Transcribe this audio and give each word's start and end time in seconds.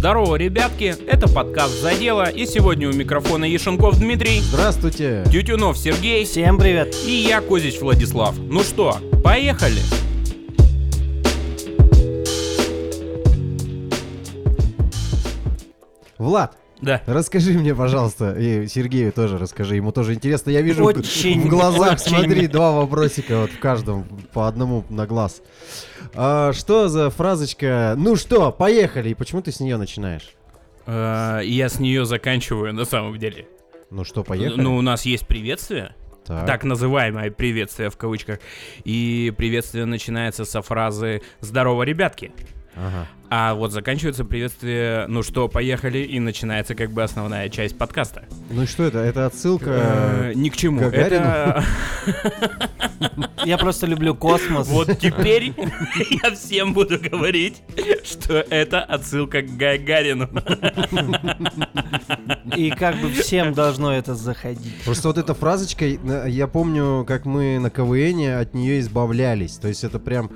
Здорово, 0.00 0.36
ребятки, 0.36 0.94
это 1.06 1.28
подкаст 1.28 1.78
«За 1.82 1.94
дело», 1.94 2.26
и 2.26 2.46
сегодня 2.46 2.88
у 2.88 2.92
микрофона 2.94 3.44
Ешенков 3.44 3.98
Дмитрий, 3.98 4.40
Здравствуйте. 4.40 5.24
Тютюнов 5.30 5.76
Сергей 5.76 6.24
Всем 6.24 6.56
привет. 6.56 6.94
и 7.04 7.10
я, 7.10 7.42
Козич 7.42 7.78
Владислав. 7.82 8.34
Ну 8.38 8.62
что, 8.62 8.96
поехали? 9.22 9.82
Влад, 16.18 16.56
Да. 16.82 17.02
расскажи 17.06 17.52
мне, 17.52 17.74
пожалуйста, 17.74 18.32
и 18.38 18.66
Сергею 18.68 19.12
тоже 19.12 19.38
расскажи, 19.38 19.76
ему 19.76 19.92
тоже 19.92 20.14
интересно. 20.14 20.50
Я 20.50 20.60
вижу 20.60 20.84
Очень, 20.84 21.42
в 21.42 21.48
глазах, 21.48 22.00
очень. 22.00 22.16
смотри, 22.16 22.46
два 22.46 22.72
вопросика 22.72 23.40
вот 23.40 23.50
в 23.50 23.58
каждом, 23.58 24.04
по 24.32 24.46
одному 24.46 24.84
на 24.90 25.06
глаз. 25.06 25.40
А, 26.14 26.52
что 26.52 26.88
за 26.88 27.10
фразочка? 27.10 27.94
Ну 27.96 28.16
что, 28.16 28.52
поехали, 28.52 29.10
и 29.10 29.14
почему 29.14 29.42
ты 29.42 29.52
с 29.52 29.60
нее 29.60 29.76
начинаешь? 29.76 30.30
Э, 30.86 31.40
Я 31.44 31.68
с 31.68 31.78
нее 31.78 32.04
заканчиваю 32.04 32.74
на 32.74 32.84
самом 32.84 33.18
деле. 33.18 33.46
Ну 33.90 34.04
что, 34.04 34.22
поехали? 34.22 34.60
Ну, 34.60 34.76
у 34.76 34.82
нас 34.82 35.04
есть 35.04 35.26
приветствие, 35.26 35.94
так. 36.24 36.46
так 36.46 36.64
называемое 36.64 37.30
приветствие 37.30 37.90
в 37.90 37.96
кавычках, 37.96 38.38
и 38.84 39.32
приветствие 39.36 39.84
начинается 39.84 40.44
со 40.44 40.62
фразы 40.62 41.22
«Здорово, 41.40 41.82
ребятки». 41.82 42.32
Ага. 42.80 43.06
А 43.32 43.54
вот 43.54 43.70
заканчивается 43.72 44.24
приветствие 44.24 45.06
«Ну 45.06 45.22
что, 45.22 45.46
поехали?» 45.48 45.98
и 45.98 46.18
начинается 46.18 46.74
как 46.74 46.90
бы 46.90 47.02
основная 47.04 47.48
часть 47.48 47.78
подкаста. 47.78 48.24
Ну 48.50 48.62
и 48.62 48.66
что 48.66 48.82
это? 48.84 48.98
Это 48.98 49.26
отсылка... 49.26 49.70
Э, 49.70 50.32
Ни 50.34 50.48
к 50.48 50.56
чему. 50.56 50.80
Гагарину? 50.80 51.26
Это 51.26 51.64
Я 53.44 53.56
просто 53.58 53.86
люблю 53.86 54.14
космос. 54.16 54.66
вот 54.68 54.98
теперь 54.98 55.52
я 56.24 56.30
всем 56.34 56.72
буду 56.74 56.98
говорить, 56.98 57.62
что 58.04 58.34
это 58.50 58.80
отсылка 58.82 59.42
к 59.42 59.56
Гагарину. 59.56 60.28
И 62.56 62.70
как 62.70 62.96
бы 63.00 63.10
всем 63.12 63.52
должно 63.54 63.92
это 63.94 64.14
заходить. 64.14 64.74
Просто 64.84 65.08
вот 65.08 65.18
эта 65.18 65.34
фразочка, 65.34 65.84
на- 66.02 66.26
я 66.26 66.46
помню, 66.48 67.04
как 67.06 67.24
мы 67.26 67.58
на 67.58 67.70
КВН 67.70 68.40
от 68.40 68.54
нее 68.54 68.80
избавлялись. 68.80 69.56
То 69.56 69.68
есть 69.68 69.84
это 69.84 69.98
прям 69.98 70.30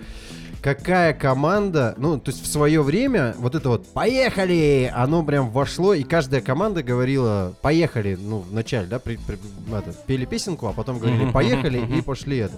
какая 0.65 1.13
команда, 1.13 1.95
ну, 1.99 2.19
то 2.19 2.31
есть 2.31 2.43
в 2.43 2.47
свое 2.47 2.83
время 2.83 3.35
вот 3.39 3.55
это 3.55 3.69
вот 3.69 3.87
«поехали», 3.93 4.91
оно 4.97 5.23
прям 5.23 5.51
вошло, 5.51 5.93
и 5.93 6.05
каждая 6.05 6.41
команда 6.41 6.83
говорила 6.83 7.55
«поехали», 7.61 8.17
ну, 8.19 8.39
в 8.39 8.51
начале, 8.51 8.87
да, 8.87 8.99
при- 8.99 9.17
при- 9.19 9.37
это, 9.77 9.93
пели 10.07 10.25
песенку, 10.25 10.67
а 10.67 10.73
потом 10.73 10.99
говорили 10.99 11.31
«поехали» 11.31 11.85
и 11.99 12.01
пошли 12.01 12.39
это. 12.39 12.55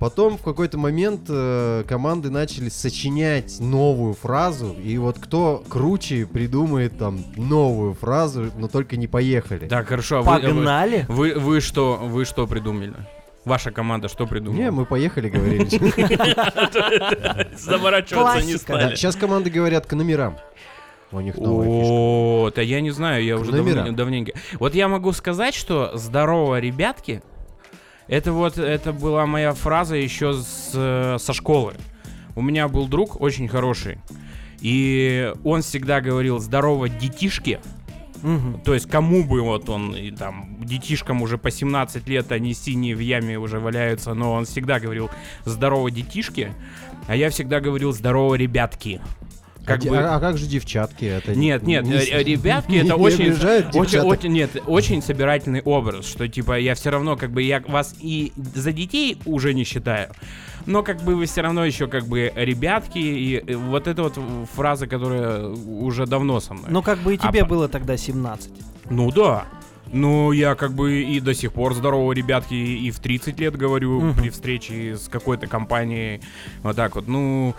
Потом 0.00 0.36
в 0.36 0.42
какой-то 0.42 0.78
момент 0.78 1.20
э, 1.28 1.84
команды 1.86 2.28
начали 2.28 2.68
сочинять 2.70 3.60
новую 3.60 4.14
фразу, 4.14 4.72
и 4.72 4.98
вот 4.98 5.20
кто 5.20 5.62
круче 5.68 6.26
придумает 6.26 6.98
там 6.98 7.20
новую 7.36 7.94
фразу, 7.94 8.50
но 8.58 8.66
только 8.66 8.96
не 8.96 9.06
«поехали». 9.06 9.68
Так, 9.68 9.86
хорошо. 9.86 10.18
а 10.18 10.22
вы- 10.22 10.40
Погнали. 10.40 11.06
Вы, 11.08 11.34
вы 11.36 11.60
что, 11.60 12.00
вы 12.02 12.24
что 12.24 12.48
придумали? 12.48 12.94
Ваша 13.44 13.72
команда 13.72 14.08
что 14.08 14.26
придумала? 14.26 14.60
Не, 14.60 14.70
мы 14.70 14.86
поехали, 14.86 15.28
говорили. 15.28 15.64
Заморачиваться 17.56 18.46
не 18.46 18.56
стали. 18.56 18.94
Сейчас 18.94 19.16
команды 19.16 19.50
говорят 19.50 19.86
к 19.86 19.92
номерам. 19.94 20.38
У 21.10 21.20
них 21.20 21.36
новая 21.36 21.66
фишка. 21.66 21.92
О, 21.92 22.50
да 22.54 22.62
я 22.62 22.80
не 22.80 22.90
знаю, 22.90 23.24
я 23.24 23.36
уже 23.36 23.52
давненько. 23.52 24.32
Вот 24.54 24.74
я 24.74 24.88
могу 24.88 25.12
сказать, 25.12 25.54
что 25.54 25.90
здорово, 25.94 26.60
ребятки. 26.60 27.22
Это 28.08 28.32
вот, 28.32 28.58
это 28.58 28.92
была 28.92 29.26
моя 29.26 29.52
фраза 29.54 29.96
еще 29.96 30.34
с, 30.34 31.18
со 31.20 31.32
школы. 31.32 31.74
У 32.34 32.42
меня 32.42 32.68
был 32.68 32.88
друг 32.88 33.20
очень 33.20 33.48
хороший. 33.48 33.98
И 34.60 35.32
он 35.44 35.62
всегда 35.62 36.00
говорил 36.00 36.38
здорово, 36.38 36.88
детишки. 36.88 37.60
Мгм. 38.22 38.60
То 38.60 38.74
есть 38.74 38.88
кому 38.88 39.24
бы 39.24 39.42
вот 39.42 39.68
он, 39.68 39.94
и 39.94 40.10
там, 40.10 40.56
детишкам 40.60 41.22
уже 41.22 41.38
по 41.38 41.50
17 41.50 42.08
лет, 42.08 42.32
они 42.32 42.54
синие 42.54 42.94
в 42.94 43.00
яме 43.00 43.38
уже 43.38 43.58
валяются, 43.58 44.14
но 44.14 44.32
он 44.32 44.44
всегда 44.44 44.80
говорил 44.80 45.10
здорово, 45.44 45.90
детишки. 45.90 46.52
А 47.08 47.16
я 47.16 47.30
всегда 47.30 47.60
говорил 47.60 47.92
здорово, 47.92 48.36
ребятки. 48.36 49.00
А 49.66 49.76
де- 49.76 49.90
а, 49.90 50.16
а 50.16 50.20
как 50.20 50.38
же 50.38 50.46
девчатки? 50.46 51.04
Это 51.04 51.34
Нет, 51.34 51.62
нет, 51.62 51.84
не- 51.84 51.94
э, 51.94 52.22
ребятки, 52.22 52.70
не- 52.72 52.78
это 52.78 52.86
не 52.86 52.92
очень, 52.92 53.32
очень, 53.74 53.98
очень, 54.00 54.32
нет, 54.32 54.50
очень 54.66 55.02
собирательный 55.02 55.62
образ, 55.62 56.06
что 56.06 56.26
типа 56.28 56.58
я 56.58 56.74
все 56.74 56.90
равно 56.90 57.16
как 57.16 57.30
бы 57.30 57.42
я 57.42 57.62
вас 57.68 57.94
и 58.00 58.32
за 58.36 58.72
детей 58.72 59.18
уже 59.24 59.54
не 59.54 59.64
считаю, 59.64 60.10
но 60.66 60.82
как 60.82 61.02
бы 61.02 61.14
вы 61.16 61.26
все 61.26 61.42
равно 61.42 61.64
еще 61.64 61.86
как 61.86 62.06
бы 62.06 62.32
ребятки 62.34 62.98
и 62.98 63.36
э, 63.46 63.56
вот 63.56 63.86
эта 63.86 64.02
вот 64.02 64.18
фраза, 64.54 64.86
которая 64.86 65.46
уже 65.48 66.06
давно 66.06 66.40
со 66.40 66.54
мной. 66.54 66.66
Ну 66.70 66.82
как 66.82 66.98
бы 66.98 67.14
и 67.14 67.18
А 67.20 67.28
тебе 67.28 67.42
по- 67.42 67.50
было 67.50 67.68
тогда 67.68 67.96
17. 67.96 68.50
Ну 68.90 69.10
да. 69.12 69.44
Ну, 69.94 70.32
я 70.32 70.54
как 70.54 70.72
бы 70.72 71.02
и 71.02 71.20
до 71.20 71.34
сих 71.34 71.52
пор 71.52 71.74
здорово, 71.74 72.12
ребятки, 72.12 72.54
и 72.54 72.90
в 72.90 72.98
30 72.98 73.38
лет 73.38 73.54
говорю 73.56 74.00
Мгм. 74.00 74.14
при 74.14 74.30
встрече 74.30 74.96
с 74.96 75.06
какой-то 75.06 75.46
компанией. 75.48 76.22
Вот 76.62 76.76
так 76.76 76.94
вот. 76.94 77.08
Ну. 77.08 77.54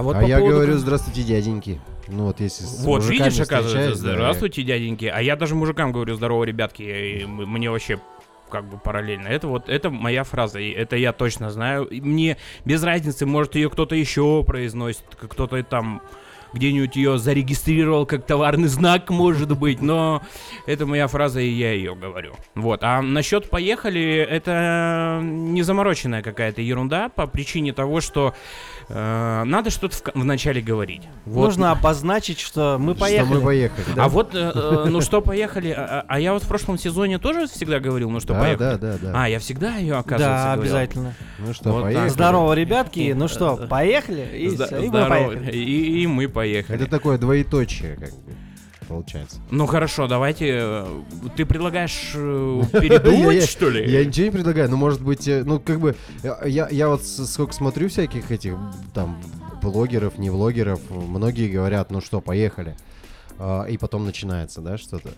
А 0.00 0.02
вот 0.02 0.16
а 0.16 0.20
по 0.20 0.24
я 0.24 0.38
поводу 0.38 0.56
говорю, 0.56 0.78
здравствуйте, 0.78 1.22
дяденьки. 1.24 1.78
Ну 2.08 2.24
вот 2.24 2.40
если 2.40 2.64
с 2.64 2.82
Вот, 2.84 3.04
видишь, 3.04 3.38
оказывается, 3.38 4.02
да, 4.02 4.12
здравствуйте, 4.14 4.62
дяденьки. 4.62 5.04
А 5.04 5.20
я 5.20 5.36
даже 5.36 5.54
мужикам 5.54 5.92
говорю, 5.92 6.14
здорово, 6.14 6.44
ребятки, 6.44 6.82
и 6.82 7.26
мне 7.26 7.70
вообще 7.70 8.00
как 8.48 8.64
бы 8.64 8.78
параллельно. 8.78 9.28
Это 9.28 9.46
вот, 9.46 9.68
это 9.68 9.90
моя 9.90 10.24
фраза, 10.24 10.58
и 10.58 10.70
это 10.70 10.96
я 10.96 11.12
точно 11.12 11.50
знаю. 11.50 11.84
И 11.84 12.00
мне 12.00 12.38
без 12.64 12.82
разницы, 12.82 13.26
может, 13.26 13.56
ее 13.56 13.68
кто-то 13.68 13.94
еще 13.94 14.42
произносит, 14.42 15.04
кто-то 15.20 15.62
там 15.64 16.00
где-нибудь 16.52 16.96
ее 16.96 17.18
зарегистрировал 17.18 18.06
как 18.06 18.24
товарный 18.26 18.68
знак, 18.68 19.10
может 19.10 19.56
быть, 19.56 19.80
но 19.82 20.22
это 20.66 20.86
моя 20.86 21.06
фраза, 21.08 21.40
и 21.40 21.48
я 21.48 21.72
ее 21.72 21.94
говорю. 21.94 22.34
Вот. 22.54 22.82
А 22.82 23.02
насчет 23.02 23.50
поехали, 23.50 24.26
это 24.28 25.20
не 25.22 25.62
замороченная 25.62 26.22
какая-то 26.22 26.62
ерунда 26.62 27.08
по 27.08 27.26
причине 27.26 27.72
того, 27.72 28.00
что 28.00 28.34
надо 28.92 29.70
что-то 29.70 29.96
в, 29.96 30.02
в 30.20 30.24
начале 30.24 30.60
говорить. 30.60 31.02
Вот. 31.24 31.46
Нужно 31.46 31.70
обозначить, 31.70 32.40
что 32.40 32.76
мы 32.78 32.92
Что 32.94 33.00
поехали. 33.02 33.34
мы 33.34 33.40
поехали. 33.40 33.84
А 33.98 34.08
вот, 34.08 34.34
э, 34.34 34.50
э, 34.54 34.84
ну 34.88 35.00
что, 35.00 35.20
поехали. 35.20 35.74
А, 35.76 36.04
а 36.08 36.18
я 36.20 36.32
вот 36.32 36.42
в 36.42 36.48
прошлом 36.48 36.78
сезоне 36.78 37.18
тоже 37.18 37.46
всегда 37.46 37.78
говорил, 37.80 38.10
ну 38.10 38.20
что, 38.20 38.34
да, 38.34 38.40
поехали. 38.40 38.58
да, 38.58 38.76
да, 38.76 38.96
да. 39.00 39.12
А, 39.14 39.28
я 39.28 39.38
всегда 39.38 39.76
ее, 39.76 39.94
оказывается, 39.96 40.44
Да, 40.44 40.54
говорил. 40.54 40.62
обязательно. 40.62 41.14
Ну 41.38 41.54
что, 41.54 41.72
Вот 41.72 41.82
поехали. 41.82 42.08
Здорово, 42.08 42.52
ребятки. 42.54 43.12
Ну 43.16 43.24
Э, 43.26 43.28
что, 43.28 43.58
э, 43.62 43.66
поехали? 43.66 44.28
И, 44.36 44.48
Зда- 44.48 44.66
всё, 44.66 44.78
и 44.78 44.82
мы 44.82 44.88
здорово. 44.88 45.08
поехали. 45.08 45.52
И, 45.56 46.02
и 46.02 46.06
мы 46.06 46.28
поехали. 46.28 46.76
Это 46.80 46.90
такое 46.90 47.18
двоеточие, 47.18 47.96
как 47.96 48.10
бы, 48.10 48.32
получается. 48.90 49.38
Ну 49.50 49.66
хорошо, 49.66 50.08
давайте. 50.08 50.46
э, 50.50 51.02
Ты 51.36 51.46
предлагаешь 51.46 52.10
э, 52.14 52.62
передумать, 52.72 53.48
что 53.48 53.70
ли? 53.70 53.88
Я 53.90 54.04
ничего 54.04 54.26
не 54.26 54.32
предлагаю, 54.32 54.68
но 54.68 54.76
может 54.76 55.00
быть, 55.00 55.26
э, 55.28 55.44
ну 55.44 55.60
как 55.60 55.80
бы, 55.80 55.94
я, 56.44 56.88
вот 56.88 57.04
сколько 57.06 57.52
смотрю 57.54 57.88
всяких 57.88 58.30
этих 58.32 58.56
там 58.92 59.22
блогеров, 59.62 60.18
не 60.18 60.28
влогеров, 60.30 60.80
многие 60.90 61.48
говорят, 61.48 61.90
ну 61.90 62.00
что, 62.00 62.20
поехали. 62.20 62.76
А, 63.38 63.64
и 63.64 63.78
потом 63.78 64.04
начинается, 64.04 64.60
да, 64.60 64.76
что-то. 64.76 65.10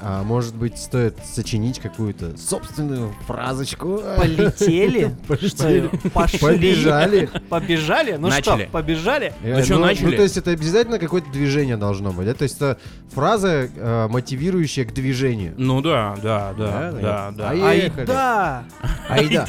А 0.00 0.22
может 0.22 0.54
быть, 0.54 0.78
стоит 0.78 1.16
сочинить 1.24 1.78
какую-то 1.80 2.36
собственную 2.36 3.14
фразочку? 3.26 4.00
Полетели? 4.16 5.14
Что, 5.46 5.90
Пошли? 6.10 6.38
Побежали. 6.38 7.28
Побежали? 7.48 8.16
Ну 8.18 8.28
Начали. 8.28 8.62
что, 8.64 8.70
побежали? 8.72 9.32
Э, 9.42 9.62
чё, 9.64 9.78
начали? 9.78 10.06
Ну, 10.06 10.12
то 10.12 10.22
есть 10.22 10.36
это 10.36 10.50
обязательно 10.50 10.98
какое-то 10.98 11.30
движение 11.30 11.76
должно 11.76 12.12
быть, 12.12 12.26
да? 12.26 12.34
То 12.34 12.44
есть 12.44 12.56
это 12.56 12.78
фраза, 13.12 13.68
э, 13.74 14.08
мотивирующая 14.08 14.84
к 14.84 14.92
движению. 14.92 15.54
Ну 15.56 15.80
да, 15.80 16.16
да, 16.22 16.54
да, 16.56 16.92
Да, 16.92 17.32
да, 17.32 17.32
да. 17.32 17.50
А. 17.50 17.68
Айда! 17.68 18.64
Айда. 19.08 19.46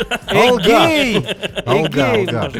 Алга, 1.65 2.11
алга. 2.11 2.51
может. 2.53 2.55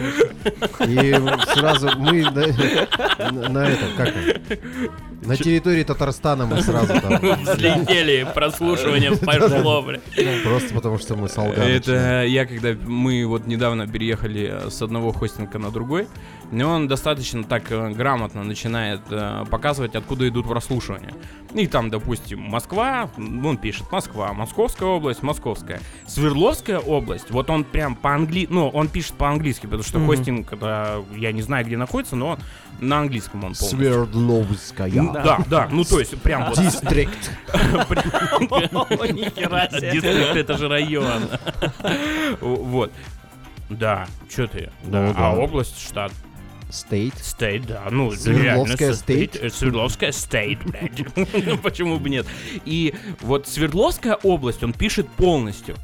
И 0.87 1.14
сразу 1.53 1.90
мы 1.97 2.22
на, 3.49 3.59
этом, 3.67 3.96
как? 3.97 4.14
На 5.21 5.35
территории 5.35 5.83
Татарстана 5.83 6.45
мы 6.45 6.61
сразу 6.61 6.93
там. 6.99 7.13
Взлетели, 7.43 8.27
прослушивание 8.33 9.16
пошло, 9.16 9.81
бля. 9.81 9.99
Просто 10.43 10.73
потому 10.73 10.97
что 10.97 11.16
мы 11.16 11.27
с 11.27 11.37
Алга 11.37 11.51
начинаем. 11.51 11.75
Это 11.77 12.25
я 12.25 12.45
когда 12.45 12.73
мы 12.85 13.25
вот 13.25 13.47
недавно 13.47 13.87
переехали 13.87 14.69
с 14.69 14.81
одного 14.81 15.11
хостинга 15.11 15.59
на 15.59 15.71
другой, 15.71 16.07
и 16.51 16.61
он 16.63 16.87
достаточно 16.87 17.43
так 17.43 17.72
э, 17.72 17.90
грамотно 17.91 18.43
начинает 18.43 19.01
э, 19.09 19.46
показывать, 19.49 19.96
откуда 19.96 20.28
идут 20.28 20.47
прослушивания. 20.47 21.13
И 21.53 21.66
там, 21.67 21.90
допустим, 21.90 22.40
Москва, 22.41 23.09
он 23.17 23.57
пишет 23.57 23.91
Москва, 23.91 24.34
Московская 24.34 24.85
область, 24.85 25.23
Московская. 25.23 25.79
Свердловская 26.07 26.79
область, 26.79 27.31
вот 27.31 27.49
он 27.49 27.63
прям 27.63 27.96
по-английски, 27.96 28.51
ну, 28.53 28.67
он 28.69 28.87
пишет 28.87 29.13
по-английски, 29.13 29.66
потому 29.66 29.84
что 29.84 29.97
Мгм. 29.99 30.07
хостинг, 30.07 30.53
это, 30.53 31.03
я 31.16 31.31
не 31.31 31.41
знаю, 31.41 31.66
где 31.66 31.75
находится, 31.78 32.16
но 32.16 32.37
на 32.79 32.99
английском 32.99 33.40
он 33.43 33.53
полностью. 33.53 33.78
Свердловская. 33.78 34.91
Да, 35.13 35.40
да, 35.47 35.67
ну 35.72 35.84
то 35.84 35.99
есть 35.99 36.19
прям 36.22 36.45
вот 36.49 36.59
District. 36.59 37.31
Нихера 39.13 39.69
себе. 39.72 39.91
District 39.91 40.35
это 40.35 40.57
же 40.57 40.67
район. 40.67 41.23
Вот. 42.41 42.91
Да, 43.69 44.07
что 44.29 44.47
ты? 44.47 44.72
Ну 44.84 44.91
Да, 44.91 45.09
А 45.09 45.13
да. 45.13 45.31
область, 45.31 45.79
штат. 45.79 46.11
State. 46.70 47.14
State, 47.17 47.66
да, 47.66 47.87
ну, 47.89 48.11
Свердловская 48.11 48.77
реально, 48.77 48.95
state. 48.96 49.35
э, 49.35 49.49
Свердловская 49.49 50.11
state, 50.11 50.59
блядь. 50.63 51.61
Почему 51.63 51.99
бы 51.99 52.09
нет? 52.09 52.27
И 52.66 52.93
вот 53.21 53.47
Свердловская 53.47 54.16
область 54.23 54.63
он 54.63 54.73
пишет 54.73 55.09
полностью. 55.09 55.75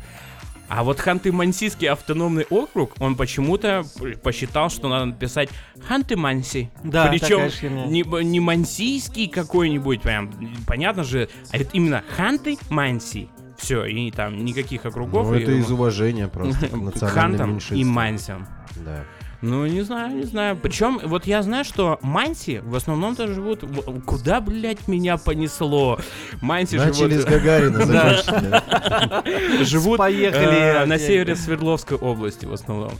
А 0.67 0.83
вот 0.83 0.99
Ханты-Мансийский 0.99 1.87
автономный 1.87 2.45
округ, 2.49 2.93
он 2.99 3.15
почему-то 3.15 3.85
посчитал, 4.23 4.69
что 4.69 4.87
надо 4.89 5.05
написать 5.05 5.49
Ханты-Манси. 5.87 6.69
Да, 6.83 7.07
Причем 7.07 7.91
не, 7.91 8.01
не 8.23 8.39
мансийский 8.39 9.27
какой-нибудь, 9.27 10.01
прям, 10.01 10.31
понятно 10.65 11.03
же, 11.03 11.29
а 11.51 11.57
это 11.57 11.69
именно 11.73 12.03
Ханты-Манси. 12.17 13.29
Все, 13.57 13.85
и 13.85 14.11
там 14.11 14.43
никаких 14.43 14.85
округов. 14.85 15.27
Ну, 15.27 15.35
и- 15.35 15.43
это 15.43 15.51
из 15.51 15.69
уважения 15.71 16.27
просто 16.27 16.67
к 16.67 16.75
национальным 16.75 17.59
хантам 17.59 17.77
и 17.77 17.83
мансям. 17.83 18.47
Да. 18.75 19.03
Ну, 19.41 19.65
не 19.65 19.81
знаю, 19.81 20.15
не 20.15 20.23
знаю. 20.23 20.55
Причем, 20.55 20.99
вот 21.03 21.27
я 21.27 21.41
знаю, 21.41 21.65
что 21.65 21.99
манси 22.01 22.59
в 22.59 22.75
основном-то 22.75 23.27
живут... 23.27 23.63
Куда, 24.05 24.41
блядь, 24.41 24.87
меня 24.87 25.17
понесло? 25.17 25.99
Манси 26.41 26.77
Начали 26.77 27.17
с 27.17 27.25
живут... 27.25 27.29
Гагарина, 27.29 27.85
закончили. 27.85 28.49
да. 28.49 29.23
живут 29.63 29.97
Поехали 29.97 30.83
э, 30.83 30.85
на 30.85 30.97
севере 30.97 31.35
Свердловской 31.35 31.97
области 31.97 32.45
в 32.45 32.53
основном. 32.53 32.93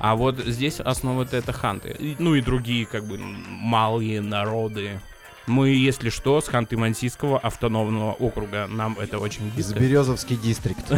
А 0.00 0.16
вот 0.16 0.38
здесь 0.38 0.80
основа-то 0.80 1.36
это 1.36 1.52
ханты. 1.52 2.16
Ну 2.18 2.34
и 2.34 2.40
другие, 2.40 2.86
как 2.86 3.04
бы, 3.06 3.18
малые 3.18 4.20
народы. 4.20 5.00
Мы, 5.46 5.70
если 5.70 6.08
что, 6.08 6.40
с 6.40 6.48
Ханты-Мансийского 6.48 7.38
автономного 7.38 8.12
округа. 8.12 8.66
Нам 8.66 8.98
это 8.98 9.18
очень 9.18 9.48
Из 9.48 9.52
близко. 9.72 9.78
Березовский 9.78 10.36
дистрикт. 10.36 10.90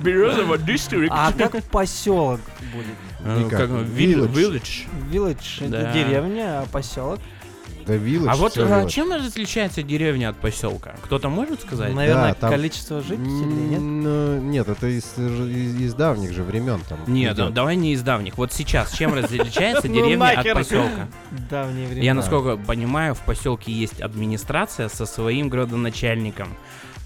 Березово 0.00 0.56
district. 0.56 1.08
А 1.10 1.32
как 1.32 1.62
поселок 1.64 2.40
будет? 2.72 2.96
Никак. 3.44 3.58
как, 3.60 3.70
вил- 3.70 4.26
Village. 4.26 4.32
Village. 4.32 4.86
Village 5.10 5.66
это 5.66 5.92
деревня, 5.92 6.60
а 6.60 6.66
поселок? 6.66 7.18
Да, 7.86 7.94
Village, 7.94 8.28
А 8.28 8.36
вот 8.36 8.58
а, 8.58 8.86
чем 8.86 9.12
различается 9.12 9.82
деревня 9.82 10.30
от 10.30 10.36
поселка? 10.36 10.96
Кто-то 11.02 11.28
может 11.28 11.60
сказать? 11.60 11.94
Наверное, 11.94 12.28
Да, 12.28 12.34
там- 12.34 12.50
количество 12.50 13.00
жителей, 13.00 13.68
нет? 13.68 13.80
Ну, 13.80 14.38
Нет, 14.40 14.68
это 14.68 14.86
из, 14.88 15.04
из- 15.16 15.80
из 15.80 15.94
давних 15.94 16.32
же 16.32 16.42
времен 16.42 16.80
там. 16.88 16.98
Нет, 17.06 17.36
да- 17.36 17.50
давай 17.50 17.76
не 17.76 17.92
из 17.92 18.02
давних. 18.02 18.38
Вот 18.38 18.52
сейчас 18.52 18.92
чем 18.92 19.14
различается 19.14 19.88
Ну 19.88 19.94
деревня 19.94 20.30
от 20.40 20.52
поселка? 20.54 21.08
Давние 21.50 21.86
времена. 21.86 22.04
Я 22.04 22.14
насколько 22.14 22.56
понимаю, 22.56 23.14
в 23.14 23.20
поселке 23.20 23.70
есть 23.72 24.00
администрация 24.00 24.88
со 24.88 25.06
своим 25.06 25.48
градоначальником. 25.48 26.48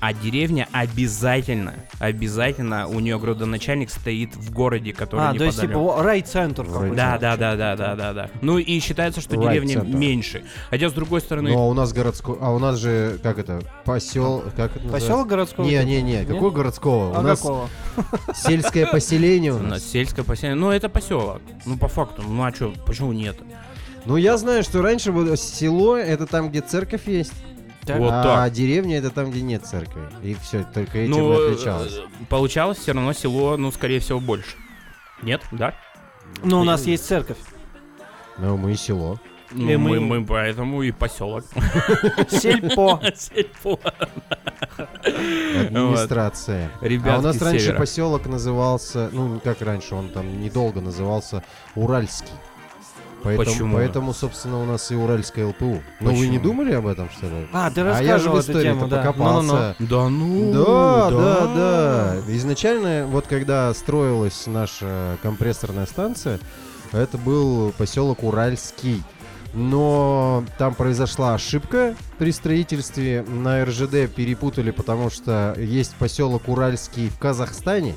А 0.00 0.14
деревня 0.14 0.67
обязательно, 0.73 1.75
обязательно 1.99 2.88
у 2.88 3.00
нее 3.00 3.19
градоначальник 3.19 3.91
стоит 3.91 4.35
в 4.35 4.50
городе, 4.52 4.94
который 4.94 5.26
А, 5.29 5.35
то 5.35 5.44
есть 5.44 5.61
типа 5.61 6.02
райцентр 6.02 6.64
какой-то. 6.64 6.97
Да, 6.97 7.19
да, 7.19 7.37
да, 7.37 7.55
да, 7.55 7.76
да, 7.76 7.94
да, 7.94 8.12
да. 8.14 8.31
Ну 8.41 8.56
и 8.58 8.81
считается, 8.81 9.20
что 9.20 9.37
деревня 9.37 9.82
меньше. 9.82 10.43
Хотя 10.70 10.88
с 10.88 10.93
другой 10.93 11.20
стороны, 11.20 11.50
Ну, 11.50 11.58
а 11.58 11.67
у 11.67 11.75
нас 11.75 11.93
городской... 11.93 12.38
А 12.41 12.50
у 12.50 12.58
нас 12.58 12.79
же, 12.79 13.19
как 13.23 13.38
это, 13.38 13.61
посел... 13.85 14.43
Как 14.56 14.75
это? 14.75 14.88
Поселок 14.88 15.29
городского? 15.29 15.64
Не, 15.64 15.73
типа? 15.73 15.85
не, 15.85 16.03
не, 16.03 16.25
какой 16.25 16.50
городского? 16.50 17.17
А 17.17 17.20
у 17.20 17.23
нас 17.23 17.41
какого? 17.41 17.69
сельское 18.35 18.87
поселение 18.87 19.53
у 19.53 19.56
у 19.56 19.58
нас 19.61 19.70
нас. 19.70 19.85
сельское 19.85 20.23
поселение. 20.23 20.56
Ну 20.56 20.70
это 20.70 20.88
поселок. 20.88 21.43
Ну 21.67 21.76
по 21.76 21.88
факту. 21.88 22.23
Ну 22.23 22.43
а 22.43 22.53
что, 22.55 22.73
почему 22.87 23.12
нет? 23.12 23.37
Ну, 24.06 24.17
я 24.17 24.38
знаю, 24.38 24.62
что 24.62 24.81
раньше 24.81 25.12
было 25.12 25.37
село, 25.37 25.94
это 25.96 26.26
там, 26.26 26.49
где 26.49 26.62
церковь 26.62 27.06
есть, 27.06 27.35
Так. 27.93 28.01
Вот 28.01 28.13
а 28.13 28.23
так. 28.23 28.53
деревня 28.53 28.99
это 28.99 29.11
там, 29.11 29.31
где 29.31 29.43
нет 29.43 29.67
церкви. 29.67 30.03
И 30.23 30.35
все, 30.35 30.65
только 30.65 30.99
этим 30.99 31.11
Ну, 31.13 31.33
и 31.51 31.53
отличалось. 31.53 31.97
э, 31.97 32.25
получалось 32.29 32.79
все 32.79 32.93
равно 32.93 33.13
село, 33.13 33.57
ну, 33.57 33.71
скорее 33.73 34.01
всего, 34.01 34.21
больше. 34.21 34.57
Нет, 35.23 35.43
да? 35.53 35.75
Ну, 36.43 36.61
у 36.61 36.65
нас 36.65 36.85
есть 36.87 37.07
церковь. 37.07 37.39
Ну, 38.39 38.57
мы 38.57 38.73
и 38.73 38.77
село. 38.77 39.19
Ну, 39.53 39.69
И 39.69 39.77
мы, 39.77 40.01
мы- 40.01 40.21
мы 40.21 40.25
поэтому 40.27 40.83
и 40.83 40.93
поселок. 40.93 41.45
Сельпо. 42.31 43.01
Сельпо. 43.17 43.79
Администрация. 45.61 46.71
Ребятки 46.81 47.17
а 47.17 47.19
у 47.19 47.23
нас 47.23 47.43
раньше 47.43 47.65
севера. 47.67 47.79
поселок 47.79 48.27
назывался, 48.27 49.09
ну, 49.13 49.41
как 49.41 49.61
раньше, 49.63 49.95
он 49.95 50.09
там 50.09 50.41
недолго 50.41 50.81
назывался 50.81 51.43
Уральский. 51.75 52.33
Поэтому, 53.22 53.44
Почему? 53.44 53.76
поэтому, 53.76 54.14
собственно, 54.14 54.62
у 54.62 54.64
нас 54.64 54.90
и 54.90 54.94
Уральская 54.94 55.46
ЛПУ. 55.46 55.82
Ну, 56.00 56.14
вы 56.14 56.28
не 56.28 56.38
думали 56.38 56.72
об 56.72 56.87
этом, 56.87 57.11
что 57.11 57.26
ли? 57.26 57.46
А, 57.52 57.70
ты 57.70 57.82
а 57.82 58.00
я 58.00 58.19
же 58.19 58.31
рассказывал 58.31 58.37
в 58.37 58.40
истории 58.40 58.62
тему, 58.62 58.88
да. 58.88 58.96
Покопался. 58.99 59.76
Да 59.78 60.08
ну. 60.08 60.52
Да, 60.52 61.11
да, 61.11 61.46
да. 61.55 62.17
Изначально, 62.28 63.06
вот 63.06 63.26
когда 63.26 63.72
строилась 63.75 64.46
наша 64.46 65.19
компрессорная 65.22 65.87
станция, 65.87 66.40
это 66.93 67.19
был 67.19 67.72
поселок 67.76 68.22
Уральский. 68.22 69.02
Но 69.52 70.44
там 70.58 70.75
произошла 70.75 71.34
ошибка 71.34 71.96
при 72.19 72.31
строительстве. 72.31 73.25
На 73.26 73.64
РЖД 73.64 74.08
перепутали, 74.14 74.70
потому 74.70 75.11
что 75.11 75.55
есть 75.58 75.94
поселок 75.96 76.49
Уральский 76.49 77.08
в 77.08 77.19
Казахстане. 77.19 77.96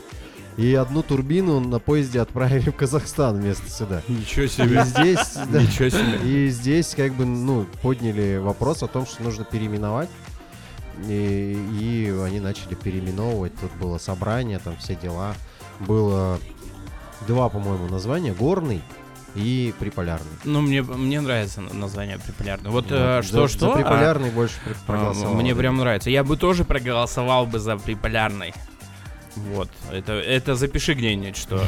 И 0.57 0.73
одну 0.75 1.01
турбину 1.01 1.59
на 1.59 1.79
поезде 1.79 2.21
отправили 2.21 2.69
в 2.69 2.75
Казахстан 2.75 3.39
вместо 3.41 3.69
сюда. 3.69 4.01
Ничего 4.07 4.43
И 4.43 4.47
себе. 4.47 4.83
здесь, 4.85 5.33
да, 5.51 5.61
Ничего 5.61 5.89
себе. 5.89 6.17
и 6.23 6.49
здесь 6.49 6.93
как 6.95 7.13
бы, 7.13 7.25
ну, 7.25 7.65
подняли 7.81 8.37
вопрос 8.37 8.83
о 8.83 8.87
том, 8.87 9.05
что 9.07 9.23
нужно 9.23 9.45
переименовать. 9.45 10.09
И, 11.07 11.57
и 11.79 12.19
они 12.23 12.39
начали 12.39 12.75
переименовывать. 12.75 13.53
Тут 13.59 13.71
было 13.79 13.97
собрание, 13.97 14.59
там 14.59 14.75
все 14.77 14.95
дела. 14.95 15.33
Было 15.79 16.39
два, 17.27 17.49
по-моему, 17.49 17.87
названия. 17.87 18.31
Горный 18.33 18.81
и 19.33 19.73
Приполярный. 19.79 20.29
Ну, 20.43 20.61
мне, 20.61 20.83
мне 20.83 21.19
нравится 21.19 21.61
на- 21.61 21.73
название 21.73 22.19
припулярное. 22.19 22.69
Вот 22.69 22.83
Вот. 22.91 22.91
э, 22.91 23.21
За- 23.23 23.27
что, 23.27 23.47
за 23.47 23.53
что? 23.53 23.71
а, 23.73 23.75
Приполярный 23.77 24.29
больше 24.29 24.53
при- 24.63 24.73
а, 24.73 24.75
проголосовал. 24.85 25.33
Мне 25.33 25.55
прям 25.55 25.77
нравится. 25.77 26.11
Я 26.11 26.23
бы 26.23 26.37
тоже 26.37 26.63
проголосовал 26.63 27.47
бы 27.47 27.57
за 27.57 27.75
приполярный. 27.77 28.53
Вот, 29.35 29.69
это, 29.91 30.13
это 30.13 30.55
запиши 30.55 30.93
где-нибудь, 30.93 31.35
что 31.37 31.61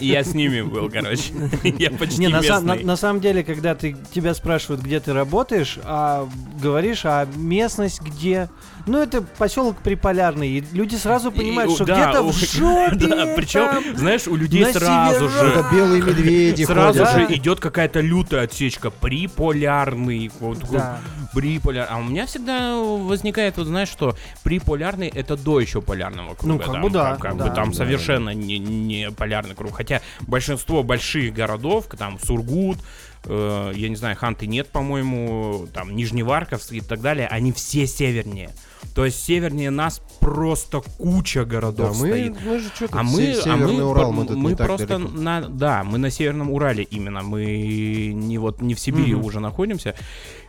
я 0.00 0.24
с 0.24 0.34
ними 0.34 0.62
был, 0.62 0.90
короче. 0.90 1.32
Я 1.78 1.90
почти 1.90 2.20
Не, 2.20 2.28
на, 2.28 2.74
на 2.74 2.96
самом 2.96 3.20
деле, 3.20 3.44
когда 3.44 3.74
ты 3.74 3.96
тебя 4.14 4.34
спрашивают, 4.34 4.82
где 4.82 5.00
ты 5.00 5.12
работаешь, 5.12 5.78
а 5.84 6.28
говоришь, 6.60 7.02
а 7.04 7.28
местность 7.36 8.00
где? 8.00 8.48
Ну, 8.86 9.02
это 9.02 9.22
поселок 9.22 9.76
Приполярный. 9.78 10.48
И 10.48 10.64
люди 10.72 10.94
сразу 10.96 11.32
понимают, 11.32 11.72
И, 11.72 11.74
что 11.74 11.84
да, 11.84 11.94
где-то 12.04 12.22
у- 12.22 12.30
в 12.30 12.36
жопе. 12.54 13.06
Да, 13.06 13.26
причем, 13.36 13.68
там. 13.68 13.96
знаешь, 13.96 14.26
у 14.28 14.36
людей 14.36 14.64
сразу 14.72 15.28
же... 15.28 15.38
Это 15.38 15.66
белые 15.72 16.02
медведи 16.02 16.64
Сразу 16.64 17.04
ходят. 17.04 17.28
же 17.30 17.36
идет 17.36 17.60
какая-то 17.60 18.00
лютая 18.00 18.44
отсечка. 18.44 18.90
Приполярный. 18.90 20.30
Вот 20.40 20.58
Да. 20.70 20.98
Приполяр. 21.34 21.86
А 21.90 21.98
у 21.98 22.02
меня 22.04 22.24
всегда 22.26 22.76
возникает, 22.76 23.58
вот 23.58 23.66
знаешь, 23.66 23.88
что 23.88 24.16
приполярный 24.42 25.08
это 25.08 25.36
до 25.36 25.60
еще 25.60 25.82
полярного 25.82 26.34
круга. 26.34 26.54
Ну, 26.54 26.58
как 26.58 26.72
там, 26.72 26.82
бы 26.82 26.90
да, 26.90 27.10
Как, 27.12 27.20
как 27.20 27.36
да. 27.36 27.48
бы 27.48 27.54
там 27.54 27.70
Да, 27.72 27.76
совершенно 27.76 28.30
не, 28.30 28.58
не 28.58 29.10
полярный 29.10 29.54
круг. 29.54 29.74
Хотя 29.76 30.00
большинство 30.22 30.82
больших 30.82 31.34
городов, 31.34 31.86
там 31.98 32.18
Сургут, 32.18 32.78
э, 33.26 33.72
я 33.74 33.88
не 33.88 33.96
знаю, 33.96 34.16
Ханты 34.16 34.46
нет, 34.46 34.68
по-моему, 34.68 35.66
там 35.72 35.94
Нижневарковск 35.94 36.72
и 36.72 36.80
так 36.80 37.00
далее, 37.00 37.26
они 37.28 37.52
все 37.52 37.86
севернее. 37.86 38.50
То 38.94 39.04
есть 39.04 39.22
севернее 39.22 39.70
нас 39.70 40.00
просто 40.20 40.80
куча 40.98 41.40
Да, 41.44 41.50
городов 41.50 42.00
мы, 42.00 42.08
стоит. 42.08 42.34
мы 42.44 42.58
же 42.58 42.68
что-то 42.74 42.98
А 42.98 43.02
мы, 43.02 43.30
а 43.30 43.34
Северный 43.34 43.74
мы, 43.74 43.84
Урал, 43.84 44.12
мы 44.12 44.26
тут 44.26 44.36
мы 44.36 44.54
так 44.54 44.66
просто 44.66 44.86
далеко. 44.86 45.10
на, 45.12 45.40
да, 45.48 45.84
мы 45.84 45.98
на 45.98 46.10
Северном 46.10 46.50
Урале 46.50 46.82
именно, 46.84 47.22
мы 47.22 48.12
не 48.14 48.38
вот 48.38 48.60
не 48.60 48.74
в 48.74 48.80
Сибири 48.80 49.14
Мгм. 49.14 49.24
уже 49.24 49.40
находимся, 49.40 49.94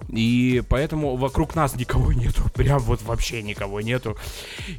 и 0.09 0.63
поэтому 0.69 1.15
вокруг 1.15 1.55
нас 1.55 1.75
никого 1.75 2.13
нету, 2.13 2.43
прям 2.53 2.79
вот 2.79 3.01
вообще 3.03 3.41
никого 3.43 3.81
нету. 3.81 4.15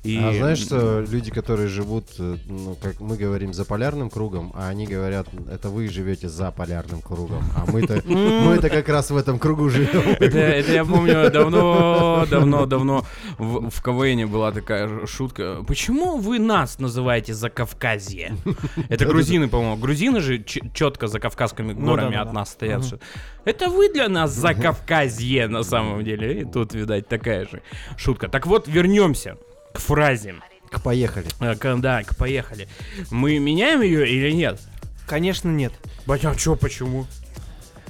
И, 0.04 0.18
А 0.22 0.32
знаешь, 0.32 0.58
что 0.58 1.00
люди, 1.00 1.30
которые 1.30 1.68
живут, 1.68 2.06
э, 2.18 2.36
ну, 2.46 2.76
как 2.80 3.00
мы 3.00 3.16
говорим, 3.16 3.52
за 3.52 3.64
полярным 3.64 4.10
кругом, 4.10 4.52
а 4.54 4.68
они 4.68 4.86
говорят, 4.86 5.26
это 5.50 5.68
вы 5.70 5.88
живете 5.88 6.28
за 6.28 6.50
полярным 6.50 7.00
кругом, 7.02 7.42
а 7.56 7.70
мы-то 7.70 8.02
мы-то 8.06 8.68
как 8.70 8.88
раз 8.88 9.10
в 9.10 9.16
этом 9.16 9.38
кругу 9.38 9.68
живем. 9.68 10.16
Это, 10.20 10.70
я 10.72 10.84
помню 10.84 11.30
давно, 11.30 12.26
давно, 12.30 12.66
давно 12.66 13.04
в 13.38 13.82
КВН 13.82 14.28
была 14.28 14.52
такая 14.52 14.77
ж- 14.86 15.08
шутка. 15.08 15.64
Почему 15.66 16.18
вы 16.18 16.38
нас 16.38 16.78
называете 16.78 17.34
Закавказье? 17.34 18.36
Это 18.88 19.06
грузины, 19.06 19.48
по-моему. 19.48 19.76
Грузины 19.76 20.20
же 20.20 20.44
четко 20.44 21.06
за 21.08 21.18
Кавказскими 21.18 21.72
Ну 21.72 21.86
горами 21.86 22.16
от 22.16 22.32
нас 22.32 22.50
стоят. 22.50 22.84
Что 22.84 23.00
Это 23.44 23.68
вы 23.68 23.92
для 23.92 24.08
нас 24.08 24.30
Закавказье 24.32 25.48
на 25.48 25.62
самом 25.62 26.04
деле. 26.04 26.42
И 26.42 26.44
тут, 26.44 26.74
видать, 26.74 27.08
такая 27.08 27.46
же 27.46 27.62
шутка. 27.96 28.28
Так 28.28 28.46
вот, 28.46 28.68
вернемся 28.68 29.36
к 29.74 29.78
фразе. 29.80 30.36
Поехали. 30.84 31.26
Э, 31.40 31.54
к- 31.56 31.76
да, 31.80 32.02
к 32.04 32.14
поехали. 32.16 32.68
Мы 33.10 33.38
меняем 33.38 33.80
ее 33.80 34.06
или 34.08 34.30
нет? 34.32 34.60
Конечно, 35.06 35.48
нет. 35.48 35.72
Батя, 36.04 36.30
а 36.30 36.34
чё, 36.36 36.54
почему? 36.56 37.06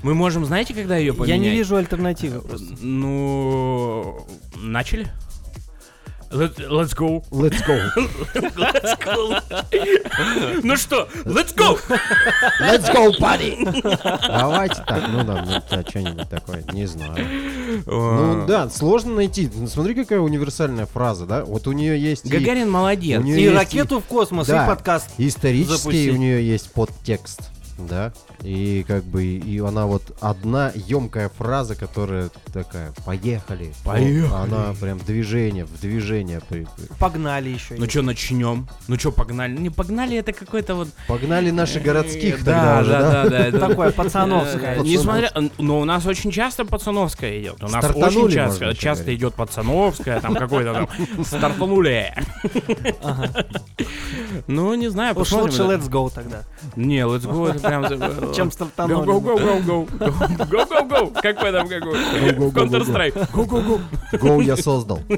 Мы 0.04 0.14
можем, 0.14 0.45
знаете, 0.45 0.75
когда 0.75 0.97
ее 0.97 1.12
поменять? 1.12 1.28
Я 1.30 1.38
не 1.38 1.50
вижу 1.50 1.75
альтернативы 1.75 2.40
просто. 2.40 2.76
Ну, 2.80 4.25
начали? 4.54 5.09
Let- 6.30 6.58
Let's 6.70 6.94
go. 6.94 7.23
Let's 7.30 7.62
go. 7.66 7.78
Let's 8.56 8.97
go. 8.99 9.40
Ну 10.62 10.76
что, 10.76 11.08
let's 11.25 11.54
go. 11.54 11.78
Let's 12.61 12.92
go, 12.92 13.12
buddy! 13.18 13.56
Давайте 14.28 14.82
так, 14.87 15.08
ну 15.08 15.25
да, 15.25 15.44
ну, 15.47 15.62
да, 15.70 15.82
что-нибудь 15.88 16.28
такое, 16.28 16.64
не 16.73 16.87
знаю. 16.87 17.82
Ну 17.87 18.47
да, 18.47 18.68
сложно 18.68 19.14
найти. 19.14 19.50
Ну, 19.54 19.66
Смотри, 19.68 19.94
какая 19.94 20.20
универсальная 20.20 20.87
фраза, 20.87 21.26
да? 21.26 21.44
Вот 21.44 21.66
у 21.66 21.73
нее 21.73 21.99
есть 22.00 22.26
и 22.26 22.28
Гагарин 22.28 22.70
молодец. 22.70 23.23
И 23.25 23.28
есть 23.28 23.54
ракету 23.54 24.00
в 24.00 24.04
космос, 24.04 24.47
Да. 24.49 24.64
и 24.64 24.66
подкаст. 24.68 25.11
исторический 25.18 25.76
запустить. 25.76 26.12
у 26.12 26.16
нее 26.16 26.47
есть 26.47 26.70
подтекст, 26.73 27.40
да? 27.87 28.12
И 28.42 28.85
как 28.87 29.04
бы 29.04 29.25
и 29.25 29.58
она 29.61 29.87
вот 29.87 30.16
одна 30.20 30.73
емкая 30.75 31.28
фраза, 31.28 31.75
которая 31.75 32.30
такая: 32.52 32.92
"Поехали". 33.04 33.73
Поехали. 33.85 34.20
Вот 34.23 34.32
Она 34.35 34.75
прям 34.80 34.99
движение 34.99 35.64
в 35.64 35.80
движение. 35.80 36.40
при- 36.49 36.66
при- 36.76 36.97
Погнали 36.99 37.50
еще. 37.50 37.75
Ну 37.78 37.88
что, 37.88 38.02
начнем? 38.02 38.68
Ну 38.88 38.99
что, 38.99 39.12
погнали? 39.12 39.56
Не 39.56 39.70
погнали, 39.70 40.16
это 40.16 40.32
какой-то 40.32 40.75
вот... 40.75 40.88
Погнали 41.06 41.50
наши 41.50 41.80
городских 41.80 42.35
Э, 42.42 42.44
тогда 42.44 42.78
уже, 42.80 42.90
да? 42.90 43.28
да, 43.28 43.50
да. 43.50 43.68
Такое 43.68 43.90
пацановское. 43.90 44.76
Э, 44.76 44.80
Несмотря, 44.82 45.30
но 45.58 45.80
у 45.80 45.85
нас 45.85 46.06
очень 46.06 46.30
часто 46.30 46.64
пацановская 46.64 47.40
идет. 47.40 47.62
У 47.62 47.68
нас 47.68 47.85
очень 47.94 48.30
часто, 48.30 48.75
часто 48.75 49.14
идет 49.14 49.35
пацановская, 49.35 50.20
там 50.20 50.35
какой-то 50.35 50.73
там 51.14 51.25
стартанули. 51.25 52.12
Ну, 54.47 54.75
не 54.75 54.88
знаю, 54.88 55.14
посмотрим. 55.14 55.50
лучше 55.50 55.62
let's 55.62 55.88
go 55.90 56.11
тогда, 56.12 56.44
Не, 56.76 57.00
let's 57.06 57.23
go, 57.23 57.50
это 57.50 57.61
прям... 57.68 57.84
э, 57.84 58.32
чем 58.34 58.48
Go, 58.48 58.52
стартанули. 58.52 59.06
go, 59.06 59.20
go, 59.20 59.37
go, 59.38 59.60
go. 59.66 59.87
Go, 60.46 60.64
go, 60.68 60.88
go. 60.88 61.12
Как 61.20 61.40
в 61.40 61.44
этом, 61.44 61.68
как 61.68 61.82
в 61.82 61.87
go, 61.87 61.92
go, 61.92 62.50
go, 62.50 62.52
Counter-Strike. 62.52 63.14
Go, 63.32 63.44
go, 63.44 63.62
go. 63.62 63.80
Go 64.12 64.42
я 64.42 64.56
создал. 64.56 65.00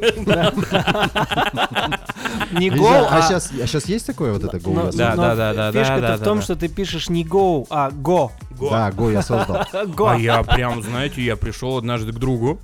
Не 2.53 2.71
go, 2.71 2.87
а 2.89 3.19
а... 3.19 3.23
сейчас, 3.23 3.51
а 3.53 3.67
сейчас 3.67 3.87
есть 3.87 4.07
такое 4.07 4.33
вот 4.33 4.45
это 4.45 4.57
Go 4.59 4.75
я 4.75 4.93
создал? 4.93 5.17
Да, 5.17 5.17
да, 5.17 5.35
да, 5.35 5.55
да, 5.55 5.73
да, 5.73 5.79
Фишка-то 5.81 6.17
в 6.17 6.25
том, 6.25 6.43
что 6.43 6.57
ты 6.57 6.69
пишешь 6.69 7.09
не 7.09 7.25
go, 7.25 7.67
а 7.71 7.91
go. 7.91 8.31
Да, 8.61 8.91
Go 8.91 9.13
я 9.13 9.23
создал. 9.23 9.67
Go. 9.73 10.11
А 10.11 10.19
я 10.19 10.43
прям, 10.43 10.83
знаете, 10.83 11.23
я 11.23 11.37
пришел 11.37 11.79
однажды 11.79 12.13
к 12.13 12.19
другу, 12.19 12.59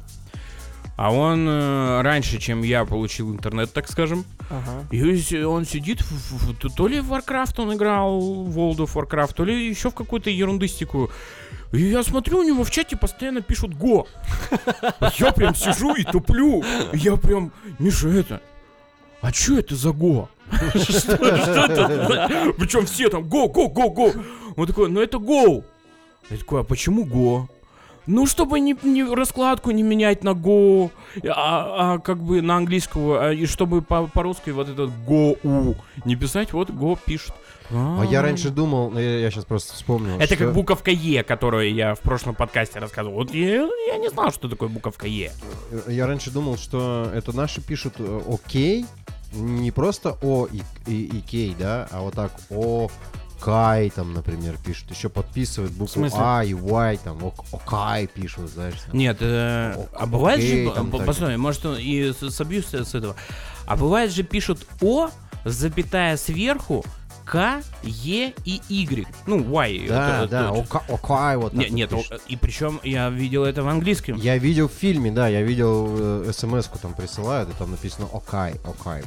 а 0.96 1.12
он 1.12 1.46
э, 1.48 2.00
раньше, 2.02 2.38
чем 2.38 2.62
я 2.62 2.84
получил 2.84 3.32
интернет, 3.32 3.72
так 3.72 3.88
скажем, 3.88 4.24
Ага. 4.50 4.86
и 4.90 5.42
он 5.44 5.64
сидит, 5.66 6.00
в- 6.00 6.52
в- 6.52 6.74
то- 6.74 6.88
ли 6.88 7.00
в 7.00 7.12
Warcraft 7.12 7.60
он 7.62 7.74
играл, 7.74 8.18
в 8.20 8.58
World 8.58 8.78
of 8.78 8.94
Warcraft, 8.94 9.34
то 9.34 9.44
ли 9.44 9.68
еще 9.68 9.90
в 9.90 9.94
какую-то 9.94 10.30
ерундыстику. 10.30 11.10
И 11.72 11.82
я 11.82 12.02
смотрю, 12.02 12.38
у 12.38 12.42
него 12.42 12.64
в 12.64 12.70
чате 12.70 12.96
постоянно 12.96 13.40
пишут 13.42 13.74
«Го». 13.74 14.06
Я 15.18 15.32
прям 15.32 15.54
сижу 15.54 15.94
и 15.96 16.04
туплю. 16.04 16.62
Я 16.92 17.16
прям, 17.16 17.52
Миша, 17.78 18.08
это... 18.08 18.40
А 19.20 19.32
чё 19.32 19.58
это 19.58 19.74
за 19.74 19.90
«Го»? 19.92 20.28
Что 20.74 20.82
что 20.92 21.12
это? 21.12 22.52
Причем 22.56 22.86
все 22.86 23.08
там 23.10 23.24
«Го, 23.28 23.48
го, 23.48 23.68
го, 23.68 23.90
го». 23.90 24.12
Он 24.56 24.66
такой, 24.66 24.88
ну 24.88 25.00
это 25.02 25.18
«Го». 25.18 25.64
Я 26.30 26.36
такой, 26.38 26.60
а 26.60 26.64
почему 26.64 27.04
«Го»? 27.04 27.48
Ну, 28.06 28.26
чтобы 28.26 28.60
не, 28.60 28.76
не 28.82 29.02
раскладку 29.04 29.70
не 29.72 29.82
менять 29.82 30.22
на 30.22 30.30
Go, 30.30 30.90
а, 31.28 31.94
а 31.94 31.98
как 31.98 32.18
бы 32.22 32.40
на 32.42 32.56
английского, 32.56 33.28
а, 33.28 33.32
и 33.32 33.46
чтобы 33.46 33.82
по- 33.82 34.06
по-русски 34.06 34.50
вот 34.50 34.68
этот 34.68 34.90
Go 35.08 35.76
не 36.04 36.14
писать, 36.16 36.52
вот 36.52 36.70
Go 36.70 36.98
пишет. 37.04 37.32
А 37.70 38.04
я 38.08 38.22
раньше 38.22 38.50
думал, 38.50 38.90
ну, 38.90 39.00
я, 39.00 39.28
сейчас 39.28 39.44
просто 39.44 39.74
вспомнил. 39.74 40.16
Это 40.20 40.36
что- 40.36 40.44
как 40.44 40.54
буковка 40.54 40.92
Е, 40.92 41.24
которую 41.24 41.74
я 41.74 41.96
в 41.96 42.00
прошлом 42.00 42.36
подкасте 42.36 42.78
рассказывал. 42.78 43.16
Вот 43.16 43.34
я, 43.34 43.68
я 43.88 43.96
не 43.98 44.08
знал, 44.08 44.30
что 44.30 44.48
такое 44.48 44.68
буковка 44.68 45.08
Е. 45.08 45.32
Я 45.88 46.06
раньше 46.06 46.30
думал, 46.30 46.58
что 46.58 47.10
это 47.12 47.34
наши 47.34 47.60
пишут 47.60 47.94
э, 47.98 48.20
окей, 48.32 48.86
не 49.32 49.72
просто 49.72 50.16
О 50.22 50.46
и, 50.46 50.62
и, 50.86 51.06
и 51.06 51.20
Кей, 51.22 51.56
да, 51.58 51.88
а 51.90 52.02
вот 52.02 52.14
так 52.14 52.30
О, 52.50 52.88
Кай, 53.40 53.90
там, 53.90 54.12
например, 54.14 54.56
пишут. 54.64 54.90
Еще 54.90 55.08
подписывают 55.08 55.72
букву? 55.72 56.06
А 56.14 56.42
и 56.44 56.52
Y, 56.54 56.98
там, 57.04 57.22
ок- 57.24 57.44
Окай 57.52 58.06
пишут, 58.06 58.50
знаешь. 58.50 58.74
там. 58.86 58.96
Нет, 58.98 59.18
э, 59.20 59.74
а 59.94 60.06
бывает 60.06 60.38
окей, 60.38 60.66
же, 60.66 60.72
там 60.72 60.90
посмотри, 60.90 61.36
может 61.36 61.64
он 61.66 61.76
и 61.78 62.12
собьюсь 62.12 62.66
с 62.66 62.94
этого. 62.94 63.14
А 63.66 63.76
бывает 63.76 64.12
же 64.12 64.22
пишут 64.22 64.66
О, 64.80 65.10
запятая 65.44 66.16
сверху, 66.16 66.84
К, 67.24 67.60
Е 67.82 68.32
и 68.44 68.60
Y. 68.68 69.06
Ну, 69.26 69.38
Y. 69.40 69.88
Да, 69.88 70.22
это- 70.24 70.28
да, 70.30 70.50
Окай 70.88 71.36
вот 71.36 71.52
Не- 71.54 71.64
вот 71.64 71.72
нет, 71.72 71.90
пишут. 71.90 72.12
о- 72.12 72.20
и 72.28 72.36
причем 72.36 72.80
я 72.84 73.10
видел 73.10 73.44
это 73.44 73.64
в 73.64 73.68
английском. 73.68 74.16
Я 74.16 74.38
видел 74.38 74.68
в 74.68 74.72
фильме, 74.72 75.10
да, 75.10 75.26
я 75.26 75.42
видел 75.42 76.32
смс-ку 76.32 76.78
там 76.78 76.94
присылают, 76.94 77.50
и 77.50 77.52
там 77.54 77.72
написано 77.72 78.06
Окай, 78.12 78.54
Окай. 78.64 79.02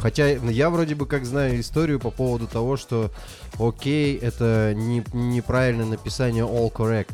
Хотя 0.00 0.28
я 0.28 0.70
вроде 0.70 0.94
бы 0.94 1.06
как 1.06 1.24
знаю 1.26 1.60
историю 1.60 2.00
по 2.00 2.10
поводу 2.10 2.46
того, 2.46 2.76
что 2.78 3.10
окей, 3.58 4.16
это 4.16 4.72
не, 4.74 5.04
неправильное 5.12 5.84
написание 5.86 6.44
all 6.44 6.72
correct. 6.72 7.12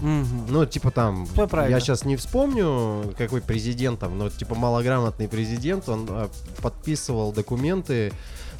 Мгм. 0.00 0.46
Ну, 0.48 0.64
типа 0.66 0.90
там, 0.92 1.26
я 1.70 1.80
сейчас 1.80 2.04
не 2.04 2.16
вспомню, 2.16 3.14
какой 3.18 3.40
президент 3.40 3.98
там, 3.98 4.16
но 4.18 4.28
типа 4.30 4.54
малограмотный 4.54 5.26
президент, 5.28 5.88
он 5.88 6.06
э, 6.08 6.28
подписывал 6.62 7.32
документы 7.32 8.12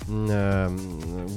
э, 0.09 0.69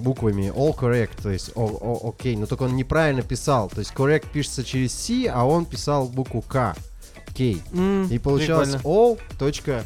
буквами 0.02 0.52
all 0.56 0.76
correct, 0.76 1.22
то 1.22 1.30
есть 1.30 1.52
о- 1.56 1.68
о- 1.68 2.10
окей, 2.10 2.36
но 2.36 2.48
только 2.48 2.64
он 2.64 2.76
неправильно 2.76 3.22
писал, 3.22 3.70
то 3.70 3.78
есть 3.80 3.94
correct 3.94 4.26
пишется 4.34 4.64
через 4.64 4.92
C, 4.94 5.28
а 5.28 5.44
он 5.46 5.66
писал 5.66 6.08
букву 6.08 6.42
К, 6.42 6.76
K. 7.38 7.58
М, 7.74 8.08
И 8.08 8.18
получалось 8.18 8.76
all.k. 8.84 9.84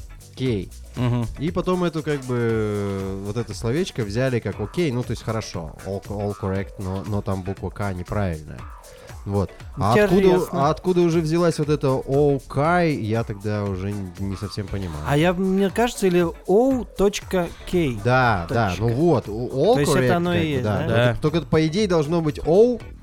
Мгм. 0.95 1.27
И 1.39 1.51
потом 1.51 1.83
эту 1.83 2.03
как 2.03 2.21
бы 2.21 3.21
вот 3.25 3.37
это 3.37 3.53
словечко 3.53 4.03
взяли 4.03 4.39
как 4.39 4.59
окей, 4.59 4.91
ну 4.91 5.03
то 5.03 5.11
есть 5.11 5.23
хорошо, 5.23 5.75
all, 5.85 6.03
all 6.07 6.33
correct, 6.39 6.73
но, 6.79 7.03
но 7.07 7.21
там 7.21 7.41
буква 7.41 7.69
К 7.69 7.93
неправильная. 7.93 8.59
Вот. 9.25 9.49
А 9.77 9.93
откуда, 9.95 10.39
а 10.51 10.69
откуда 10.69 11.01
уже 11.01 11.19
взялась 11.19 11.57
вот 11.57 11.69
эта 11.69 11.87
OK, 11.87 12.91
я 13.01 13.23
тогда 13.23 13.63
уже 13.63 13.91
не, 13.91 14.11
не 14.19 14.35
совсем 14.35 14.67
понимаю. 14.67 15.03
А 15.07 15.17
я, 15.17 15.33
мне 15.33 15.71
кажется, 15.71 16.05
или 16.05 16.23
O.K. 16.45 17.99
Да, 18.03 18.45
да, 18.47 18.69
точка. 18.69 18.83
ну 18.83 18.89
вот, 18.89 19.27
all 19.27 19.73
То 19.73 19.79
есть 19.79 19.91
это 19.91 20.01
correct, 20.01 20.11
оно 20.11 20.35
и 20.35 20.47
есть, 20.47 20.63
да, 20.63 20.77
да? 20.77 20.87
да, 20.87 20.95
Да. 20.95 21.17
Только, 21.21 21.37
только 21.39 21.47
по 21.47 21.65
идее 21.65 21.87
должно 21.87 22.21
быть 22.21 22.37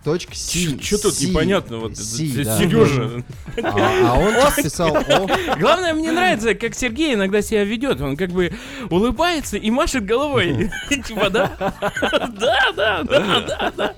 O.C. 0.05 0.79
Что 0.81 0.99
тут 0.99 1.21
непонятно? 1.21 1.79
Вот 1.79 1.93
это 1.93 2.45
да. 2.45 2.59
Сережа. 2.59 3.23
А, 3.63 4.13
а 4.13 4.19
он 4.19 4.35
писал 4.63 4.97
О. 4.97 5.57
Главное, 5.59 5.95
мне 5.95 6.11
нравится, 6.11 6.55
как 6.55 6.75
Сергей 6.75 7.15
иногда 7.15 7.43
себя 7.43 7.65
ведет. 7.65 8.01
Он 8.01 8.17
как 8.17 8.31
бы 8.31 8.53
улыбается 8.91 9.57
и 9.57 9.71
машет 9.71 10.05
головой. 10.05 10.71
Типа, 11.07 11.31
да? 11.31 11.53
Да, 11.59 12.73
да, 12.75 13.03
да, 13.03 13.73
да, 13.77 13.95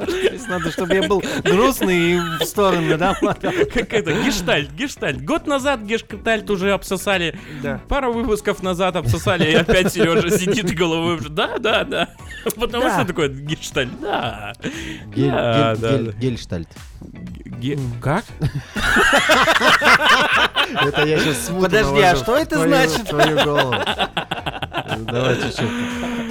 надо, 0.48 0.70
чтобы 0.70 0.94
я 0.94 1.02
был 1.04 1.22
грустный 1.42 2.12
и 2.12 2.18
в 2.40 2.44
сторону, 2.44 2.98
да? 2.98 3.14
Как 3.14 3.92
это, 3.92 4.12
гештальт, 4.24 4.72
гештальт. 4.72 5.22
Год 5.22 5.46
назад 5.46 5.82
гештальт 5.82 6.50
уже 6.50 6.72
обсосали. 6.72 7.38
Да. 7.62 7.80
Пару 7.88 8.12
выпусков 8.12 8.62
назад 8.62 8.96
обсосали, 8.96 9.50
и 9.50 9.54
опять 9.54 9.92
Сережа 9.92 10.30
сидит 10.30 10.74
головой. 10.74 11.16
уже, 11.16 11.28
Да, 11.28 11.58
да, 11.58 11.84
да. 11.84 12.10
Потому 12.56 12.90
что 12.90 13.04
такое 13.04 13.28
гештальт. 13.28 13.88
Да. 14.00 14.52
Да, 15.16 15.76
да, 15.76 15.93
гель-. 15.98 16.14
Гельштальт. 16.18 16.68
Ге- 17.00 17.78
Как? 18.02 18.24
Это 20.86 21.04
я 21.06 21.18
сейчас 21.18 21.46
смутно 21.46 21.68
Подожди, 21.68 22.00
а 22.00 22.16
что 22.16 22.36
это 22.36 22.62
значит? 22.62 23.08
твою 23.08 23.44
голову. 23.44 23.74
Давайте 25.06 25.46
еще 25.48 25.68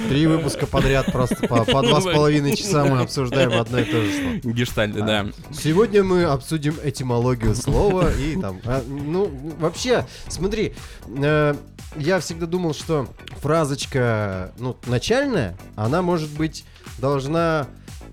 три 0.08 0.26
выпуска 0.26 0.66
подряд 0.66 1.10
просто 1.12 1.36
по, 1.46 1.64
по 1.64 1.82
два 1.82 2.00
с 2.00 2.04
половиной 2.04 2.56
часа 2.56 2.84
мы 2.84 3.00
обсуждаем 3.00 3.52
одно 3.58 3.78
и 3.78 3.84
то 3.84 4.02
же 4.02 4.10
слово. 4.12 4.54
Гештальт, 4.54 4.94
да. 4.94 5.26
Сегодня 5.52 6.02
мы 6.04 6.24
обсудим 6.24 6.76
этимологию 6.82 7.54
слова 7.54 8.10
и 8.12 8.38
там, 8.40 8.60
а, 8.64 8.82
ну 8.86 9.30
вообще, 9.58 10.06
смотри, 10.28 10.74
э, 11.06 11.54
я 11.96 12.20
всегда 12.20 12.46
думал, 12.46 12.74
что 12.74 13.08
фразочка, 13.40 14.52
ну 14.58 14.76
начальная, 14.86 15.56
она 15.76 16.02
может 16.02 16.30
быть 16.30 16.64
должна 16.98 17.66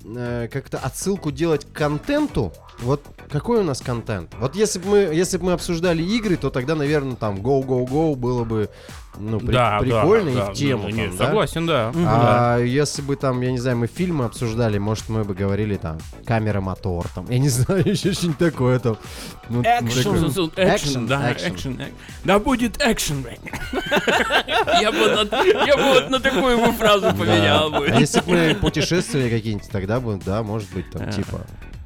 э, 0.03 0.48
как-то 0.51 0.77
отсылку 0.77 1.31
делать 1.31 1.65
к 1.65 1.72
контенту. 1.72 2.53
Вот 2.79 3.01
какой 3.29 3.60
у 3.60 3.63
нас 3.63 3.81
контент? 3.81 4.34
Вот 4.39 4.55
если 4.55 4.79
бы 4.79 4.88
мы, 4.88 4.98
если 5.13 5.38
бы 5.38 5.46
мы 5.46 5.51
обсуждали 5.53 6.03
игры, 6.03 6.38
то 6.38 6.50
тогда, 6.50 6.75
наверное, 6.75 7.15
там 7.15 7.38
Go 7.38 7.63
Go 7.65 7.88
Go 7.88 8.15
было 8.15 8.43
бы 8.43 8.70
ну, 9.20 9.39
при- 9.39 9.51
Да, 9.53 9.72
да, 9.72 9.80
прикольно 9.80 10.32
да, 10.34 10.48
и 10.48 10.50
в 10.51 10.53
тему. 10.53 10.84
да, 10.86 10.91
не, 10.91 11.08
там, 11.08 11.18
да? 11.18 11.25
Согласен, 11.25 11.65
да. 11.68 11.91
Да. 11.94 12.56
А 12.56 12.58
если 12.60 13.01
бы 13.01 13.15
там, 13.15 13.41
я 13.41 13.51
не 13.51 13.58
знаю, 13.60 13.77
мы 13.77 13.88
фильмы 13.88 14.25
обсуждали, 14.25 14.77
может, 14.77 15.10
мы 15.10 15.24
бы 15.24 15.34
говорили 15.34 15.75
там 15.77 15.98
камера, 16.25 16.62
мотор, 16.62 17.08
там, 17.13 17.25
я 17.30 17.38
не 17.39 17.50
знаю, 17.50 17.88
еще 17.88 18.13
что-нибудь 18.13 18.38
такое 18.39 18.80
там. 18.80 18.98
Ну, 19.50 19.63
такое. 19.63 19.88
Экшен, 19.89 20.51
Экшен, 20.56 21.08
да, 21.08 21.32
экшен. 21.34 21.53
экшен. 21.56 21.74
эк- 21.82 21.94
Да 22.24 22.39
будет 22.39 22.77
экшен. 22.82 23.25
Я 24.82 24.91
бы 24.91 24.98
на- 25.25 25.65
я 25.65 25.77
бы 25.77 25.84
вот 25.84 26.10
на 26.10 26.20
такую 26.20 26.58
бы 26.58 26.72
фразу 26.74 27.08
поменял 27.15 27.70
Да. 27.72 27.80
бы. 27.80 27.88
А 27.88 28.00
если 28.00 28.22
бы 28.22 28.32
мы 28.32 28.56
путешествовали 28.56 29.30
какие-нибудь, 29.30 29.70
тогда 29.70 30.00
бы, 30.00 30.20
да, 30.25 30.44
может 30.44 30.70
быть, 30.74 30.89
там, 30.91 31.03
Ага. 31.03 31.12
типа, 31.12 31.41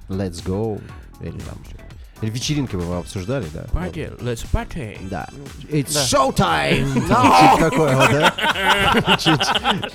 let's 0.09 0.43
go, 0.45 0.81
или 1.21 1.31
там 1.31 1.57
что 1.67 1.75
Или 2.21 2.29
вечеринкой 2.31 2.79
вы 2.79 2.95
обсуждали, 2.97 3.45
да? 3.53 3.63
Party, 3.73 4.17
let's 4.21 4.45
party. 4.51 4.97
Да. 5.09 5.27
It's 5.69 5.93
Да. 5.93 6.05
showtime! 6.05 6.93
Чуть 7.51 7.59
такое 7.59 7.95
вот, 7.95 8.09
да? 8.09 9.17
Чуть- 9.17 9.41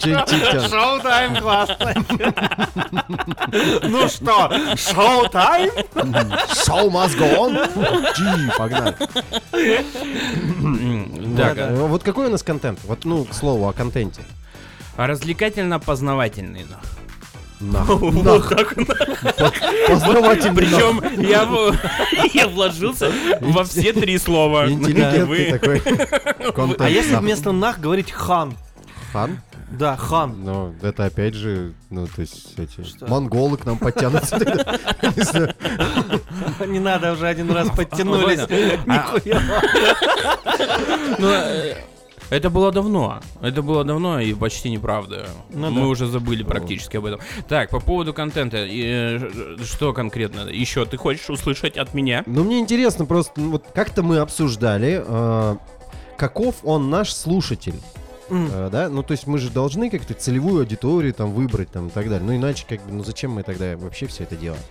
чуть 0.02 0.26
типа. 0.26 0.68
Шоу-тайм 0.68 1.36
классно. 1.36 1.94
Ну 3.82 4.08
что, 4.08 4.50
шоу-тайм? 4.76 5.70
Show 5.94 6.90
must 6.90 7.16
go 7.18 7.36
on. 7.38 8.12
Джи, 8.14 8.52
погнали. 8.58 8.94
Так, 11.36 11.70
Вот, 11.72 11.88
Вот 11.88 12.02
какой 12.02 12.26
у 12.26 12.30
нас 12.30 12.42
контент? 12.42 12.80
Вот, 12.84 13.04
ну, 13.06 13.24
к 13.24 13.32
слову 13.34 13.66
о 13.68 13.72
контенте. 13.72 14.20
развлекательно-познавательный. 14.96 16.66
ну. 16.68 16.76
Нахуй. 17.60 18.10
Вот 18.10 18.48
так. 18.48 18.74
Познавательный. 19.88 20.56
Причем 20.56 21.00
я, 22.34 22.48
вложился 22.48 23.12
во 23.40 23.64
все 23.64 23.92
три 23.92 24.18
слова. 24.18 24.66
Интеллигентный 24.70 25.58
такой. 25.58 25.82
А 26.78 26.88
если 26.88 27.16
вместо 27.16 27.52
нах 27.52 27.78
говорить 27.78 28.10
хан? 28.10 28.54
Хан? 29.12 29.40
Да, 29.70 29.96
хан. 29.96 30.44
Ну, 30.44 30.74
это 30.82 31.04
опять 31.04 31.34
же, 31.34 31.74
ну, 31.90 32.06
то 32.08 32.22
есть, 32.22 32.58
эти 32.58 32.82
Что? 32.82 33.06
монголы 33.06 33.56
к 33.56 33.64
нам 33.64 33.78
подтянутся. 33.78 34.36
Не 36.66 36.80
надо, 36.80 37.12
уже 37.12 37.28
один 37.28 37.52
раз 37.52 37.68
подтянулись. 37.70 38.40
Это 42.30 42.48
было 42.48 42.70
давно. 42.72 43.20
Это 43.42 43.60
было 43.60 43.84
давно 43.84 44.20
и 44.20 44.32
почти 44.34 44.70
неправда. 44.70 45.26
Ну 45.50 45.70
Мы 45.70 45.80
да. 45.80 45.86
уже 45.88 46.06
забыли 46.06 46.42
практически 46.44 46.96
об 46.96 47.06
этом. 47.06 47.20
Так, 47.48 47.70
по 47.70 47.80
поводу 47.80 48.14
контента. 48.14 48.58
э, 48.58 49.18
Что 49.64 49.92
конкретно? 49.92 50.48
Еще 50.48 50.84
ты 50.86 50.96
хочешь 50.96 51.28
услышать 51.28 51.76
от 51.76 51.92
меня? 51.92 52.22
Ну, 52.26 52.44
мне 52.44 52.60
интересно 52.60 53.04
просто, 53.04 53.32
ну, 53.40 53.50
вот 53.52 53.64
как-то 53.74 54.02
мы 54.02 54.18
обсуждали, 54.18 55.02
э, 55.04 55.56
каков 56.16 56.56
он 56.62 56.88
наш 56.88 57.12
слушатель. 57.12 57.74
М. 58.28 58.48
Э, 58.52 58.68
да, 58.70 58.88
ну 58.88 59.02
то 59.02 59.10
есть 59.12 59.26
мы 59.26 59.38
же 59.38 59.50
должны 59.50 59.90
как-то 59.90 60.14
целевую 60.14 60.60
аудиторию 60.60 61.12
там 61.12 61.32
выбрать 61.32 61.72
там 61.72 61.88
и 61.88 61.90
так 61.90 62.08
далее. 62.08 62.24
Ну 62.24 62.36
иначе 62.36 62.64
как 62.68 62.80
бы, 62.86 62.92
ну 62.92 63.02
зачем 63.02 63.32
мы 63.32 63.42
тогда 63.42 63.76
вообще 63.76 64.06
все 64.06 64.22
это 64.22 64.36
делаем? 64.36 64.62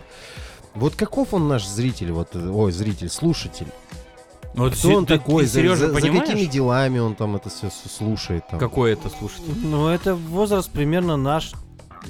Вот 0.74 0.94
каков 0.94 1.34
он 1.34 1.46
наш 1.48 1.66
зритель, 1.66 2.12
вот, 2.12 2.28
э, 2.34 2.48
ой, 2.48 2.72
зритель, 2.72 3.10
слушатель? 3.10 3.66
Вот 4.54 4.72
Кто 4.74 4.88
Се- 4.88 4.96
он 4.96 5.04
ты- 5.06 5.18
такой? 5.18 5.44
ты, 5.44 5.48
За, 5.48 5.54
Сережа, 5.60 5.76
за- 5.76 5.92
за 6.00 6.08
какими 6.10 6.44
делами 6.46 6.98
он 6.98 7.14
там 7.14 7.36
это 7.36 7.48
все 7.50 7.70
слушает? 7.70 8.44
Там? 8.50 8.58
какой 8.58 8.92
это 8.92 9.08
слушатель? 9.08 9.54
Ну, 9.62 9.88
это 9.88 10.14
возраст 10.14 10.70
примерно 10.70 11.16
наш. 11.16 11.52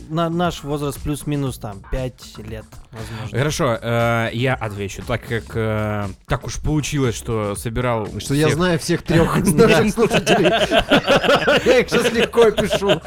На, 0.09 0.30
наш 0.30 0.62
возраст 0.62 1.00
плюс-минус 1.00 1.59
там 1.59 1.82
5 1.90 2.38
лет, 2.49 2.64
возможно. 2.92 3.37
Хорошо, 3.38 3.76
э, 3.82 4.30
я 4.35 4.54
отвечу, 4.54 5.02
так 5.04 5.20
как 5.26 5.42
э, 5.56 6.06
так 6.28 6.47
уж 6.47 6.59
получилось, 6.62 7.16
что 7.16 7.56
собирал. 7.56 8.06
Что 8.20 8.35
я 8.35 8.47
всех- 8.47 8.56
знаю 8.56 8.78
всех 8.78 9.02
трех 9.02 9.37
наших 9.52 9.92
слушателей. 9.92 10.49
Я 11.66 11.78
их 11.80 11.88
сейчас 11.90 12.12
легко 12.12 12.52
пишу. 12.52 13.00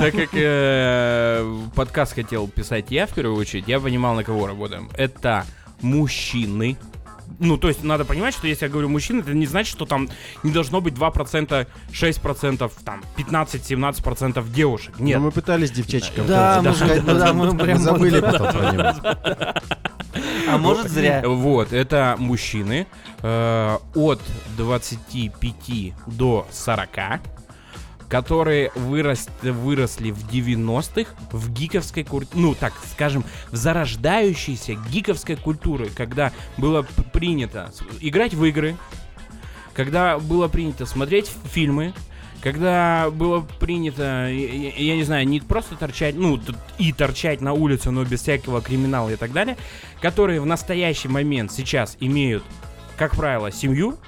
Так 0.00 0.14
как 0.14 0.30
э, 0.32 1.56
подкаст 1.74 2.14
хотел 2.14 2.48
писать 2.48 2.86
я 2.90 3.06
в 3.06 3.10
первую 3.10 3.36
очередь, 3.36 3.64
я 3.68 3.78
понимал, 3.78 4.14
на 4.14 4.24
кого 4.24 4.46
работаем. 4.46 4.88
Это 4.94 5.44
мужчины. 5.82 6.78
Ну, 7.38 7.56
то 7.56 7.68
есть 7.68 7.84
надо 7.84 8.04
понимать, 8.04 8.34
что 8.34 8.46
если 8.48 8.66
я 8.66 8.70
говорю 8.70 8.88
мужчины, 8.88 9.20
это 9.20 9.32
не 9.32 9.46
значит, 9.46 9.70
что 9.70 9.86
там 9.86 10.08
не 10.42 10.50
должно 10.50 10.80
быть 10.80 10.94
2%, 10.94 11.66
6%, 11.92 12.72
там 12.84 13.02
15-17% 13.16 14.50
девушек. 14.52 14.94
Но 14.98 15.04
Нет. 15.04 15.20
мы 15.20 15.30
пытались 15.30 15.70
девчачкам 15.70 16.26
Да, 16.26 16.56
мы 16.62 16.72
запускать, 16.72 16.96
же- 16.96 17.02
да, 17.02 17.32
но 17.32 17.52
мы 17.52 17.58
прям 17.58 17.78
забыли 17.78 18.20
потом 18.20 18.52
про 18.52 18.72
него. 18.72 19.54
А 20.50 20.58
может 20.58 20.90
зря. 20.90 21.22
Вот, 21.24 21.72
это 21.72 22.16
мужчины 22.18 22.86
э, 23.22 23.78
от 23.94 24.20
25 24.56 25.94
до 26.06 26.46
40, 26.50 27.20
которые 28.08 28.70
вырос- 28.74 29.28
выросли 29.42 30.10
в 30.10 30.26
90-х 30.28 31.10
в 31.32 31.52
гиковской 31.52 32.04
культуре, 32.04 32.40
ну 32.42 32.54
так 32.54 32.72
скажем, 32.90 33.24
в 33.50 33.56
зарождающейся 33.56 34.74
гиковской 34.90 35.36
культуры, 35.36 35.90
когда 35.94 36.32
было 36.56 36.86
принято 37.12 37.70
играть 38.00 38.34
в 38.34 38.44
игры, 38.44 38.76
когда 39.74 40.18
было 40.18 40.48
принято 40.48 40.86
смотреть 40.86 41.30
фильмы, 41.52 41.92
когда 42.40 43.10
было 43.10 43.40
принято, 43.40 44.28
я, 44.30 44.70
я- 44.70 44.96
не 44.96 45.02
знаю, 45.02 45.26
не 45.28 45.40
просто 45.40 45.76
торчать, 45.76 46.14
ну, 46.14 46.40
и 46.78 46.92
торчать 46.92 47.40
на 47.40 47.52
улице, 47.52 47.90
но 47.90 48.04
без 48.04 48.22
всякого 48.22 48.60
криминала 48.62 49.10
и 49.10 49.16
так 49.16 49.32
далее, 49.32 49.56
которые 50.00 50.40
в 50.40 50.46
настоящий 50.46 51.08
момент 51.08 51.52
сейчас 51.52 51.96
имеют, 52.00 52.44
как 52.96 53.16
правило, 53.16 53.50
семью, 53.52 53.98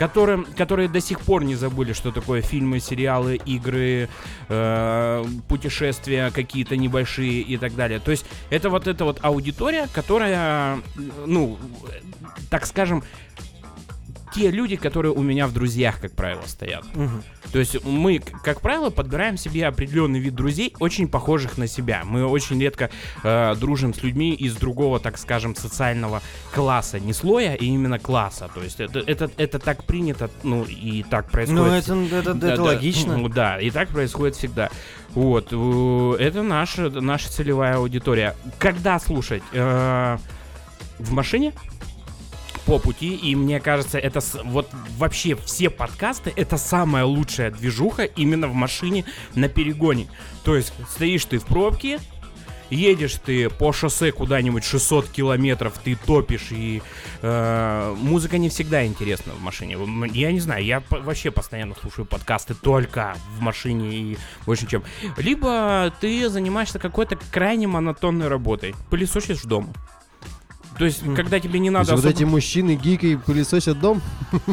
которым, 0.00 0.46
которые 0.56 0.88
до 0.88 0.98
сих 0.98 1.20
пор 1.20 1.44
не 1.44 1.56
забыли, 1.56 1.92
что 1.92 2.10
такое 2.10 2.40
фильмы, 2.40 2.80
сериалы, 2.80 3.36
игры, 3.36 4.08
э, 4.48 5.24
путешествия 5.46 6.30
какие-то 6.30 6.74
небольшие 6.78 7.42
и 7.42 7.58
так 7.58 7.74
далее. 7.76 8.00
То 8.00 8.10
есть 8.10 8.24
это 8.48 8.70
вот 8.70 8.86
эта 8.86 9.04
вот 9.04 9.18
аудитория, 9.20 9.88
которая, 9.92 10.78
ну, 11.26 11.58
так 12.48 12.64
скажем, 12.64 13.04
те 14.34 14.50
люди, 14.50 14.76
которые 14.76 15.12
у 15.12 15.22
меня 15.22 15.46
в 15.46 15.52
друзьях, 15.52 16.00
как 16.00 16.12
правило, 16.12 16.42
стоят. 16.46 16.84
Мгм. 16.94 17.22
То 17.52 17.58
есть 17.58 17.84
мы, 17.84 18.18
как 18.18 18.60
правило, 18.60 18.90
подбираем 18.90 19.36
себе 19.36 19.66
определенный 19.66 20.20
вид 20.20 20.34
друзей, 20.34 20.74
очень 20.78 21.08
похожих 21.08 21.58
на 21.58 21.66
себя. 21.66 22.02
Мы 22.04 22.24
очень 22.24 22.60
редко 22.60 22.90
э, 23.24 23.54
дружим 23.56 23.92
с 23.92 24.02
людьми 24.02 24.32
из 24.34 24.54
другого, 24.56 25.00
так 25.00 25.18
скажем, 25.18 25.56
социального 25.56 26.22
класса, 26.54 27.00
не 27.00 27.12
слоя, 27.12 27.54
и 27.54 27.66
именно 27.66 27.98
класса. 27.98 28.48
То 28.54 28.62
есть 28.62 28.80
это, 28.80 29.00
это, 29.00 29.30
это 29.36 29.58
так 29.58 29.84
принято, 29.84 30.30
ну 30.42 30.64
и 30.64 31.02
так 31.02 31.30
происходит. 31.30 31.88
Ну, 31.88 32.06
это, 32.06 32.16
это, 32.16 32.34
Да, 32.34 32.48
это 32.48 32.56
да. 32.56 32.62
логично. 32.62 33.16
Ну, 33.16 33.28
Да, 33.28 33.60
и 33.60 33.70
так 33.70 33.88
происходит 33.88 34.36
всегда. 34.36 34.70
Вот, 35.10 35.46
это 36.20 36.42
наша, 36.42 36.88
наша 36.88 37.30
целевая 37.30 37.76
аудитория. 37.76 38.36
Когда 38.58 38.98
слушать? 39.00 39.42
Э, 39.52 40.18
В 40.98 41.12
машине? 41.12 41.52
По 42.70 42.78
пути, 42.78 43.16
и 43.16 43.34
мне 43.34 43.58
кажется, 43.58 43.98
это 43.98 44.20
с- 44.20 44.40
вот 44.44 44.68
вообще 44.96 45.34
все 45.34 45.70
подкасты 45.70 46.32
это 46.36 46.56
самая 46.56 47.04
лучшая 47.04 47.50
движуха 47.50 48.04
именно 48.04 48.46
в 48.46 48.54
машине 48.54 49.04
на 49.34 49.48
перегоне. 49.48 50.06
То 50.44 50.54
есть 50.54 50.72
стоишь 50.88 51.24
ты 51.24 51.38
в 51.40 51.46
пробке, 51.46 51.98
едешь 52.70 53.14
ты 53.26 53.50
по 53.50 53.72
шоссе 53.72 54.12
куда-нибудь 54.12 54.62
600 54.62 55.08
километров, 55.08 55.80
ты 55.82 55.96
топишь, 55.96 56.52
и 56.52 56.80
э, 57.22 57.96
музыка 57.98 58.38
не 58.38 58.48
всегда 58.50 58.86
интересна 58.86 59.32
в 59.32 59.40
машине. 59.42 59.76
Я 60.12 60.30
не 60.30 60.38
знаю, 60.38 60.64
я 60.64 60.80
вообще 60.90 61.32
постоянно 61.32 61.74
слушаю 61.74 62.06
подкасты 62.06 62.54
только 62.54 63.16
в 63.36 63.40
машине 63.40 63.90
и 63.96 64.18
больше 64.46 64.68
чем. 64.68 64.84
Либо 65.16 65.92
ты 66.00 66.28
занимаешься 66.28 66.78
какой-то 66.78 67.18
крайне 67.32 67.66
монотонной 67.66 68.28
работой, 68.28 68.76
пылесосишь 68.90 69.42
дом. 69.42 69.72
То 70.80 70.86
есть, 70.86 71.02
когда 71.14 71.38
тебе 71.38 71.60
не 71.60 71.68
То 71.68 71.74
надо 71.74 71.92
есть 71.92 72.02
вот 72.02 72.08
особо- 72.08 72.16
эти 72.16 72.24
мужчины 72.24 72.74
гики 72.74 73.16
пылесосят 73.16 73.78
дом? 73.78 74.00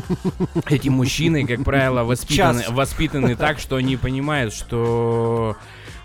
эти 0.70 0.90
мужчины, 0.90 1.48
как 1.48 1.64
правило, 1.64 2.04
воспитаны, 2.04 2.64
Час. 2.64 2.70
воспитаны 2.70 3.36
так, 3.38 3.60
что 3.60 3.78
они 3.78 3.96
понимают, 3.96 4.54
что 4.54 5.56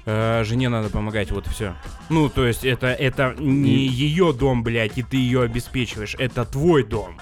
э, 0.06 0.44
жене 0.44 0.68
надо 0.68 0.90
помогать, 0.90 1.32
вот 1.32 1.48
все. 1.48 1.74
Ну, 2.08 2.28
то 2.28 2.46
есть 2.46 2.64
это, 2.64 2.86
это 2.86 3.34
не 3.36 3.88
ее 3.88 4.32
дом, 4.32 4.62
блядь, 4.62 4.96
и 4.96 5.02
ты 5.02 5.16
ее 5.16 5.42
обеспечиваешь, 5.42 6.14
это 6.16 6.44
твой 6.44 6.84
дом. 6.84 7.20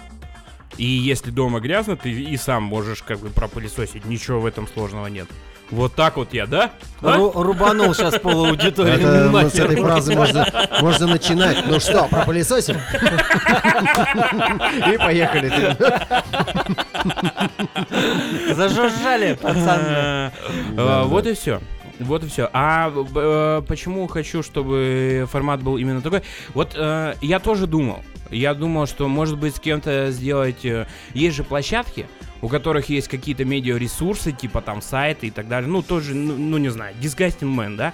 И 0.76 0.84
если 0.84 1.30
дома 1.30 1.60
грязно, 1.60 1.96
ты 1.96 2.10
и 2.10 2.36
сам 2.36 2.64
можешь 2.64 3.02
как 3.02 3.20
бы 3.20 3.30
пропылесосить, 3.30 4.04
ничего 4.04 4.40
в 4.40 4.46
этом 4.46 4.68
сложного 4.68 5.06
нет. 5.06 5.28
Вот 5.70 5.94
так 5.94 6.16
вот 6.16 6.32
я, 6.34 6.46
да? 6.46 6.70
А? 7.00 7.16
Ру- 7.16 7.32
рубанул 7.42 7.94
сейчас 7.94 8.18
полаудитории. 8.18 8.94
Это, 8.94 9.30
ну, 9.30 9.48
с 9.48 9.54
этой 9.54 9.76
фразы 9.76 10.14
можно, 10.16 10.46
можно 10.80 11.06
начинать. 11.06 11.64
Ну 11.66 11.78
что, 11.78 12.08
пропылесосим? 12.10 12.76
И 14.92 14.98
поехали. 14.98 15.76
Зажужжали, 18.54 19.34
пацаны. 19.34 19.82
Э, 19.86 20.30
Да, 20.72 21.02
Вот 21.04 21.26
и 21.26 21.34
все. 21.34 21.60
Вот 22.00 22.24
и 22.24 22.28
все. 22.28 22.48
А 22.52 22.90
э, 23.14 23.62
почему 23.66 24.06
хочу, 24.06 24.42
чтобы 24.42 25.26
формат 25.30 25.62
был 25.62 25.76
именно 25.76 26.00
такой? 26.00 26.22
Вот 26.54 26.72
э, 26.74 27.14
я 27.20 27.38
тоже 27.38 27.66
думал. 27.66 28.00
Я 28.30 28.54
думал, 28.54 28.86
что 28.86 29.06
может 29.08 29.38
быть 29.38 29.56
с 29.56 29.60
кем-то 29.60 30.10
сделать. 30.10 30.64
э, 30.64 30.86
Есть 31.14 31.36
же 31.36 31.44
площадки, 31.44 32.06
у 32.42 32.48
которых 32.48 32.88
есть 32.88 33.08
какие-то 33.08 33.44
медиаресурсы, 33.44 34.32
типа 34.32 34.60
там 34.60 34.82
сайты 34.82 35.28
и 35.28 35.30
так 35.30 35.48
далее. 35.48 35.68
Ну, 35.68 35.82
тоже, 35.82 36.14
ну, 36.14 36.36
ну, 36.36 36.58
не 36.58 36.68
знаю, 36.70 36.94
Disgusting 37.00 37.54
Man, 37.54 37.76
да? 37.76 37.92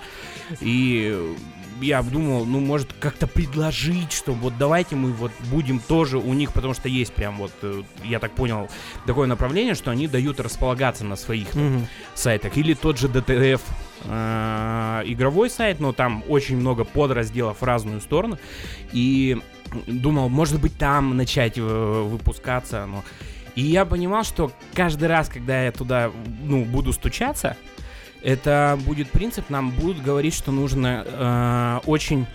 И 0.61 1.35
я 1.81 2.03
думал, 2.03 2.47
ну, 2.47 2.61
может, 2.61 2.93
как-то 2.95 3.27
предложить, 3.27 4.13
что 4.13 4.33
вот 4.33 4.55
давайте 4.59 4.97
мы 4.97 5.13
вот 5.13 5.33
будем 5.51 5.79
тоже 5.79 6.19
у 6.19 6.33
них, 6.33 6.53
потому 6.53 6.75
что 6.75 6.89
есть 6.89 7.13
прям 7.13 7.37
вот, 7.37 7.53
э, 7.63 7.83
я 8.05 8.19
так 8.19 8.33
понял, 8.33 8.69
такое 9.07 9.27
направление, 9.27 9.75
что 9.75 9.91
они 9.91 10.09
дают 10.09 10.41
располагаться 10.41 11.05
на 11.05 11.17
своих 11.17 11.49
там, 11.51 11.77
Мгм. 11.77 11.89
сайтах. 12.15 12.57
Или 12.57 12.75
тот 12.75 12.99
же 12.99 13.09
ДТФ, 13.09 13.63
э, 14.05 15.03
игровой 15.07 15.51
сайт, 15.51 15.81
но 15.81 15.93
там 15.93 16.25
очень 16.29 16.57
много 16.57 16.85
подразделов 16.85 17.61
в 17.61 17.65
разную 17.65 18.01
сторону. 18.01 18.39
И 18.93 19.37
думал, 19.87 20.29
может 20.29 20.61
быть, 20.61 20.79
там 20.79 21.17
начать 21.17 21.59
э, 21.59 21.61
выпускаться. 21.63 22.87
Но... 22.87 23.05
И 23.57 23.63
я 23.63 23.85
понимал, 23.85 24.23
что 24.23 24.53
каждый 24.75 25.09
раз, 25.09 25.29
когда 25.29 25.63
я 25.63 25.73
туда 25.73 26.13
ну, 26.43 26.65
буду 26.65 26.93
стучаться, 26.93 27.57
это 28.23 28.79
будет 28.85 29.11
принцип, 29.11 29.51
нам 29.51 29.71
будут 29.71 30.03
говорить, 30.03 30.35
что 30.35 30.53
нужно 30.53 31.05
э, 31.07 31.81
очень 31.87 32.27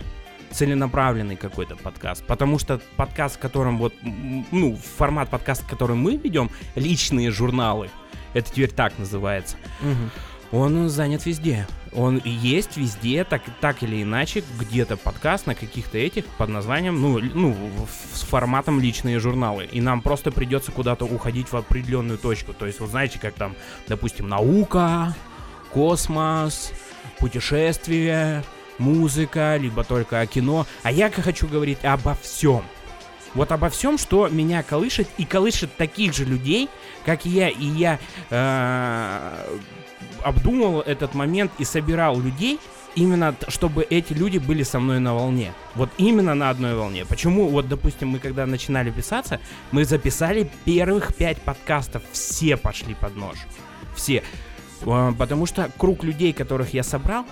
целенаправленный 0.50 1.36
какой-то 1.36 1.76
подкаст. 1.76 2.24
Потому 2.26 2.58
что 2.58 2.80
подкаст, 2.96 3.36
в 3.36 3.38
котором 3.38 3.78
вот, 3.78 3.94
ну, 4.02 4.76
формат 4.96 5.30
подкаста, 5.30 5.64
который 5.66 5.96
мы 5.96 6.16
ведем, 6.16 6.50
личные 6.74 7.30
журналы, 7.30 7.90
это 8.34 8.50
теперь 8.50 8.70
так 8.70 8.98
называется, 8.98 9.56
он 10.52 10.88
занят 10.90 11.24
везде. 11.26 11.66
Он 11.94 12.20
есть 12.24 12.76
везде, 12.76 13.24
так, 13.24 13.42
так 13.60 13.82
или 13.82 14.02
иначе, 14.02 14.44
где-то 14.58 14.96
подкаст 14.96 15.46
на 15.46 15.54
каких-то 15.54 15.98
этих 15.98 16.24
под 16.26 16.50
названием, 16.50 17.00
ну, 17.00 17.18
ну, 17.18 17.56
с 18.14 18.22
форматом 18.22 18.80
личные 18.80 19.18
журналы. 19.18 19.68
И 19.72 19.80
нам 19.80 20.02
просто 20.02 20.30
придется 20.30 20.72
куда-то 20.72 21.04
уходить 21.04 21.50
в 21.50 21.56
определенную 21.56 22.18
точку. 22.18 22.52
То 22.52 22.66
есть, 22.66 22.80
вот 22.80 22.90
знаете, 22.90 23.18
как 23.18 23.34
там, 23.34 23.56
допустим, 23.88 24.28
наука, 24.28 25.16
космос, 25.72 26.72
путешествия, 27.18 28.44
музыка, 28.78 29.56
либо 29.58 29.84
только 29.84 30.20
о 30.20 30.26
кино. 30.26 30.66
А 30.82 30.92
я 30.92 31.10
хочу 31.10 31.48
говорить 31.48 31.84
обо 31.84 32.14
всем. 32.20 32.62
Вот 33.34 33.50
обо 33.52 33.70
всем, 33.70 33.96
что 33.96 34.28
меня 34.28 34.62
колышет, 34.62 35.08
и 35.16 35.24
колышет 35.24 35.74
таких 35.76 36.14
же 36.14 36.24
людей, 36.24 36.68
как 37.06 37.24
и 37.24 37.30
я. 37.30 37.48
И 37.48 37.64
я 37.64 37.98
э, 38.28 39.58
обдумывал 40.24 40.80
этот 40.80 41.14
момент 41.14 41.52
и 41.58 41.64
собирал 41.64 42.18
людей, 42.20 42.58
именно 42.94 43.34
чтобы 43.48 43.82
эти 43.88 44.12
люди 44.12 44.38
были 44.38 44.62
со 44.62 44.78
мной 44.78 45.00
на 45.00 45.14
волне. 45.14 45.52
Вот 45.74 45.90
именно 45.98 46.34
на 46.34 46.50
одной 46.50 46.74
волне. 46.74 47.04
Почему, 47.06 47.48
вот, 47.48 47.68
допустим, 47.68 48.08
мы 48.08 48.18
когда 48.18 48.46
начинали 48.46 48.90
писаться, 48.90 49.40
мы 49.70 49.84
записали 49.84 50.50
первых 50.64 51.14
пять 51.14 51.40
подкастов, 51.40 52.02
все 52.12 52.56
пошли 52.56 52.94
под 52.94 53.16
нож. 53.16 53.36
Все. 53.96 54.22
А, 54.86 55.12
Потому 55.12 55.46
что 55.46 55.70
круг 55.78 56.04
людей, 56.04 56.32
которых 56.32 56.74
я 56.74 56.82
собрал, 56.82 57.24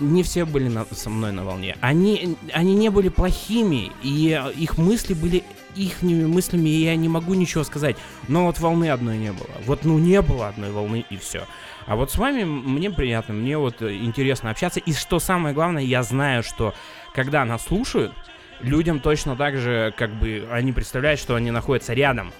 не 0.00 0.22
все 0.22 0.44
были 0.44 0.68
на- 0.68 0.86
со 0.90 1.08
мной 1.10 1.32
на 1.32 1.44
волне. 1.44 1.76
Они, 1.80 2.36
они 2.52 2.74
не 2.74 2.90
были 2.90 3.08
плохими, 3.08 3.90
и 4.02 4.38
э, 4.38 4.52
их 4.52 4.76
мысли 4.76 5.14
были 5.14 5.42
их 5.74 6.02
мыслями, 6.02 6.68
и 6.70 6.84
я 6.84 6.96
не 6.96 7.08
могу 7.08 7.34
ничего 7.34 7.62
сказать. 7.64 7.96
Но 8.28 8.46
вот 8.46 8.58
волны 8.60 8.90
одной 8.90 9.18
не 9.18 9.32
было. 9.32 9.48
Вот, 9.66 9.84
ну, 9.84 9.98
не 9.98 10.22
было 10.22 10.48
одной 10.48 10.70
волны, 10.70 11.04
и 11.10 11.16
все. 11.18 11.44
А 11.86 11.94
вот 11.94 12.10
с 12.10 12.16
вами 12.16 12.44
мне 12.44 12.90
приятно, 12.90 13.34
мне 13.34 13.56
вот 13.56 13.80
э, 13.80 13.96
интересно 13.96 14.50
общаться. 14.50 14.80
И 14.80 14.92
что 14.92 15.20
самое 15.20 15.54
главное, 15.54 15.82
я 15.82 16.02
знаю, 16.02 16.42
что 16.42 16.74
когда 17.14 17.44
нас 17.44 17.64
слушают, 17.64 18.12
людям 18.60 19.00
точно 19.00 19.36
так 19.36 19.56
же, 19.56 19.94
как 19.96 20.12
бы, 20.18 20.48
они 20.50 20.72
представляют, 20.72 21.20
что 21.20 21.36
они 21.36 21.50
находятся 21.50 21.94
рядом. 21.94 22.32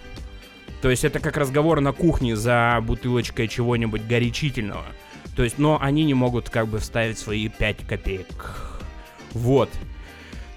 То 0.82 0.90
есть 0.90 1.04
это 1.04 1.20
как 1.20 1.36
разговор 1.36 1.80
на 1.80 1.92
кухне 1.92 2.36
за 2.36 2.78
бутылочкой 2.82 3.48
чего-нибудь 3.48 4.06
горячительного. 4.06 4.84
То 5.36 5.44
есть, 5.44 5.58
но 5.58 5.78
они 5.80 6.04
не 6.04 6.14
могут 6.14 6.50
как 6.50 6.66
бы 6.66 6.78
вставить 6.78 7.18
свои 7.18 7.48
5 7.48 7.86
копеек. 7.86 8.80
Вот. 9.32 9.70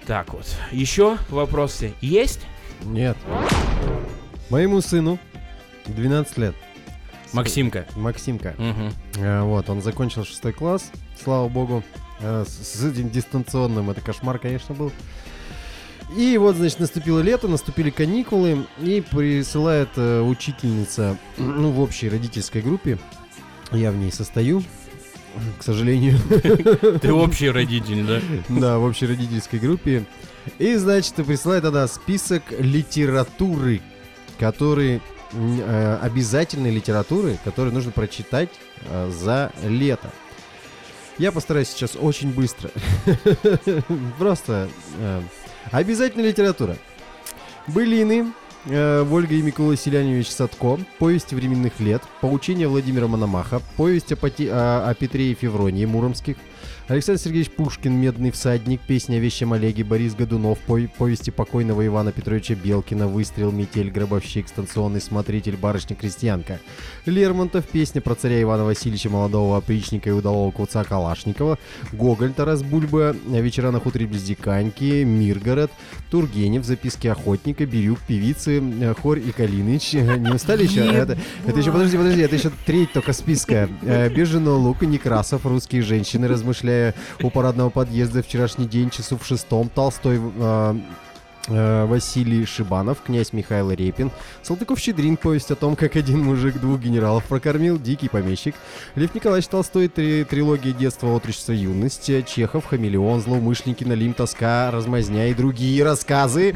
Так 0.06 0.32
вот. 0.32 0.46
Еще 0.72 1.16
вопросы 1.28 1.92
есть? 2.00 2.46
Нет. 2.82 3.16
Моему 4.48 4.80
сыну 4.80 5.18
12 5.86 6.38
лет. 6.38 6.54
Максимка. 7.32 7.86
Максимка. 7.96 8.54
Мгм. 8.58 8.92
Э, 9.16 9.42
Вот, 9.42 9.68
он 9.70 9.82
закончил 9.82 10.24
шестой 10.24 10.52
класс, 10.52 10.90
слава 11.22 11.48
богу. 11.48 11.82
Э, 12.20 12.44
С 12.46 12.78
с 12.78 12.84
этим 12.84 13.10
дистанционным 13.10 13.90
это 13.90 14.00
кошмар, 14.00 14.38
конечно, 14.38 14.74
был. 14.74 14.92
И 16.16 16.36
вот, 16.38 16.56
значит, 16.56 16.80
наступило 16.80 17.20
лето, 17.20 17.46
наступили 17.46 17.90
каникулы, 17.90 18.66
и 18.82 19.00
присылает 19.00 19.90
э, 19.96 20.20
учительница, 20.20 21.16
ну, 21.38 21.70
в 21.70 21.80
общей 21.80 22.08
родительской 22.08 22.62
группе, 22.62 22.98
я 23.70 23.92
в 23.92 23.96
ней 23.96 24.10
состою, 24.10 24.64
к 25.58 25.62
сожалению, 25.62 26.18
Ты 27.00 27.12
общий 27.12 27.48
родитель, 27.50 28.04
да? 28.04 28.20
да, 28.48 28.78
в 28.78 28.84
общей 28.84 29.06
родительской 29.06 29.60
группе. 29.60 30.04
И, 30.58 30.74
значит, 30.74 31.14
присылает 31.14 31.64
она 31.64 31.86
список 31.86 32.42
литературы, 32.58 33.80
который 34.40 35.00
обязательной 36.02 36.70
литературы, 36.70 37.38
которую 37.44 37.72
нужно 37.74 37.92
прочитать 37.92 38.48
э, 38.84 39.10
за 39.10 39.52
лето. 39.62 40.10
Я 41.18 41.32
постараюсь 41.32 41.68
сейчас 41.68 41.96
очень 42.00 42.32
быстро. 42.32 42.70
Просто 44.18 44.68
э, 44.98 45.22
обязательная 45.70 46.28
литература. 46.28 46.76
Былины 47.66 48.32
э, 48.66 49.02
Вольга 49.02 49.34
и 49.34 49.42
Микола 49.42 49.76
Селяневич 49.76 50.28
Садко, 50.30 50.78
повесть 50.98 51.32
временных 51.32 51.78
лет, 51.78 52.02
поучение 52.20 52.68
Владимира 52.68 53.06
Мономаха, 53.06 53.60
повесть 53.76 54.12
о, 54.12 54.16
Поти- 54.16 54.48
о- 54.48 54.88
о 54.88 54.94
Петре 54.94 55.32
и 55.32 55.34
Февронии 55.34 55.84
Муромских, 55.84 56.36
Александр 56.90 57.20
Сергеевич 57.20 57.52
Пушкин, 57.52 57.92
«Медный 57.92 58.32
всадник», 58.32 58.80
песня 58.80 59.18
о 59.18 59.20
вещем 59.20 59.52
Олеге, 59.52 59.84
Борис 59.84 60.16
Годунов, 60.16 60.58
повести 60.58 61.30
покойного 61.30 61.86
Ивана 61.86 62.10
Петровича 62.10 62.56
Белкина, 62.56 63.06
«Выстрел», 63.06 63.52
«Метель», 63.52 63.92
«Гробовщик», 63.92 64.48
«Станционный 64.48 65.00
смотритель», 65.00 65.56
«Барышня-крестьянка», 65.56 66.58
Лермонтов, 67.06 67.64
песня 67.68 68.00
про 68.00 68.16
царя 68.16 68.42
Ивана 68.42 68.64
Васильевича, 68.64 69.08
молодого 69.08 69.56
опричника 69.56 70.10
и 70.10 70.12
удалого 70.12 70.50
куца 70.50 70.82
Калашникова, 70.82 71.60
Гоголь, 71.92 72.32
Тарас 72.32 72.64
Бульба, 72.64 73.14
«Вечера 73.28 73.70
на 73.70 73.78
хуторе 73.78 74.08
близ 74.08 74.24
Диканьки», 74.24 75.04
Миргород, 75.04 75.70
Тургенев, 76.10 76.64
записки 76.64 77.06
охотника, 77.06 77.66
Бирюк, 77.66 78.00
певицы, 78.00 78.60
э, 78.60 78.94
Хорь 79.00 79.20
и 79.20 79.30
Калиныч. 79.30 79.92
Не 79.92 80.32
устали 80.32 80.64
еще? 80.64 80.80
Это, 80.80 81.16
это 81.46 81.56
еще, 81.56 81.70
подожди, 81.70 81.96
подожди, 81.96 82.22
это 82.22 82.34
еще 82.34 82.50
треть 82.66 82.92
только 82.92 83.12
списка. 83.12 83.68
Э, 83.82 84.08
Беженого 84.08 84.56
лука, 84.56 84.86
Некрасов, 84.86 85.46
русские 85.46 85.82
женщины, 85.82 86.26
размышляя 86.26 86.79
у 87.22 87.30
парадного 87.30 87.70
подъезда 87.70 88.22
вчерашний 88.22 88.66
день, 88.66 88.90
часу 88.90 89.18
в 89.18 89.26
шестом, 89.26 89.68
Толстой, 89.68 90.20
э, 90.20 90.74
Василий 91.48 92.44
Шибанов, 92.44 92.98
князь 93.02 93.32
Михаил 93.32 93.70
Репин, 93.72 94.10
Салтыков-Щедрин, 94.42 95.16
повесть 95.16 95.50
о 95.50 95.56
том, 95.56 95.74
как 95.74 95.96
один 95.96 96.20
мужик 96.20 96.60
двух 96.60 96.80
генералов 96.80 97.24
прокормил, 97.24 97.78
дикий 97.78 98.08
помещик, 98.08 98.54
Лев 98.94 99.14
Николаевич 99.14 99.48
Толстой, 99.48 99.88
три, 99.88 100.24
трилогия 100.24 100.72
детства, 100.72 101.08
отрочества, 101.08 101.52
юность, 101.52 102.10
Чехов, 102.26 102.66
Хамелеон, 102.66 103.22
Злоумышленники, 103.22 103.84
Налим, 103.84 104.14
Тоска, 104.14 104.70
Размазня 104.70 105.28
и 105.28 105.34
другие 105.34 105.82
рассказы. 105.82 106.54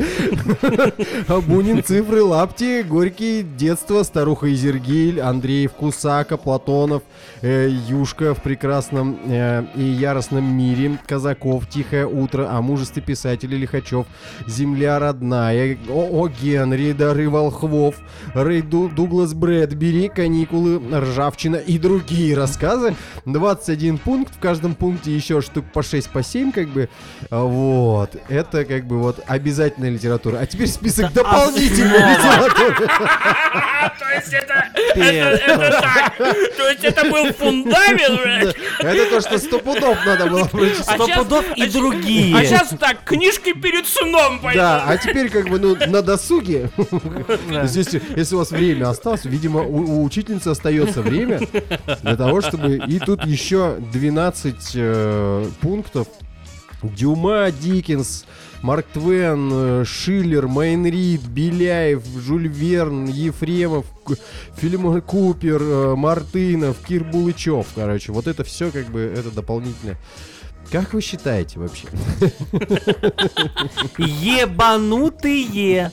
Бунин, 1.47 1.83
Цифры, 1.83 2.23
Лапти, 2.23 2.83
Горький, 2.83 3.43
Детство, 3.43 4.03
Старуха 4.03 4.53
Изергиль, 4.53 5.21
Андреев, 5.21 5.73
Кусака, 5.73 6.37
Платонов, 6.37 7.03
э, 7.43 7.69
Юшка 7.89 8.35
в 8.35 8.43
прекрасном 8.43 9.19
э, 9.27 9.65
и 9.75 9.83
яростном 9.83 10.45
мире, 10.45 10.99
Казаков, 11.07 11.69
Тихое 11.69 12.07
утро, 12.07 12.49
о 12.51 12.61
мужестве 12.61 13.03
писателя 13.03 13.57
Лихачев, 13.57 14.07
Земля 14.47 14.74
родная, 14.83 15.79
О, 15.89 16.09
О 16.25 16.29
Генри, 16.29 16.93
Дары 16.93 17.31
Волхвов, 17.31 17.97
Рэй 18.35 18.63
Ду- 18.63 18.89
Дуглас 18.89 19.35
Брэдбери, 19.35 20.09
Каникулы, 20.09 20.81
Ржавчина 21.01 21.57
и 21.57 21.79
другие 21.79 22.37
рассказы. 22.37 22.97
21 23.25 23.99
пункт, 23.99 24.35
в 24.35 24.41
каждом 24.41 24.75
пункте 24.75 25.15
еще 25.15 25.41
штук 25.41 25.65
по 25.73 25.83
6, 25.83 26.11
по 26.11 26.23
7, 26.23 26.53
как 26.53 26.69
бы. 26.69 26.89
А, 27.31 27.43
Вот. 27.45 28.17
Это 28.29 28.65
как 28.65 28.87
бы 28.87 28.99
вот 29.01 29.21
обязательная 29.27 29.91
литература. 29.91 30.39
А 30.39 30.47
теперь 30.47 30.69
список 30.69 31.13
дополнительной 31.13 31.99
литературы. 31.99 32.89
То 33.99 34.11
есть 34.15 34.33
это... 34.33 34.65
Это 34.97 35.81
так. 35.81 36.17
То 36.17 36.69
есть 36.71 36.85
это 36.85 37.11
был 37.11 37.33
фундамент, 37.33 38.23
блядь. 38.23 38.57
Это 38.81 39.11
то, 39.11 39.21
что 39.21 39.39
сто 39.39 39.59
пудов 39.59 39.99
надо 40.07 40.27
было 40.27 40.45
прочитать. 40.45 40.89
А 40.89 40.95
Сто 40.95 41.07
щас- 41.07 41.19
пудов 41.19 41.45
и 41.57 41.63
а 41.65 41.71
другие. 41.71 42.37
А 42.37 42.45
сейчас 42.45 42.69
так, 42.81 43.03
книжки 43.05 43.53
перед 43.53 43.87
сном 43.87 44.41
пойдут. 44.41 44.63
Да, 44.65 44.85
а 44.87 44.97
теперь 44.97 45.29
как 45.29 45.51
бы, 45.51 45.59
ну, 45.59 45.77
на 45.77 46.01
досуге, 46.01 46.71
здесь, 47.65 47.89
если 48.17 48.35
у 48.35 48.39
вас 48.39 48.51
время 48.51 48.89
осталось, 48.89 49.27
видимо, 49.27 49.61
у, 49.61 49.99
у 49.99 50.05
учительницы 50.05 50.49
остается 50.49 51.03
время 51.03 51.41
для 52.01 52.17
того, 52.17 52.41
чтобы... 52.41 52.81
И 52.89 52.99
тут 52.99 53.27
еще 53.27 53.77
12 53.93 54.57
э, 54.75 55.47
пунктов. 55.61 56.09
Дюма, 56.83 57.51
Диккенс, 57.51 58.25
Марк 58.63 58.87
Твен, 58.95 59.51
э, 59.53 59.85
Шиллер, 59.85 60.49
Мейн 60.49 60.87
Рид, 60.87 61.21
Беляев, 61.21 62.03
Жюль 62.07 62.49
Верн, 62.49 63.05
Ефремов, 63.05 63.85
Филимон 64.57 65.03
Купер, 65.03 65.61
э, 65.61 65.95
Мартынов, 65.95 66.79
Кир 66.89 67.05
Булычев. 67.05 67.67
Короче, 67.75 68.13
вот 68.13 68.27
это 68.27 68.45
все 68.45 68.71
как 68.71 68.87
бы, 68.87 69.01
это 69.01 69.31
дополнительное. 69.31 69.99
Как 70.71 70.93
вы 70.93 71.01
считаете 71.01 71.59
вообще? 71.61 71.87
Ебанутые. 73.99 75.91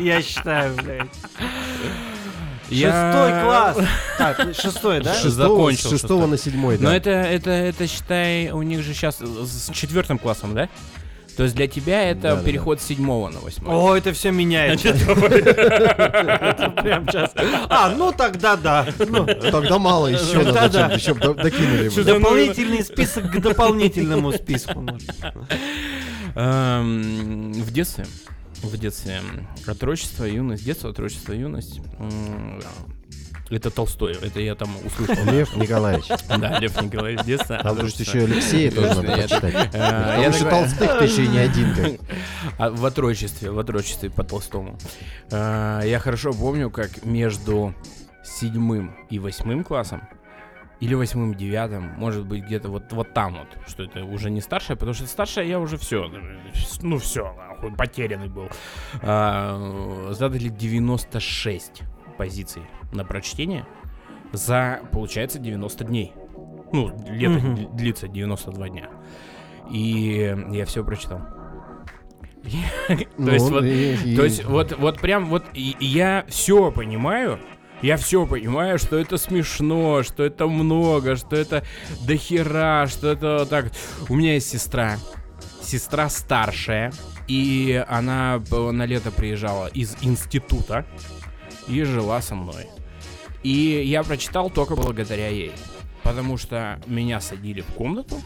Я 0.00 0.22
считаю, 0.22 0.74
блядь. 0.76 1.08
Шестой 2.70 3.30
класс. 3.42 3.78
Так, 4.18 4.54
шестой, 4.54 5.00
да? 5.00 5.14
С 5.14 5.22
шестого, 5.22 5.48
Закончил 5.48 5.88
с 5.88 5.92
шестого 5.92 6.20
шестой. 6.22 6.28
на 6.28 6.36
седьмой, 6.38 6.76
Но 6.78 6.90
да. 6.90 6.96
это, 6.96 7.10
это, 7.10 7.50
это, 7.50 7.86
считай, 7.86 8.50
у 8.50 8.60
них 8.62 8.82
же 8.82 8.92
сейчас 8.92 9.16
с 9.20 9.70
четвертым 9.72 10.18
классом, 10.18 10.54
да? 10.54 10.68
То 11.38 11.44
есть 11.44 11.54
для 11.54 11.68
тебя 11.68 12.02
это 12.10 12.20
Да-да-да. 12.22 12.42
переход 12.44 12.80
с 12.80 12.84
седьмого 12.84 13.30
на 13.30 13.38
восьмой. 13.38 13.72
О, 13.72 13.94
это 13.96 14.12
все 14.12 14.32
меняется. 14.32 14.88
Это 14.88 16.70
прям 16.82 17.06
сейчас. 17.08 17.30
А, 17.70 17.94
ну 17.96 18.10
тогда 18.10 18.56
да. 18.56 18.84
Ну, 18.98 19.24
Тогда 19.24 19.78
мало 19.78 20.08
еще 20.08 20.42
Да, 20.42 20.52
надо, 20.52 20.88
да. 20.88 20.94
еще 20.94 21.14
докинули 21.14 21.90
бы. 21.90 22.02
Дополнительный 22.02 22.82
список 22.82 23.30
к 23.30 23.40
дополнительному 23.40 24.32
списку. 24.32 24.84
Эм, 26.34 27.52
В 27.52 27.70
детстве, 27.72 28.04
в 28.64 28.76
детстве, 28.76 29.20
отрочество, 29.64 30.24
юность, 30.24 30.64
детство, 30.64 30.90
отрочество, 30.90 31.32
юность. 31.34 31.80
Это 33.50 33.70
Толстой, 33.70 34.12
это 34.20 34.40
я 34.40 34.54
там 34.54 34.70
услышал. 34.84 35.24
Лев 35.32 35.56
Николаевич. 35.56 36.06
Да, 36.28 36.58
Лев 36.58 36.80
Николаевич, 36.82 37.24
детство. 37.24 37.58
Там 37.62 37.76
же 37.78 37.86
еще 37.86 38.20
Алексея 38.24 38.70
тоже 38.70 38.88
надо 38.88 39.16
почитать. 39.16 39.70
Потому 39.72 40.22
я 40.22 40.32
что 40.32 40.44
такой- 40.44 40.58
Толстых-то 40.60 41.04
еще 41.04 41.24
и 41.24 41.28
не 41.28 41.38
один. 41.38 41.98
А 42.58 42.70
в 42.70 42.84
отрочестве, 42.84 43.50
в 43.50 43.58
отрочестве 43.58 44.10
по 44.10 44.24
Толстому. 44.24 44.76
А, 45.30 45.82
Я 45.82 45.98
хорошо 46.00 46.32
помню, 46.32 46.70
как 46.70 47.04
между 47.04 47.74
седьмым 48.24 48.94
и 49.10 49.18
восьмым 49.18 49.64
классом, 49.64 50.02
или 50.80 50.94
восьмым, 50.94 51.34
девятым, 51.34 51.84
может 51.96 52.26
быть, 52.26 52.44
где-то 52.44 52.68
вот, 52.68 52.92
вот 52.92 53.14
там 53.14 53.36
вот, 53.38 53.68
что 53.68 53.82
это 53.84 54.04
уже 54.04 54.30
не 54.30 54.40
старшая, 54.40 54.76
потому 54.76 54.94
что 54.94 55.06
старшая 55.06 55.44
я 55.46 55.58
уже 55.58 55.76
все, 55.78 56.10
ну 56.82 56.98
все, 56.98 57.34
потерянный 57.76 58.28
был. 58.28 58.48
А, 59.02 60.10
Задали 60.12 60.48
96 60.48 61.82
позиций 62.18 62.62
на 62.92 63.04
прочтение 63.04 63.64
за, 64.32 64.80
получается, 64.92 65.38
90 65.38 65.84
дней. 65.84 66.12
Ну, 66.72 66.92
лето 67.08 67.40
д- 67.40 67.68
длится 67.72 68.08
92 68.08 68.68
дня. 68.68 68.88
И 69.70 70.36
я 70.50 70.66
все 70.66 70.84
прочитал. 70.84 71.22
То 72.88 73.30
есть 73.32 73.46
Ну, 73.50 73.50
вот 73.56 73.64
и- 73.64 73.94
и- 73.94 74.16
то 74.16 74.24
есть 74.24 74.44
вот, 74.44 74.76
вот 74.78 75.00
прям 75.00 75.26
вот 75.26 75.44
я 75.54 76.24
все 76.28 76.70
понимаю, 76.70 77.38
я 77.82 77.96
все 77.96 78.26
понимаю, 78.26 78.78
что 78.78 78.96
это 78.96 79.16
смешно, 79.18 80.02
что 80.02 80.24
это 80.24 80.46
много, 80.46 81.16
что 81.16 81.36
это 81.36 81.62
дохера, 82.06 82.86
что 82.88 83.08
это 83.08 83.38
вот 83.40 83.48
так. 83.48 83.72
У 84.08 84.14
меня 84.14 84.34
есть 84.34 84.48
сестра, 84.48 84.96
сестра 85.62 86.08
старшая, 86.08 86.92
и 87.28 87.84
она 87.88 88.40
на 88.50 88.86
лето 88.86 89.10
приезжала 89.10 89.66
из 89.68 89.96
института 90.00 90.86
и 91.68 91.82
жила 91.84 92.20
со 92.22 92.34
мной. 92.34 92.66
И 93.42 93.82
я 93.84 94.02
прочитал 94.02 94.50
только 94.50 94.74
благодаря 94.74 95.28
ей. 95.28 95.52
Потому 96.02 96.36
что 96.36 96.80
меня 96.86 97.20
садили 97.20 97.60
в 97.60 97.66
комнату, 97.74 98.20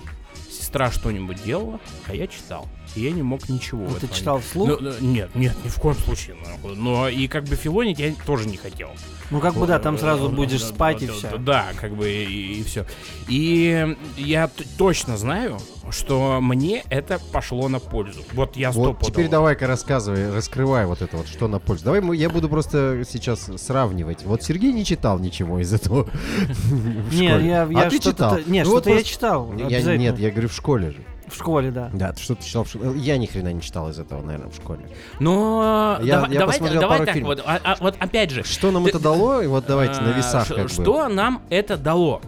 сестра 0.50 0.90
что-нибудь 0.90 1.42
делала, 1.42 1.80
а 2.06 2.14
я 2.14 2.26
читал. 2.26 2.68
И 2.94 3.00
я 3.00 3.10
не 3.10 3.22
мог 3.22 3.48
ничего. 3.48 3.84
Ну, 3.84 3.90
Ты 3.90 3.96
этого 4.06 4.14
читал 4.14 4.40
вслух? 4.40 4.68
ну, 4.68 4.76
ну, 4.80 4.92
нет, 5.00 5.34
нет, 5.34 5.56
ни 5.64 5.68
в 5.68 5.76
коем 5.76 5.96
случае. 5.96 6.36
нахуй. 6.36 6.76
Но 6.76 7.08
и 7.08 7.26
как 7.26 7.44
бы 7.44 7.56
филонить 7.56 7.98
я 7.98 8.12
тоже 8.26 8.46
не 8.48 8.56
хотел. 8.58 8.90
Ну 9.30 9.40
как 9.40 9.54
бы 9.54 9.66
да, 9.66 9.78
там 9.78 9.96
сразу 9.98 10.28
будешь 10.28 10.62
спать 10.62 11.02
и 11.02 11.06
все. 11.06 11.38
Да, 11.38 11.68
как 11.80 11.94
бы 11.96 12.06
и, 12.10 12.62
все. 12.64 12.84
И 13.28 13.96
я 14.18 14.50
точно 14.76 15.16
знаю, 15.16 15.58
что 15.90 16.38
мне 16.42 16.84
это 16.90 17.18
пошло 17.32 17.68
на 17.70 17.78
пользу. 17.78 18.20
Вот 18.34 18.56
я 18.56 18.70
Вот 18.72 19.00
теперь 19.00 19.28
давай-ка 19.28 19.66
рассказывай, 19.66 20.30
раскрывай 20.30 20.84
вот 20.84 21.00
это 21.00 21.16
вот, 21.16 21.28
что 21.28 21.48
на 21.48 21.58
пользу. 21.58 21.84
Давай 21.86 22.02
мы- 22.02 22.14
я 22.14 22.28
буду 22.28 22.50
просто 22.50 23.04
сейчас 23.08 23.48
сравнивать. 23.56 24.24
Вот 24.24 24.42
Сергей 24.42 24.72
не 24.72 24.84
читал 24.84 25.18
ничего 25.18 25.60
из 25.60 25.72
этого 25.72 26.04
в 26.44 27.14
Не, 27.14 27.28
школе. 27.28 27.46
я, 27.48 27.62
А 27.62 27.72
я 27.84 27.88
ты 27.90 27.98
читал. 27.98 28.38
Нет, 28.46 28.66
Ну 28.66 28.72
что-то 28.72 28.90
я 28.90 29.02
читал. 29.02 29.50
Я-. 29.56 29.96
Нет, 29.96 30.18
я 30.18 30.30
говорю 30.30 30.48
в 30.48 30.54
школе 30.54 30.90
же. 30.90 31.02
В 31.32 31.36
школе, 31.36 31.70
да. 31.70 31.90
Да, 31.92 32.12
ты 32.12 32.22
что-то 32.22 32.44
читал 32.44 32.64
в 32.64 32.68
школе. 32.68 32.92
Я 32.98 33.16
ни 33.16 33.26
хрена 33.26 33.52
не 33.52 33.60
читал 33.62 33.88
из 33.88 33.98
этого, 33.98 34.22
наверное, 34.22 34.50
в 34.50 34.54
школе. 34.54 34.80
Но 35.20 35.98
Я- 36.02 36.16
давай, 36.16 36.30
я 36.32 36.38
давай, 36.40 36.54
посмотрел 36.58 36.80
давай 36.80 36.98
пару 36.98 37.06
так 37.06 37.14
фильмов. 37.14 37.36
вот, 37.36 37.44
а- 37.46 37.60
а 37.64 37.76
вот 37.80 37.96
опять 37.98 38.30
же. 38.30 38.44
Что 38.44 38.70
нам 38.70 38.84
Ты- 38.84 38.90
это 38.90 38.98
дало? 39.00 39.42
И 39.42 39.46
вот 39.46 39.64
давайте 39.66 40.00
на 40.00 40.14
А, 40.14 40.18
весах 40.18 40.46
ш- 40.46 40.54
как 40.54 40.64
бы. 40.64 40.68
Что 40.70 41.08
нам 41.08 41.42
это 41.50 41.76
дало? 41.76 42.20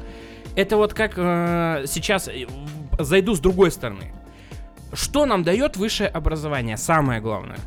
Это 0.57 0.77
вот 0.77 0.95
как 0.95 1.13
э, 1.17 1.85
сейчас 1.87 2.29
э, 2.29 2.47
зайду 2.99 3.35
с 3.35 3.41
другой 3.41 3.71
стороны. 3.71 4.13
Что 4.93 5.27
нам 5.27 5.43
дает 5.43 5.77
высшее 5.77 6.09
образование? 6.09 6.77
Самое 6.77 7.21
главное. 7.21 7.59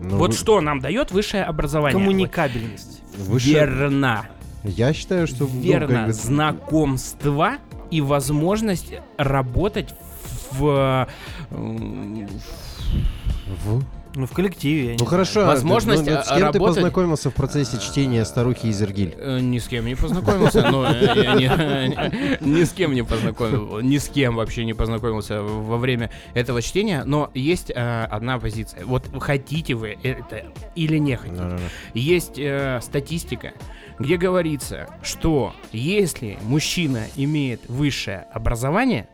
Ну, 0.00 0.16
вот 0.18 0.30
вы- 0.30 0.36
что 0.36 0.60
нам 0.60 0.80
дает 0.80 1.10
высшее 1.10 1.42
образование? 1.44 1.98
Коммуникабельность. 1.98 3.02
выше- 3.18 3.48
Верно. 3.48 4.26
Я 4.62 4.92
считаю, 4.92 5.26
что... 5.26 5.44
ну, 5.44 5.60
Верно. 5.60 5.94
как 5.96 6.06
бы- 6.08 6.12
Знакомства 6.12 7.52
и 7.90 8.00
возможность 8.00 8.92
работать 9.16 9.90
в... 9.90 10.15
э, 10.64 11.06
В- 13.64 13.82
Ну, 14.18 14.26
в 14.26 14.32
коллективе. 14.32 14.84
я 14.86 14.90
Ну 14.92 14.98
знаю. 15.00 15.10
хорошо, 15.10 15.40
а 15.42 15.46
Возможность, 15.46 16.06
ну, 16.06 16.12
ну, 16.12 16.18
а, 16.18 16.22
с 16.24 16.28
кем 16.28 16.36
ты 16.38 16.42
работать- 16.44 16.76
познакомился 16.76 17.30
в 17.30 17.34
процессе 17.34 17.78
чтения 17.78 18.24
старухи 18.24 18.70
Изергиль? 18.70 19.14
Э, 19.18 19.40
Ни 19.40 19.58
с 19.58 19.68
кем 19.68 19.84
не 19.84 19.94
познакомился, 19.94 20.70
но 20.70 20.86
э, 20.86 22.38
ни 22.40 22.64
с 22.64 22.70
кем 22.72 22.94
не 22.94 23.02
познакомился, 23.04 23.86
ни 23.86 23.98
с 23.98 24.08
кем 24.08 24.36
вообще 24.36 24.64
не 24.64 24.72
познакомился 24.72 25.42
во 25.42 25.76
время 25.76 26.10
этого 26.32 26.62
чтения, 26.62 27.04
но 27.04 27.30
есть 27.34 27.70
одна 27.70 28.38
позиция. 28.38 28.86
Вот 28.86 29.04
хотите 29.20 29.74
вы 29.74 29.98
это 30.02 30.44
или 30.74 30.96
не 30.96 31.16
хотите. 31.16 31.58
Есть 31.92 32.40
статистика, 32.82 33.52
где 33.98 34.16
говорится, 34.16 34.88
что 35.02 35.52
если 35.72 36.38
мужчина 36.42 37.04
имеет 37.16 37.68
высшее 37.68 38.26
образование. 38.32 39.08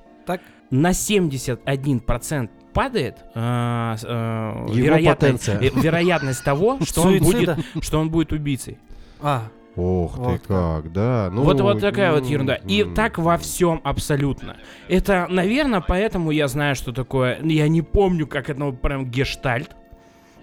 На 0.73 0.91
71% 0.91 2.49
падает 2.73 3.19
э, 3.35 3.97
э, 4.03 4.67
вероятность, 4.73 5.49
э, 5.49 5.71
вероятность 5.75 6.43
того, 6.43 6.79
что 6.85 7.03
он, 7.03 7.19
будет, 7.19 7.59
что 7.83 8.01
он 8.01 8.11
будет 8.11 8.33
убийцей. 8.33 8.79
А, 9.21 9.45
Ох 9.77 10.17
Вот 10.17 10.41
ты 10.41 10.49
как, 10.49 10.93
да. 10.93 11.31
Ну, 11.33 11.43
вот, 11.43 11.61
вот 11.61 11.81
такая 11.81 12.13
вот 12.13 12.27
ерунда. 12.27 12.55
И 12.55 12.85
так 12.85 13.19
во 13.19 13.39
всем 13.39 13.81
абсолютно. 13.85 14.57
Это, 14.89 15.27
наверное, 15.31 15.81
поэтому 15.81 16.31
я 16.31 16.49
знаю, 16.49 16.75
что 16.75 16.93
такое. 16.93 17.39
Я 17.43 17.69
не 17.69 17.83
помню, 17.83 18.27
как 18.27 18.51
это 18.51 18.71
прям 18.73 19.11
гештальт. 19.11 19.77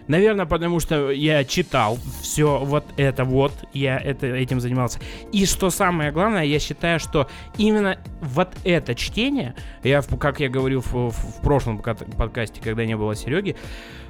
Наверное, 0.10 0.48
потому 0.48 0.80
что 0.80 1.12
я 1.12 1.46
читал 1.46 1.98
все 2.22 2.58
вот 2.66 2.84
это 2.98 3.24
вот, 3.24 3.54
я 3.74 3.98
это, 3.98 4.26
этим 4.26 4.60
занимался. 4.60 5.00
И 5.32 5.46
что 5.46 5.70
самое 5.70 6.12
главное, 6.12 6.44
я 6.44 6.58
считаю, 6.60 7.00
что 7.00 7.30
именно 7.58 8.00
вот 8.20 8.50
это 8.64 8.96
чтение, 8.96 9.54
я, 9.84 10.02
как 10.02 10.40
я 10.40 10.50
говорил 10.50 10.82
в, 10.82 10.92
в- 10.94 11.10
в 11.12 11.42
прошлом 11.42 11.78
подка- 11.78 12.12
подкасте, 12.18 12.60
когда 12.60 12.86
не 12.86 12.98
было 12.98 13.16
Сереги, 13.16 13.56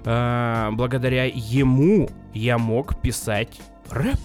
э, 0.05 0.69
благодаря 0.71 1.25
ему 1.25 2.09
я 2.33 2.57
мог 2.57 2.99
писать 3.01 3.59
рэп. 3.91 4.17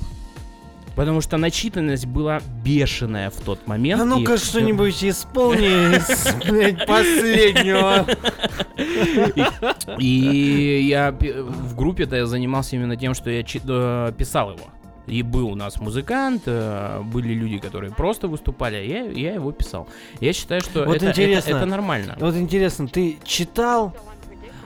Потому 0.96 1.20
что 1.20 1.36
начитанность 1.36 2.06
была 2.06 2.40
бешеная 2.64 3.30
в 3.30 3.36
тот 3.40 3.66
момент. 3.66 4.00
а 4.00 4.04
ну-ка 4.04 4.36
что-нибудь 4.38 5.02
исполни 5.04 5.98
последнего. 6.86 8.06
И 9.98 10.86
я 10.88 11.10
в 11.12 11.74
группе-то 11.76 12.16
я 12.16 12.26
занимался 12.26 12.76
именно 12.76 12.96
тем, 12.96 13.14
что 13.14 13.30
я 13.30 13.40
э, 13.42 14.12
писал 14.16 14.52
его. 14.52 14.66
И 15.06 15.22
был 15.22 15.48
у 15.50 15.54
нас 15.54 15.80
музыкант, 15.80 16.42
э, 16.46 17.00
были 17.02 17.34
люди, 17.34 17.58
которые 17.58 17.92
просто 17.92 18.26
выступали, 18.26 18.76
а 18.76 18.80
я, 18.80 19.02
я 19.04 19.34
его 19.34 19.52
писал. 19.52 19.86
Я 20.20 20.32
считаю, 20.32 20.60
что 20.62 20.84
Вот 20.84 20.96
это, 20.96 21.06
это- 21.06 21.22
интересно. 21.22 21.50
это 21.56 21.66
нормально. 21.66 22.16
Вот 22.18 22.34
интересно, 22.36 22.88
ты 22.88 23.18
читал, 23.24 23.94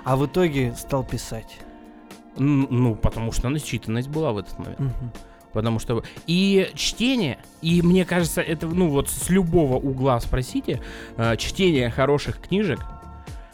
а 0.04 0.16
в 0.16 0.26
итоге 0.26 0.74
стал 0.78 1.02
писать. 1.04 1.58
Ну, 2.36 2.94
потому 2.94 3.32
что 3.32 3.48
начитанность 3.48 4.08
была 4.08 4.32
в 4.32 4.38
этот 4.38 4.56
момент. 4.58 4.78
Мгм. 4.78 5.12
Потому 5.58 5.80
что... 5.80 6.04
И 6.28 6.70
чтение, 6.76 7.38
и 7.62 7.82
мне 7.82 8.04
кажется, 8.04 8.40
это, 8.40 8.68
ну 8.68 8.88
вот 8.90 9.08
с 9.08 9.28
любого 9.28 9.74
угла 9.74 10.20
спросите, 10.20 10.80
э, 11.16 11.36
чтение 11.36 11.90
хороших 11.90 12.38
книжек 12.38 12.78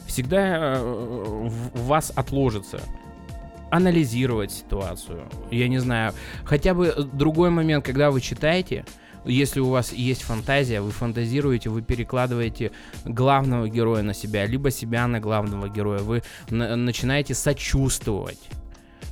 всегда 0.07 0.75
э, 0.77 1.49
в 1.49 1.87
вас 1.87 2.12
отложится. 2.14 2.81
Анализировать 3.71 4.53
ситуацию. 4.53 5.23
Я 5.51 5.67
не 5.69 5.79
знаю. 5.79 6.12
Хотя 6.45 6.75
бы 6.75 6.95
другой 7.14 7.49
момент, 7.49 7.87
когда 7.87 8.11
вы 8.11 8.21
читаете, 8.21 8.85
если 9.25 9.61
у 9.61 9.71
вас 9.71 9.90
есть 9.95 10.25
фантазия, 10.25 10.83
вы 10.83 10.90
фантазируете, 10.90 11.71
вы 11.71 11.81
перекладываете 11.81 12.71
главного 13.07 13.67
героя 13.67 14.03
на 14.03 14.12
себя, 14.12 14.45
либо 14.45 14.71
себя 14.71 15.07
на 15.07 15.21
главного 15.21 15.71
героя, 15.71 16.01
вы 16.01 16.23
на- 16.51 16.77
начинаете 16.77 17.35
сочувствовать. 17.35 18.40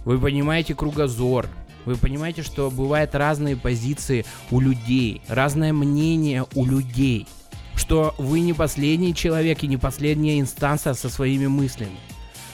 Вы 0.04 0.18
понимаете 0.18 0.74
кругозор. 0.74 1.46
Вы 1.84 1.96
понимаете, 1.96 2.42
что 2.42 2.70
бывают 2.70 3.14
разные 3.14 3.56
позиции 3.56 4.24
у 4.50 4.60
людей, 4.60 5.20
разное 5.28 5.72
мнение 5.72 6.46
у 6.54 6.64
людей. 6.64 7.26
Что 7.74 8.14
вы 8.18 8.40
не 8.40 8.52
последний 8.52 9.14
человек 9.14 9.62
и 9.62 9.66
не 9.66 9.76
последняя 9.78 10.38
инстанция 10.40 10.94
со 10.94 11.08
своими 11.08 11.46
мыслями. 11.46 11.96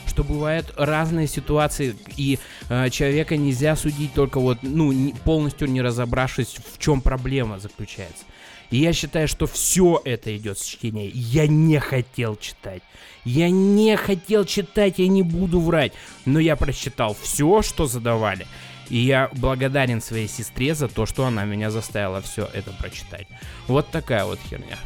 что 0.07 0.23
бывают 0.23 0.73
разные 0.75 1.27
ситуации, 1.27 1.95
и 2.17 2.39
э, 2.67 2.89
человека 2.89 3.37
нельзя 3.37 3.75
судить 3.75 4.13
только 4.13 4.39
вот, 4.39 4.57
ну, 4.63 4.91
не- 4.91 5.13
полностью 5.13 5.69
не 5.69 5.81
разобравшись, 5.83 6.55
в 6.73 6.79
чем 6.79 6.99
проблема 7.01 7.59
заключается. 7.59 8.23
И 8.71 8.77
я 8.77 8.91
считаю, 8.91 9.27
что 9.27 9.45
все 9.45 10.01
это 10.03 10.35
идет 10.35 10.57
с 10.57 10.65
чтения. 10.65 11.07
Я 11.09 11.47
не 11.47 11.79
хотел 11.79 12.35
читать. 12.35 12.81
Я 13.23 13.49
не 13.49 13.95
хотел 13.97 14.45
читать, 14.45 14.97
я 14.97 15.07
не 15.07 15.21
буду 15.23 15.59
врать. 15.59 15.93
Но 16.25 16.39
я 16.39 16.55
прочитал 16.55 17.15
все, 17.21 17.61
что 17.61 17.85
задавали. 17.85 18.47
И 18.89 18.97
я 18.97 19.29
благодарен 19.33 20.01
своей 20.01 20.27
сестре 20.27 20.73
за 20.73 20.87
то, 20.87 21.05
что 21.05 21.25
она 21.25 21.45
меня 21.45 21.69
заставила 21.69 22.21
все 22.21 22.49
это 22.53 22.71
прочитать. 22.71 23.27
Вот 23.67 23.89
такая 23.91 24.25
вот 24.25 24.39
херня. 24.49 24.77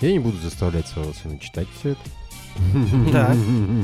Я 0.00 0.12
не 0.12 0.18
буду 0.18 0.38
заставлять 0.38 0.86
своего 0.86 1.12
сына 1.12 1.38
читать 1.38 1.66
все 1.78 1.90
это. 1.90 2.00
Так. 3.12 3.36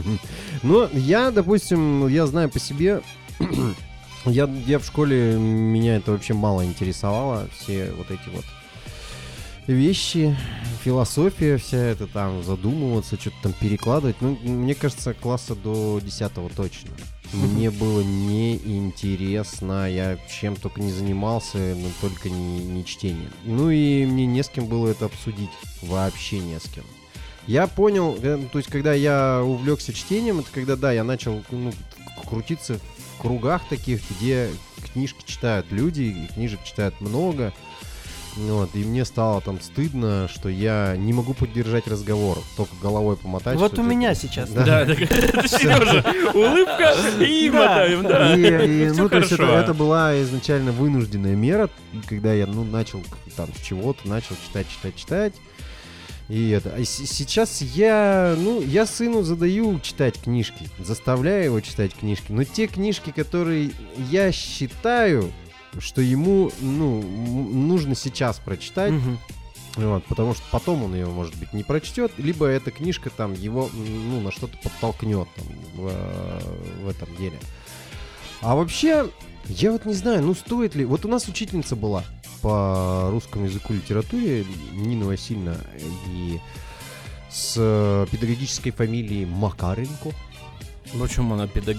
Но 0.63 0.89
я, 0.93 1.31
допустим, 1.31 2.07
я 2.09 2.27
знаю 2.27 2.51
по 2.51 2.61
себе, 2.61 3.03
я, 4.27 4.45
я 4.67 4.79
в 4.79 4.85
школе, 4.85 5.35
меня 5.37 5.97
это 5.97 6.13
вообще 6.13 6.35
мало 6.35 6.65
интересовало, 6.65 7.49
все 7.57 7.91
вот 7.93 8.11
эти 8.11 8.29
вот 8.33 8.45
вещи, 9.67 10.37
философия 10.85 11.57
вся 11.57 11.79
это 11.79 12.07
там, 12.07 12.43
задумываться, 12.43 13.17
что-то 13.21 13.37
там 13.43 13.53
перекладывать. 13.53 14.17
Ну, 14.21 14.37
мне 14.43 14.75
кажется, 14.75 15.15
класса 15.15 15.55
до 15.55 16.01
10 16.03 16.33
точно. 16.55 16.91
Мне 17.33 17.71
было 17.71 18.01
неинтересно, 18.01 19.91
я 19.91 20.19
чем 20.29 20.57
только 20.57 20.81
не 20.81 20.91
занимался, 20.91 21.59
но 21.59 21.89
только 22.01 22.29
не, 22.29 22.65
не 22.65 22.85
чтением. 22.85 23.31
Ну 23.45 23.71
и 23.71 24.05
мне 24.05 24.27
не 24.27 24.43
с 24.43 24.49
кем 24.49 24.67
было 24.67 24.89
это 24.89 25.05
обсудить, 25.05 25.51
вообще 25.83 26.41
не 26.41 26.59
с 26.59 26.65
кем. 26.65 26.85
Я 27.47 27.67
понял, 27.67 28.17
э, 28.21 28.39
то 28.51 28.59
есть 28.59 28.71
когда 28.71 28.93
я 28.93 29.43
увлекся 29.45 29.93
чтением, 29.93 30.41
это 30.41 30.49
когда, 30.53 30.77
да, 30.77 30.93
я 30.93 31.05
начал 31.05 31.43
ну, 31.51 31.73
крутиться 32.29 32.79
в 33.17 33.23
кругах 33.23 33.63
таких, 33.69 34.03
где 34.11 34.51
книжки 34.93 35.23
читают 35.25 35.67
люди, 35.71 36.03
и 36.03 36.33
книжек 36.33 36.63
читают 36.65 37.01
много. 37.01 37.53
Вот, 38.37 38.71
и 38.75 38.85
мне 38.85 39.05
стало 39.05 39.41
там 39.41 39.61
стыдно, 39.61 40.29
что 40.33 40.49
я 40.49 40.95
не 40.97 41.13
могу 41.13 41.35
поддержать 41.35 41.87
разговор, 41.89 42.39
только 42.57 42.73
головой 42.81 43.17
помотать. 43.17 43.59
Вот 43.59 43.79
у 43.79 43.83
меня 43.83 44.15
сейчас. 44.15 44.51
Да. 44.51 44.65
Да, 44.85 44.87
Сережа, 44.95 46.05
улыбка 46.33 46.95
и 47.23 47.51
Да. 47.51 47.59
мотаем, 47.59 48.03
да. 48.03 48.37
Ну, 49.01 49.09
то 49.09 49.19
есть 49.19 49.33
это, 49.33 49.43
хорошо. 49.47 49.59
это 49.61 49.75
была 49.75 50.21
изначально 50.23 50.71
вынужденная 50.73 51.35
мера, 51.35 51.69
когда 52.07 52.33
я, 52.33 52.47
ну, 52.47 52.65
начал 52.65 53.03
там 53.37 53.49
с 53.55 53.61
чего-то, 53.67 54.09
начал 54.09 54.37
читать, 54.47 54.67
читать, 54.71 54.97
читать. 54.97 55.35
И 56.29 56.51
это. 56.51 56.73
А 56.77 56.85
с- 56.85 57.07
сейчас 57.07 57.61
я, 57.61 58.37
ну, 58.39 58.63
я 58.63 58.87
сыну 58.87 59.23
задаю 59.23 59.81
читать 59.81 60.15
книжки, 60.23 60.69
заставляю 60.79 61.45
его 61.47 61.61
читать 61.61 61.93
книжки. 61.95 62.27
Но 62.31 62.45
те 62.45 62.69
книжки, 62.69 63.11
которые 63.11 63.73
я 64.11 64.31
считаю, 64.31 65.33
что 65.79 66.01
ему, 66.01 66.51
ну, 66.61 67.01
нужно 67.03 67.95
сейчас 67.95 68.39
прочитать, 68.39 68.93
Мгм. 68.93 69.19
вот, 69.77 70.05
потому 70.07 70.35
что 70.35 70.43
потом 70.51 70.85
он 70.85 70.95
ее, 70.95 71.07
может 71.07 71.35
быть, 71.37 71.53
не 71.53 71.63
прочтет, 71.63 72.13
либо 72.19 72.47
эта 72.47 72.71
книжка 72.71 73.11
там 73.11 73.33
его, 73.35 73.71
ну, 73.73 74.21
на 74.21 74.33
что-то 74.33 74.57
подтолкнет 74.59 75.29
там, 75.37 75.47
в, 75.75 76.85
в 76.85 76.89
этом 76.89 77.15
деле. 77.17 77.39
А 78.43 78.57
вообще, 78.57 79.09
я 79.47 79.71
вот 79.73 79.85
не 79.85 79.95
знаю, 79.95 80.23
ну 80.23 80.35
стоит 80.35 80.75
ли... 80.75 80.85
Вот 80.85 81.05
у 81.05 81.09
нас 81.09 81.29
учительница 81.29 81.77
была 81.77 82.05
по 82.43 83.09
русскому 83.11 83.45
языку 83.45 83.75
и 83.75 83.77
литературе, 83.77 84.47
Нина 84.73 85.05
Васильевна, 85.07 85.57
и 86.09 86.41
с 87.31 87.55
э, 87.59 88.07
педагогической 88.11 88.73
фамилией 88.73 89.27
Макаренко. 89.27 90.11
Почему 90.99 91.35
она 91.35 91.47
педаг... 91.47 91.77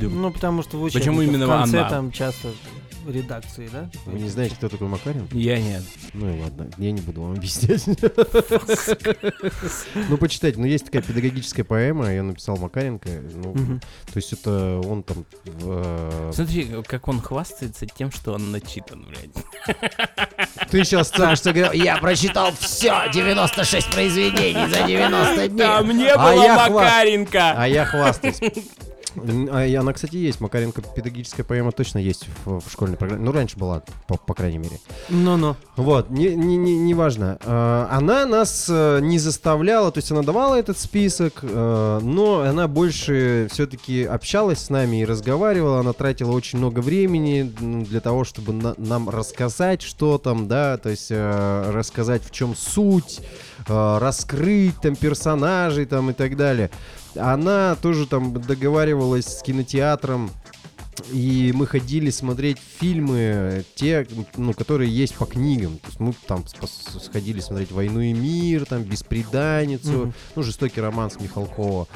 Ну, 0.00 0.30
потому 0.30 0.62
что 0.62 0.76
в 0.78 0.92
Почему 0.92 1.22
именно 1.22 1.46
в 1.46 1.50
конце 1.50 1.80
она? 1.80 1.88
там 1.90 2.12
часто 2.12 2.48
редакции, 3.08 3.68
да? 3.72 3.90
Вы 4.06 4.20
не 4.20 4.28
знаете, 4.28 4.54
кто 4.54 4.68
такой 4.68 4.88
Макаренко? 4.88 5.36
Я 5.36 5.60
нет. 5.60 5.82
Ну 6.12 6.34
и 6.34 6.40
ладно, 6.40 6.70
я 6.78 6.92
не 6.92 7.00
буду 7.00 7.22
вам 7.22 7.32
объяснять. 7.32 7.84
Ну, 10.08 10.16
почитайте, 10.16 10.58
ну 10.58 10.66
есть 10.66 10.86
такая 10.86 11.02
педагогическая 11.02 11.64
поэма, 11.64 12.10
ее 12.10 12.22
написал 12.22 12.56
Макаренко. 12.56 13.08
Ну, 13.34 13.54
то 13.54 14.16
есть 14.16 14.32
это 14.32 14.80
он 14.84 15.02
там... 15.02 15.24
в, 15.44 15.70
э, 15.70 16.30
Смотри, 16.34 16.68
как 16.86 17.08
он 17.08 17.20
хвастается 17.20 17.86
тем, 17.86 18.10
что 18.10 18.34
он 18.34 18.50
начитан, 18.50 19.06
блядь. 19.06 19.78
Ты 20.70 20.84
сейчас 20.84 21.08
старший 21.08 21.52
говорил, 21.52 21.72
я 21.72 21.96
прочитал 21.98 22.52
все, 22.58 23.10
96 23.12 23.90
произведений 23.90 24.68
за 24.68 24.86
90 24.86 25.48
дней. 25.48 25.58
Там 25.58 25.90
не 25.96 26.08
А 26.08 26.18
было 26.18 26.70
Макаренко! 26.70 27.54
А 27.56 27.68
я 27.68 27.84
хвастаюсь. 27.84 28.01
А 29.14 29.66
и 29.66 29.74
она, 29.74 29.92
кстати, 29.92 30.16
есть. 30.16 30.40
Макаренко 30.40 30.80
педагогическая 30.80 31.44
поэма 31.44 31.70
точно 31.72 31.98
есть 31.98 32.26
в, 32.46 32.60
в 32.60 32.72
школьной 32.72 32.96
программе. 32.96 33.22
Ну, 33.24 33.32
раньше 33.32 33.58
была, 33.58 33.82
по, 34.06 34.16
по 34.16 34.32
крайней 34.32 34.56
мере. 34.56 34.78
Ну-ну. 35.10 35.54
Вот, 35.76 36.08
не, 36.08 36.34
не, 36.34 36.56
не, 36.56 36.78
не 36.78 36.94
важно. 36.94 37.38
А, 37.44 37.88
Она 37.90 38.24
нас 38.24 38.68
э, 38.70 39.00
не 39.02 39.18
заставляла, 39.18 39.92
то 39.92 39.98
есть 39.98 40.10
она 40.10 40.22
давала 40.22 40.54
этот 40.54 40.78
список, 40.78 41.40
э, 41.42 41.98
но 42.02 42.40
она 42.40 42.68
больше 42.68 43.48
все-таки 43.52 44.02
общалась 44.04 44.60
с 44.60 44.70
нами 44.70 45.02
и 45.02 45.04
разговаривала. 45.04 45.80
Она 45.80 45.92
тратила 45.92 46.32
очень 46.32 46.58
много 46.58 46.80
времени 46.80 47.42
для 47.42 48.00
того, 48.00 48.24
чтобы 48.24 48.54
на- 48.54 48.74
нам 48.78 49.10
рассказать, 49.10 49.82
что 49.82 50.16
там, 50.16 50.48
да, 50.48 50.78
то 50.78 50.88
есть 50.88 51.08
э, 51.10 51.70
рассказать, 51.70 52.24
в 52.24 52.30
чем 52.30 52.56
суть, 52.56 53.20
раскрыть 53.68 54.80
там 54.80 54.96
персонажей 54.96 55.84
там 55.86 56.10
и 56.10 56.12
так 56.14 56.36
далее. 56.36 56.70
Она 57.16 57.76
тоже 57.76 58.06
там 58.06 58.32
договаривалась 58.40 59.26
с 59.26 59.42
кинотеатром 59.42 60.30
и 61.10 61.52
мы 61.54 61.66
ходили 61.66 62.10
смотреть 62.10 62.58
фильмы, 62.78 63.64
те, 63.74 64.06
ну, 64.36 64.52
которые 64.52 64.94
есть 64.94 65.14
по 65.14 65.24
книгам. 65.24 65.78
То 65.78 65.86
есть 65.88 66.00
мы 66.00 66.14
там 66.26 66.44
сходили 67.00 67.40
смотреть 67.40 67.72
«Войну 67.72 68.00
и 68.00 68.12
мир», 68.12 68.66
там 68.66 68.82
«Беспреданницу», 68.82 69.90
Мгм. 69.90 70.14
ну, 70.36 70.42
«Жестокий 70.42 70.80
роман» 70.82 71.10
с 71.10 71.18
Михалкова. 71.18 71.88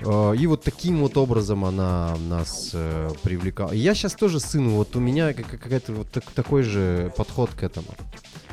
Э, 0.00 0.34
И 0.36 0.46
вот 0.46 0.64
таким 0.64 1.00
вот 1.00 1.16
образом 1.18 1.64
она 1.64 2.16
нас 2.28 2.70
э, 2.72 3.10
привлекала. 3.22 3.72
Я 3.72 3.94
сейчас 3.94 4.14
тоже 4.14 4.40
сыну, 4.40 4.70
вот 4.76 4.96
у 4.96 5.00
меня 5.00 5.34
как- 5.34 5.48
какая-то 5.60 5.92
вот 5.92 6.10
так- 6.10 6.30
такой 6.34 6.62
же 6.62 7.12
подход 7.16 7.50
к 7.50 7.62
этому. 7.62 7.88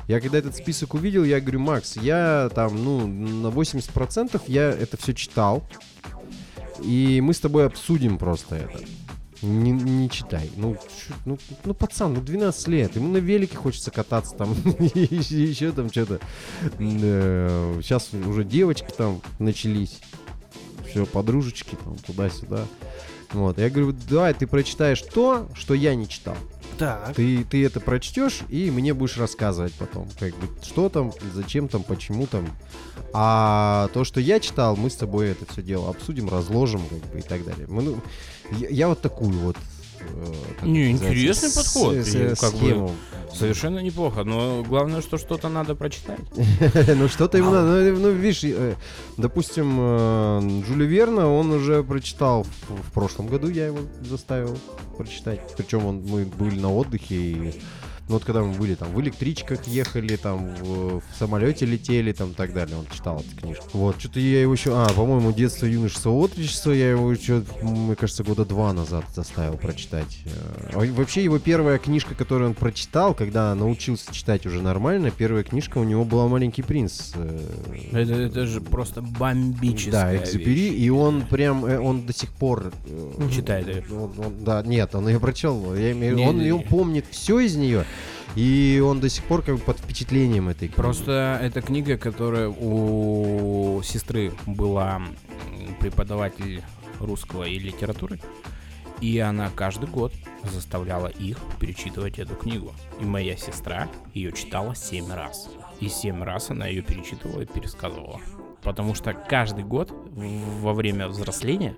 Я 0.07 0.19
когда 0.19 0.39
этот 0.39 0.55
список 0.55 0.93
увидел, 0.95 1.23
я 1.23 1.39
говорю, 1.39 1.59
Макс, 1.59 1.95
я 1.95 2.49
там, 2.53 2.83
ну, 2.83 3.07
на 3.07 3.49
80% 3.49 4.41
я 4.47 4.69
это 4.69 4.97
все 4.97 5.13
читал. 5.13 5.63
И 6.83 7.21
мы 7.21 7.33
с 7.33 7.39
тобой 7.39 7.65
обсудим 7.65 8.17
просто 8.17 8.55
это. 8.55 8.79
Не, 9.41 9.71
не 9.71 10.09
читай. 10.09 10.49
Ну, 10.57 10.77
ну, 11.25 11.37
ну, 11.63 11.73
пацан, 11.73 12.13
ну 12.13 12.21
12 12.21 12.67
лет. 12.67 12.95
Ему 12.95 13.09
на 13.09 13.17
велике 13.17 13.55
хочется 13.55 13.89
кататься 13.89 14.35
там. 14.35 14.51
Еще 14.79 15.71
там 15.71 15.89
что-то. 15.89 16.19
Сейчас 16.77 18.09
уже 18.13 18.43
девочки 18.43 18.91
там 18.95 19.21
начались. 19.39 20.01
Все, 20.89 21.05
подружечки 21.05 21.75
там 21.75 21.95
туда-сюда. 21.97 22.65
Вот. 23.31 23.59
Я 23.59 23.69
говорю, 23.69 23.95
давай 24.09 24.33
ты 24.33 24.47
прочитаешь 24.47 25.01
то, 25.01 25.47
что 25.53 25.73
я 25.73 25.95
не 25.95 26.09
читал. 26.09 26.35
Так. 26.79 27.13
Ты, 27.13 27.43
ты 27.43 27.65
это 27.65 27.81
прочтешь, 27.81 28.39
и 28.47 28.71
мне 28.71 28.93
будешь 28.93 29.17
рассказывать 29.17 29.73
потом, 29.73 30.07
как 30.17 30.33
бы, 30.35 30.47
что 30.63 30.87
там, 30.87 31.11
зачем 31.33 31.67
там, 31.67 31.83
почему 31.83 32.25
там. 32.25 32.47
А 33.11 33.89
то, 33.93 34.05
что 34.05 34.21
я 34.21 34.39
читал, 34.39 34.77
мы 34.77 34.89
с 34.89 34.95
тобой 34.95 35.29
это 35.29 35.45
все 35.51 35.61
дело 35.61 35.89
обсудим, 35.89 36.29
разложим, 36.29 36.81
как 36.89 37.11
бы, 37.11 37.19
и 37.19 37.21
так 37.21 37.43
далее. 37.43 37.67
Мы, 37.67 37.81
ну, 37.81 37.97
я, 38.51 38.69
я 38.69 38.87
вот 38.87 39.01
такую 39.01 39.37
вот... 39.39 39.57
э, 40.01 40.65
Не, 40.65 40.91
интересный 40.91 41.49
подход, 41.51 41.95
и 41.95 42.35
как 42.35 42.53
бы. 42.55 42.91
Совершенно 43.33 43.79
неплохо, 43.79 44.23
но 44.23 44.63
главное, 44.67 45.01
что 45.01 45.17
что-то 45.17 45.49
надо 45.49 45.75
прочитать. 45.75 46.19
Ну 46.95 47.07
что-то 47.07 47.37
ему 47.37 47.51
надо. 47.51 47.91
Ну, 47.91 47.99
ну, 47.99 48.11
видишь, 48.11 48.43
э, 48.43 48.75
допустим, 49.17 49.77
э, 49.79 50.63
Жюля 50.67 50.85
Верна 50.85 51.27
он 51.27 51.51
уже 51.51 51.83
прочитал 51.83 52.43
в, 52.43 52.89
в 52.89 52.91
прошлом 52.91 53.27
году, 53.27 53.49
я 53.49 53.67
его 53.67 53.79
заставил 54.01 54.57
прочитать. 54.97 55.41
Причем 55.55 55.85
он, 55.85 56.01
мы 56.01 56.25
были 56.25 56.59
на 56.59 56.73
отдыхе 56.73 57.15
и 57.15 57.61
ну, 58.09 58.15
вот 58.15 58.25
когда 58.25 58.41
мы 58.41 58.53
были 58.53 58.73
там 58.75 58.91
в 58.91 58.99
электричках 59.01 59.65
ехали, 59.67 60.15
там 60.15 60.55
в, 60.55 60.99
в 60.99 61.03
самолете 61.17 61.65
летели, 61.67 62.11
там 62.11 62.33
так 62.33 62.53
далее, 62.53 62.75
он 62.77 62.87
читал 62.91 63.19
эту 63.19 63.35
книжку. 63.39 63.65
Вот, 63.73 63.99
что-то 63.99 64.19
я 64.19 64.41
его 64.41 64.51
еще, 64.53 64.71
а, 64.75 64.89
по-моему, 64.93 65.31
детство, 65.31 65.67
юношество, 65.67 66.09
отрочество, 66.09 66.71
я 66.71 66.89
его 66.89 67.11
еще, 67.11 67.43
мне 67.61 67.95
кажется, 67.95 68.23
года 68.23 68.45
два 68.45 68.73
назад 68.73 69.05
заставил 69.15 69.57
прочитать. 69.57 70.19
Э, 70.25 70.71
а 70.73 70.79
Вообще 70.93 71.23
его 71.23 71.37
первая 71.39 71.77
книжка, 71.77 72.15
которую 72.15 72.49
он 72.49 72.55
прочитал, 72.55 73.13
когда 73.13 73.53
научился 73.53 74.11
читать 74.13 74.45
уже 74.47 74.61
нормально, 74.63 75.11
первая 75.11 75.43
книжка 75.43 75.77
у 75.77 75.83
него 75.83 76.03
была 76.03 76.27
«Маленький 76.27 76.63
принц». 76.63 77.11
э, 77.15 77.39
Это, 77.91 78.13
это 78.13 78.47
же 78.47 78.59
просто 78.59 79.01
бомбическая 79.03 80.17
да, 80.17 80.23
Экзюпери, 80.23 80.69
и 80.73 80.89
он 80.89 81.21
прям, 81.21 81.63
э, 81.65 81.77
он 81.79 82.05
до 82.07 82.13
сих 82.13 82.31
пор... 82.33 82.71
Читает 83.31 83.85
он- 83.91 84.13
он- 84.17 84.43
да, 84.43 84.63
нет, 84.63 84.95
он 84.95 85.07
ее 85.07 85.19
прочел, 85.19 85.75
я 85.75 85.91
имею- 85.91 86.15
Не, 86.15 86.27
он, 86.27 86.39
не, 86.39 86.51
он 86.51 86.59
не. 86.61 86.65
помнит 86.65 87.05
все 87.11 87.39
из 87.39 87.55
нее, 87.55 87.85
и 88.35 88.81
он 88.85 88.99
до 88.99 89.09
сих 89.09 89.23
пор 89.23 89.41
как 89.41 89.55
бы 89.55 89.61
под 89.61 89.79
впечатлением 89.79 90.49
этой 90.49 90.67
книги. 90.67 90.75
Просто 90.75 91.39
эта 91.41 91.61
книга, 91.61 91.97
которая 91.97 92.49
у 92.49 93.81
сестры 93.83 94.31
была 94.45 95.01
преподаватель 95.79 96.63
русского 96.99 97.43
и 97.43 97.57
литературы. 97.57 98.19
И 99.01 99.17
она 99.19 99.49
каждый 99.55 99.89
год 99.89 100.13
заставляла 100.43 101.07
их 101.07 101.37
перечитывать 101.59 102.19
эту 102.19 102.35
книгу. 102.35 102.73
И 102.99 103.05
моя 103.05 103.37
сестра 103.37 103.87
ее 104.13 104.33
читала 104.33 104.75
семь 104.75 105.11
раз. 105.11 105.49
И 105.79 105.87
семь 105.87 106.21
раз 106.21 106.49
она 106.49 106.67
ее 106.67 106.81
перечитывала 106.81 107.41
и 107.41 107.45
пересказывала. 107.45 108.19
Потому 108.61 108.93
что 108.95 109.13
каждый 109.13 109.63
год 109.63 109.91
во 110.11 110.73
время 110.73 111.07
взросления 111.07 111.77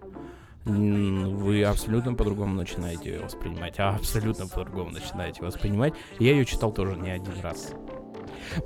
вы 0.65 1.63
абсолютно 1.63 2.13
по-другому 2.13 2.55
начинаете 2.55 3.11
ее 3.11 3.19
воспринимать. 3.21 3.75
А 3.79 3.95
абсолютно 3.95 4.47
по-другому 4.47 4.91
начинаете 4.91 5.41
воспринимать. 5.41 5.93
Я 6.19 6.31
ее 6.31 6.45
читал 6.45 6.71
тоже 6.71 6.95
не 6.95 7.09
один 7.09 7.39
раз. 7.41 7.73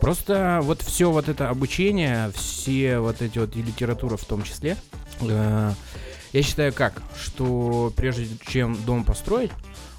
Просто 0.02 0.60
вот 0.64 0.82
все 0.82 1.12
вот 1.12 1.30
это 1.30 1.50
обучение, 1.50 2.32
все 2.34 3.00
вот 3.00 3.22
эти 3.22 3.38
вот 3.38 3.56
и 3.56 3.62
литература 3.62 4.18
в 4.18 4.26
том 4.26 4.44
числе, 4.44 4.78
э, 5.22 5.72
я 6.34 6.42
считаю 6.42 6.74
как, 6.74 7.02
что 7.18 7.94
прежде 7.96 8.28
чем 8.48 8.76
дом 8.86 9.04
построить, 9.04 9.52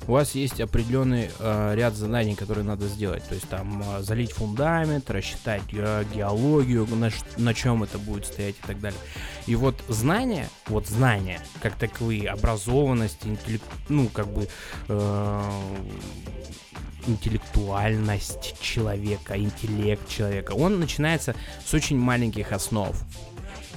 у 0.06 0.12
вас 0.12 0.34
есть 0.34 0.60
определенный 0.60 1.30
э, 1.38 1.74
ряд 1.74 1.94
заданий, 1.94 2.34
которые 2.34 2.64
надо 2.64 2.86
сделать. 2.86 3.24
То 3.24 3.34
есть 3.34 3.48
там 3.48 3.82
э, 3.82 4.02
залить 4.02 4.32
фундамент, 4.32 5.10
рассчитать 5.10 5.62
э, 5.72 6.04
геологию, 6.14 6.86
на, 6.86 7.10
на 7.36 7.54
чем 7.54 7.82
это 7.82 7.98
будет 7.98 8.26
стоять 8.26 8.54
и 8.62 8.66
так 8.66 8.80
далее. 8.80 9.00
И 9.46 9.56
вот 9.56 9.74
знания, 9.88 10.48
вот 10.66 10.86
знания, 10.86 11.40
как 11.60 11.74
таковые, 11.74 12.28
образованность, 12.28 13.26
интеллект, 13.26 13.64
ну, 13.88 14.08
как 14.08 14.28
бы 14.28 14.48
э, 14.88 15.42
интеллектуальность 17.06 18.60
человека, 18.60 19.38
интеллект 19.38 20.08
человека, 20.08 20.52
он 20.52 20.78
начинается 20.78 21.34
с 21.64 21.74
очень 21.74 21.98
маленьких 21.98 22.52
основ. 22.52 22.94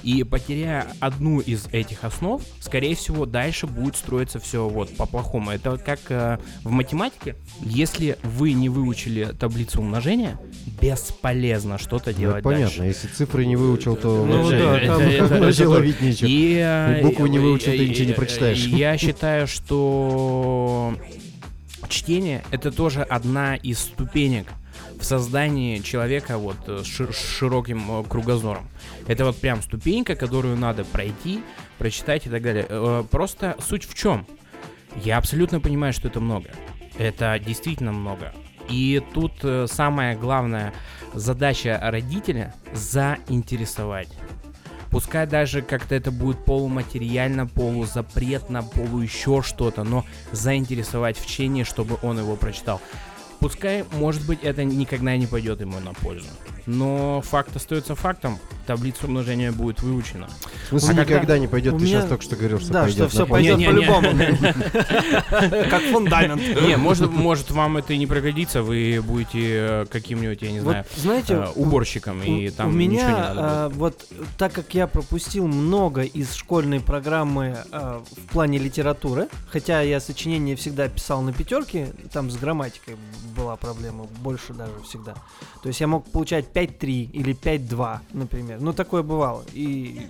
И 0.02 0.24
потеряя 0.24 0.86
одну 1.00 1.40
из 1.40 1.66
этих 1.72 2.04
основ, 2.04 2.42
скорее 2.60 2.94
всего, 2.94 3.26
дальше 3.26 3.66
будет 3.66 3.96
строиться 3.96 4.38
все 4.40 4.68
вот 4.68 4.96
по-плохому. 4.96 5.50
Это 5.50 5.72
вот 5.72 5.82
как 5.82 6.00
э, 6.08 6.38
в 6.64 6.70
математике. 6.70 7.36
Если 7.60 8.16
вы 8.22 8.52
не 8.54 8.68
выучили 8.68 9.32
таблицу 9.38 9.80
умножения, 9.80 10.38
бесполезно 10.80 11.78
что-то 11.78 12.12
Ну, 12.12 12.16
делать 12.18 12.36
это 12.38 12.44
понятно, 12.48 12.78
дальше. 12.78 12.84
если 12.84 13.08
цифры 13.08 13.44
не 13.46 13.56
выучил, 13.56 13.96
то 13.96 14.24
Ну 14.24 14.42
вообще 14.42 14.58
да, 14.58 14.80
там 14.86 15.00
это- 15.02 15.40
вообще 15.40 15.66
ловить 15.66 16.00
нечего. 16.00 16.28
И, 16.28 16.54
э, 16.62 17.02
Букву 17.02 17.26
не 17.26 17.36
и- 17.36 17.40
выучил, 17.40 17.72
ты 17.72 17.84
и- 17.84 17.88
ничего 17.90 18.06
не 18.06 18.12
и- 18.12 18.14
прочитаешь. 18.14 18.64
Я 18.66 18.96
считаю, 18.98 19.46
что 19.46 20.94
чтение 21.88 22.42
это 22.50 22.70
тоже 22.70 23.02
одна 23.02 23.56
из 23.56 23.78
ступенек 23.80 24.46
в 25.00 25.04
создании 25.04 25.78
человека 25.78 26.36
вот 26.38 26.56
э, 26.66 26.82
с 26.84 26.86
шир- 26.86 27.12
с 27.12 27.18
широким 27.38 28.00
э, 28.00 28.04
кругозором. 28.04 28.68
Это 29.06 29.24
вот 29.24 29.36
прям 29.36 29.62
ступенька, 29.62 30.14
которую 30.14 30.56
надо 30.56 30.84
пройти, 30.84 31.42
прочитать 31.78 32.26
и 32.26 32.30
так 32.30 32.42
далее. 32.42 32.66
Э, 32.68 33.02
Просто 33.10 33.56
суть 33.66 33.88
в 33.88 33.94
чем? 33.94 34.26
Я 35.02 35.16
абсолютно 35.18 35.60
понимаю, 35.60 35.92
что 35.92 36.08
это 36.08 36.20
много. 36.20 36.50
Это 36.98 37.38
действительно 37.38 37.92
много. 37.92 38.34
И 38.68 39.02
тут 39.14 39.32
самая 39.70 40.16
главная 40.16 40.72
задача 41.14 41.78
родителя 41.82 42.54
заинтересовать. 42.72 44.08
Пускай 44.90 45.26
даже 45.26 45.62
как-то 45.62 45.94
это 45.94 46.10
будет 46.10 46.44
полуматериально, 46.44 47.46
полузапретно, 47.46 48.62
полу 48.64 49.00
еще 49.00 49.40
что-то, 49.42 49.84
но 49.84 50.04
заинтересовать 50.32 51.16
в 51.16 51.26
чтении, 51.26 51.62
чтобы 51.62 51.96
он 52.02 52.18
его 52.18 52.34
прочитал. 52.36 52.80
Пускай, 53.40 53.84
может 53.92 54.24
быть, 54.26 54.40
это 54.42 54.64
никогда 54.64 55.16
не 55.16 55.26
пойдет 55.26 55.60
ему 55.60 55.80
на 55.80 55.92
пользу. 55.94 56.28
Но 56.66 57.22
факт 57.22 57.56
остается 57.56 57.94
фактом. 57.94 58.38
Таблица 58.66 59.06
умножения 59.06 59.50
будет 59.50 59.82
выучена. 59.82 60.28
В 60.66 60.68
смысле, 60.68 60.88
А 60.90 60.94
когда- 60.96 61.14
никогда 61.14 61.38
не 61.38 61.46
пойдет, 61.48 61.78
ты 61.78 61.84
меня- 61.84 61.96
сейчас 62.00 62.08
только 62.10 62.22
что 62.22 62.36
говорил, 62.36 62.60
что 62.60 62.72
Да, 62.72 62.82
пойдет. 62.82 62.96
что 62.96 63.08
все 63.08 63.26
пойдет 63.26 63.56
по-любому. 63.56 64.08
Как 65.70 65.82
фундамент. 65.90 66.42
Не, 66.62 66.76
может, 66.76 67.10
может 67.10 67.50
вам 67.50 67.78
это 67.78 67.92
и 67.94 67.98
не 67.98 68.06
пригодится, 68.06 68.62
вы 68.62 69.00
будете 69.04 69.38
э, 69.42 69.86
каким-нибудь, 69.90 70.42
я 70.42 70.52
не 70.52 70.60
знаю, 70.60 70.84
знаете, 70.96 71.34
э, 71.34 71.46
уборщиком, 71.56 72.22
и 72.22 72.50
там 72.50 72.76
ничего 72.78 72.90
не 73.08 73.12
надо 73.12 73.34
будет. 73.34 73.40
а, 73.42 73.68
вот 73.70 74.06
так 74.38 74.52
как 74.52 74.74
я 74.74 74.86
пропустил 74.86 75.46
много 75.48 76.02
из 76.02 76.34
школьной 76.34 76.80
программы 76.80 77.56
в 77.72 78.32
плане 78.32 78.58
литературы, 78.58 79.28
хотя 79.50 79.80
я 79.80 79.98
сочинение 79.98 80.56
всегда 80.56 80.88
писал 80.88 81.22
на 81.22 81.32
пятерке, 81.32 81.88
там 82.12 82.30
с 82.30 82.36
грамматикой 82.36 82.96
была 83.40 83.56
проблема, 83.56 84.04
больше 84.22 84.52
даже 84.52 84.72
всегда. 84.84 85.14
То 85.62 85.68
есть 85.68 85.80
я 85.80 85.86
мог 85.86 86.04
получать 86.06 86.46
5-3 86.52 87.10
или 87.10 87.34
5-2, 87.34 88.00
например. 88.12 88.60
Ну, 88.60 88.72
такое 88.72 89.02
бывало. 89.02 89.44
И 89.52 90.08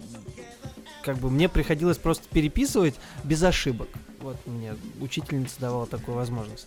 как 1.04 1.18
бы 1.18 1.30
мне 1.30 1.48
приходилось 1.48 1.98
просто 1.98 2.28
переписывать 2.28 2.94
без 3.24 3.42
ошибок. 3.42 3.88
Вот 4.20 4.36
мне 4.46 4.74
учительница 5.00 5.60
давала 5.60 5.86
такую 5.86 6.16
возможность. 6.16 6.66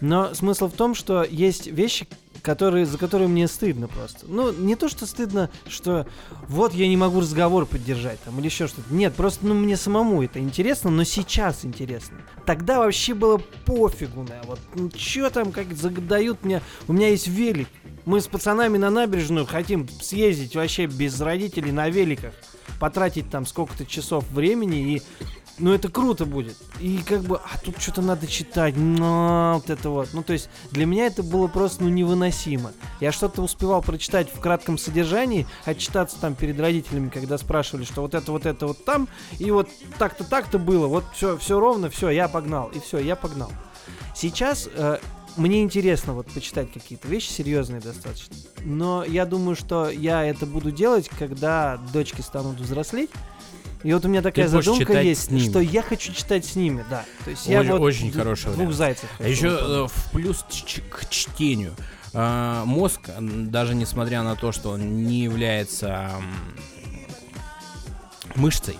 Но 0.00 0.34
смысл 0.34 0.68
в 0.68 0.72
том, 0.72 0.94
что 0.94 1.24
есть 1.24 1.66
вещи, 1.66 2.06
которые, 2.44 2.84
за 2.84 2.98
которые 2.98 3.26
мне 3.26 3.48
стыдно 3.48 3.88
просто. 3.88 4.26
Ну, 4.28 4.52
не 4.52 4.76
то, 4.76 4.88
что 4.88 5.06
стыдно, 5.06 5.50
что 5.66 6.06
вот 6.46 6.74
я 6.74 6.86
не 6.86 6.96
могу 6.96 7.20
разговор 7.20 7.64
поддержать 7.64 8.20
там 8.20 8.38
или 8.38 8.46
еще 8.46 8.68
что-то. 8.68 8.92
Нет, 8.92 9.14
просто 9.14 9.46
ну 9.46 9.54
мне 9.54 9.78
самому 9.78 10.22
это 10.22 10.38
интересно, 10.38 10.90
но 10.90 11.04
сейчас 11.04 11.64
интересно. 11.64 12.18
Тогда 12.44 12.80
вообще 12.80 13.14
было 13.14 13.38
пофигу, 13.64 14.24
да, 14.24 14.42
вот 14.44 14.60
ну, 14.74 14.90
что 14.94 15.30
там, 15.30 15.52
как 15.52 15.72
задают 15.74 16.44
мне, 16.44 16.60
у 16.86 16.92
меня 16.92 17.08
есть 17.08 17.26
велик. 17.26 17.68
Мы 18.04 18.20
с 18.20 18.26
пацанами 18.26 18.76
на 18.76 18.90
набережную 18.90 19.46
хотим 19.46 19.88
съездить 19.88 20.54
вообще 20.54 20.84
без 20.84 21.18
родителей 21.22 21.72
на 21.72 21.88
великах, 21.88 22.34
потратить 22.78 23.30
там 23.30 23.46
сколько-то 23.46 23.86
часов 23.86 24.28
времени 24.30 24.96
и 24.96 25.02
ну 25.58 25.72
это 25.72 25.88
круто 25.88 26.26
будет. 26.26 26.56
И 26.80 26.98
как 26.98 27.22
бы, 27.22 27.36
а 27.36 27.58
тут 27.58 27.80
что-то 27.80 28.02
надо 28.02 28.26
читать, 28.26 28.74
ну, 28.76 29.54
вот 29.54 29.70
это 29.70 29.90
вот. 29.90 30.08
Ну, 30.12 30.22
то 30.22 30.32
есть, 30.32 30.48
для 30.70 30.86
меня 30.86 31.06
это 31.06 31.22
было 31.22 31.46
просто, 31.46 31.84
ну, 31.84 31.88
невыносимо. 31.88 32.72
Я 33.00 33.12
что-то 33.12 33.42
успевал 33.42 33.82
прочитать 33.82 34.28
в 34.32 34.40
кратком 34.40 34.78
содержании, 34.78 35.46
отчитаться 35.64 36.18
там 36.20 36.34
перед 36.34 36.58
родителями, 36.58 37.08
когда 37.08 37.38
спрашивали, 37.38 37.84
что 37.84 38.02
вот 38.02 38.14
это, 38.14 38.32
вот 38.32 38.46
это, 38.46 38.66
вот 38.66 38.84
там, 38.84 39.08
и 39.38 39.50
вот 39.50 39.68
так-то, 39.98 40.24
так-то 40.24 40.58
было, 40.58 40.86
вот 40.86 41.04
все, 41.14 41.36
все 41.38 41.60
ровно, 41.60 41.90
все, 41.90 42.10
я 42.10 42.28
погнал, 42.28 42.70
и 42.74 42.80
все, 42.80 42.98
я 42.98 43.16
погнал. 43.16 43.50
Сейчас 44.14 44.68
э, 44.72 44.98
мне 45.36 45.62
интересно 45.62 46.12
вот 46.12 46.26
почитать 46.28 46.72
какие-то 46.72 47.08
вещи 47.08 47.30
серьезные 47.30 47.80
достаточно. 47.80 48.36
Но 48.64 49.04
я 49.04 49.26
думаю, 49.26 49.56
что 49.56 49.90
я 49.90 50.24
это 50.24 50.46
буду 50.46 50.70
делать, 50.70 51.08
когда 51.08 51.78
дочки 51.92 52.20
станут 52.20 52.60
взрослеть. 52.60 53.10
И 53.84 53.92
вот 53.92 54.04
у 54.06 54.08
меня 54.08 54.22
такая 54.22 54.48
задумка 54.48 55.00
есть, 55.02 55.26
с 55.26 55.30
ними. 55.30 55.48
что 55.50 55.60
я 55.60 55.82
хочу 55.82 56.12
читать 56.12 56.46
с 56.46 56.56
ними, 56.56 56.84
да. 56.88 57.04
То 57.24 57.30
есть 57.30 57.46
я 57.46 57.60
Очень- 57.60 57.72
вот 57.72 57.80
очень 57.82 58.10
хороший 58.10 58.52
двух 58.52 58.72
зайцев. 58.72 59.08
А 59.18 59.28
еще 59.28 59.48
э, 59.48 59.86
в 59.88 60.10
плюс 60.10 60.44
к 60.90 61.08
чтению. 61.10 61.74
А, 62.14 62.64
Мозг, 62.64 63.10
даже 63.20 63.74
несмотря 63.74 64.22
на 64.22 64.36
то, 64.36 64.52
что 64.52 64.70
он 64.70 65.04
не 65.04 65.22
является 65.24 66.12
мышцей, 68.34 68.78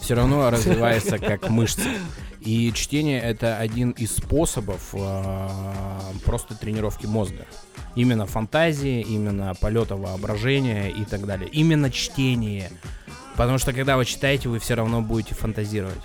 все 0.00 0.14
равно 0.14 0.50
развивается 0.50 1.18
как 1.18 1.48
мышца. 1.48 1.88
И 2.40 2.72
чтение 2.74 3.20
это 3.20 3.58
один 3.58 3.90
из 3.90 4.16
способов 4.16 4.94
а, 4.94 6.00
просто 6.24 6.54
тренировки 6.56 7.06
мозга. 7.06 7.46
Именно 7.94 8.26
фантазии, 8.26 9.02
именно 9.02 9.54
полета 9.60 9.94
воображения 9.96 10.88
и 10.90 11.04
так 11.04 11.26
далее. 11.26 11.48
Именно 11.50 11.90
чтение. 11.90 12.70
Потому 13.36 13.58
что 13.58 13.72
когда 13.72 13.96
вы 13.96 14.04
читаете, 14.04 14.48
вы 14.48 14.58
все 14.58 14.74
равно 14.74 15.00
будете 15.02 15.34
фантазировать. 15.34 16.00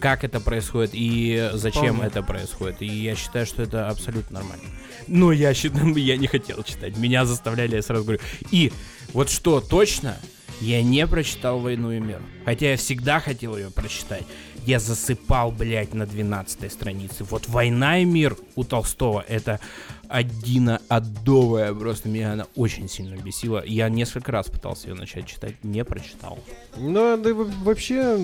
Как 0.00 0.22
это 0.24 0.40
происходит 0.40 0.90
и 0.92 1.50
зачем 1.54 1.94
Вполне. 1.94 2.06
это 2.06 2.22
происходит. 2.22 2.82
И 2.82 2.86
я 2.86 3.16
считаю, 3.16 3.46
что 3.46 3.62
это 3.62 3.88
абсолютно 3.88 4.40
нормально. 4.40 4.64
Но 5.06 5.32
я 5.32 5.54
считаю, 5.54 5.94
я 5.96 6.16
не 6.16 6.26
хотел 6.26 6.62
читать. 6.62 6.96
Меня 6.96 7.24
заставляли, 7.24 7.76
я 7.76 7.82
сразу 7.82 8.04
говорю. 8.04 8.20
И 8.50 8.72
вот 9.12 9.30
что 9.30 9.60
точно, 9.60 10.16
я 10.60 10.82
не 10.82 11.06
прочитал 11.06 11.60
«Войну 11.60 11.92
и 11.92 12.00
мир». 12.00 12.20
Хотя 12.44 12.72
я 12.72 12.76
всегда 12.76 13.20
хотел 13.20 13.56
ее 13.56 13.70
прочитать. 13.70 14.24
Я 14.68 14.80
засыпал, 14.80 15.50
блядь, 15.50 15.94
на 15.94 16.04
12 16.04 16.70
странице. 16.70 17.24
Вот 17.24 17.48
«Война 17.48 18.00
и 18.00 18.04
мир» 18.04 18.36
у 18.54 18.64
Толстого— 18.64 19.24
это 19.28 19.60
одиноадовая. 20.08 21.72
Просто 21.72 22.10
меня 22.10 22.34
она 22.34 22.46
очень 22.54 22.86
сильно 22.86 23.16
бесила. 23.16 23.64
Я 23.64 23.88
несколько 23.88 24.30
раз 24.30 24.48
пытался 24.48 24.88
ее 24.88 24.94
начать 24.94 25.24
читать, 25.24 25.54
не 25.64 25.82
прочитал. 25.86 26.38
Ну, 26.76 27.16
да 27.16 27.32
вообще 27.32 28.18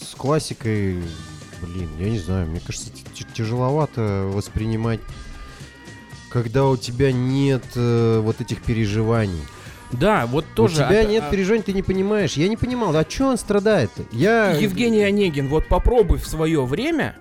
с 0.00 0.14
классикой, 0.14 1.02
блин, 1.60 1.90
я 1.98 2.10
не 2.10 2.20
знаю, 2.20 2.46
мне 2.46 2.60
кажется, 2.60 2.92
тяжеловато 3.34 4.30
воспринимать, 4.32 5.00
когда 6.30 6.66
у 6.66 6.76
тебя 6.76 7.10
нет 7.10 7.64
э, 7.74 8.20
вот 8.20 8.40
этих 8.40 8.62
переживаний. 8.62 9.42
Да, 9.92 10.26
вот 10.26 10.44
тоже... 10.54 10.84
у 10.84 10.88
тебя 10.88 11.00
от- 11.00 11.08
нет 11.08 11.24
а- 11.26 11.30
переживаний, 11.30 11.62
ты 11.62 11.72
не 11.72 11.82
понимаешь. 11.82 12.34
Я 12.34 12.48
не 12.48 12.56
понимал, 12.56 12.96
а 12.96 13.04
что 13.08 13.28
он 13.28 13.38
страдает? 13.38 13.90
Я... 14.12 14.50
Евгений 14.52 15.02
Онегин, 15.02 15.48
вот 15.48 15.66
попробуй 15.68 16.18
в 16.18 16.26
свое 16.26 16.64
время 16.64 17.16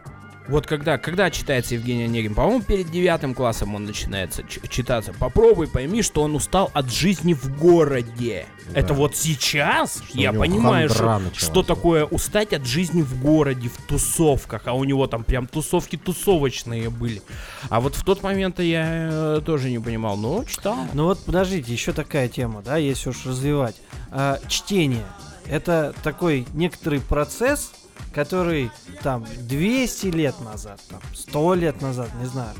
Вот 0.47 0.67
когда, 0.67 0.97
когда 0.97 1.31
читается 1.31 1.75
Евгений 1.75 2.03
Онегин? 2.03 2.35
По-моему, 2.35 2.61
перед 2.61 2.91
девятым 2.91 3.33
классом 3.33 3.73
он 3.75 3.85
начинается 3.85 4.43
читаться. 4.43 5.13
Попробуй 5.13 5.67
пойми, 5.67 6.01
что 6.03 6.21
он 6.21 6.35
устал 6.35 6.69
от 6.73 6.91
жизни 6.91 7.33
в 7.33 7.57
городе. 7.57 8.45
Да. 8.69 8.79
Это 8.79 8.93
вот 8.93 9.15
сейчас 9.15 10.01
Что 10.07 10.17
я 10.17 10.33
понимаю, 10.33 10.89
что, 10.89 11.21
что 11.33 11.63
такое 11.63 12.05
устать 12.05 12.53
от 12.53 12.65
жизни 12.65 13.01
в 13.01 13.21
городе, 13.21 13.69
в 13.69 13.81
тусовках. 13.87 14.63
А 14.65 14.73
у 14.73 14.83
него 14.83 15.07
там 15.07 15.23
прям 15.23 15.47
тусовки 15.47 15.95
тусовочные 15.95 16.89
были. 16.89 17.21
А 17.69 17.79
вот 17.79 17.95
в 17.95 18.03
тот 18.03 18.21
момент 18.21 18.59
я 18.59 19.09
э, 19.11 19.41
тоже 19.43 19.71
не 19.71 19.79
понимал. 19.79 20.15
Но 20.15 20.43
читал. 20.43 20.77
Ну 20.93 21.05
вот 21.05 21.23
подождите, 21.25 21.73
еще 21.73 21.91
такая 21.91 22.27
тема, 22.27 22.61
да, 22.61 22.77
если 22.77 23.09
уж 23.09 23.25
развивать. 23.25 23.75
А, 24.11 24.39
чтение. 24.47 25.05
Это 25.47 25.93
такой 26.03 26.47
некоторый 26.53 26.99
процесс, 26.99 27.71
который 28.13 28.71
там 29.03 29.25
200 29.39 30.07
лет 30.07 30.39
назад, 30.41 30.79
там, 30.89 31.01
100 31.13 31.53
лет 31.55 31.81
назад, 31.81 32.09
не 32.19 32.27
знаю, 32.27 32.53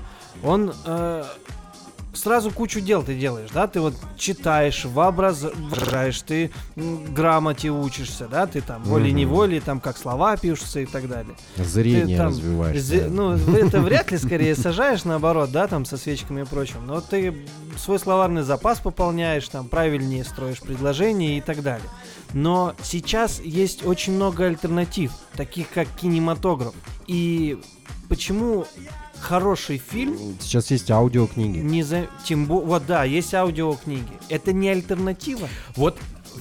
он 0.44 0.74
э, 0.86 1.24
сразу 2.16 2.52
кучу 2.52 2.80
дел 2.82 3.04
ты 3.04 3.16
делаешь, 3.16 3.50
да, 3.54 3.68
ты 3.68 3.80
вот 3.80 3.94
читаешь, 4.18 4.86
воображаешь, 4.86 6.22
ты 6.22 6.52
грамоте 6.76 7.70
учишься, 7.70 8.28
да, 8.28 8.48
ты 8.48 8.62
там 8.62 8.84
волей-неволей, 8.84 9.60
там 9.60 9.80
как 9.80 9.98
слова 9.98 10.36
пишутся 10.38 10.80
и 10.80 10.86
так 10.86 11.08
далее. 11.08 11.36
Зрение 11.58 12.06
Ты 12.06 12.18
там 12.18 12.28
развиваешь. 12.28 12.78
Зе- 12.78 13.04
да. 13.04 13.10
Ну, 13.10 13.56
это 13.56 13.82
вряд 13.82 14.12
ли 14.12 14.18
скорее 14.18 14.56
сажаешь 14.56 15.04
наоборот, 15.04 15.52
да, 15.52 15.68
там 15.68 15.86
со 15.86 15.98
свечками 15.98 16.42
и 16.42 16.46
прочим. 16.46 16.86
Но 16.86 17.02
ты 17.02 17.36
свой 17.78 18.00
словарный 18.00 18.44
запас 18.44 18.80
пополняешь, 18.80 19.48
там 19.50 19.68
правильнее 19.68 20.24
строишь 20.24 20.62
предложения 20.62 21.38
и 21.38 21.42
так 21.42 21.62
далее. 21.62 21.88
Но 22.34 22.76
сейчас 22.84 23.40
есть 23.42 23.86
очень 23.86 24.14
много 24.14 24.46
альтернатив, 24.46 25.12
таких 25.36 25.70
как 25.70 25.88
кинематограф. 26.00 26.74
И 27.08 27.58
почему 28.10 28.66
хороший 29.20 29.78
фильм 29.78 30.18
Сейчас 30.42 30.72
есть 30.72 30.92
аудиокниги. 30.92 31.60
не 31.60 31.84
за... 31.84 32.08
Тем 32.26 32.46
бо- 32.46 32.62
Вот 32.62 32.86
да, 32.86 33.04
есть 33.06 33.34
аудиокниги. 33.34 34.08
Это 34.30 34.54
не 34.54 34.70
альтернатива. 34.70 35.48
Вот 35.76 35.98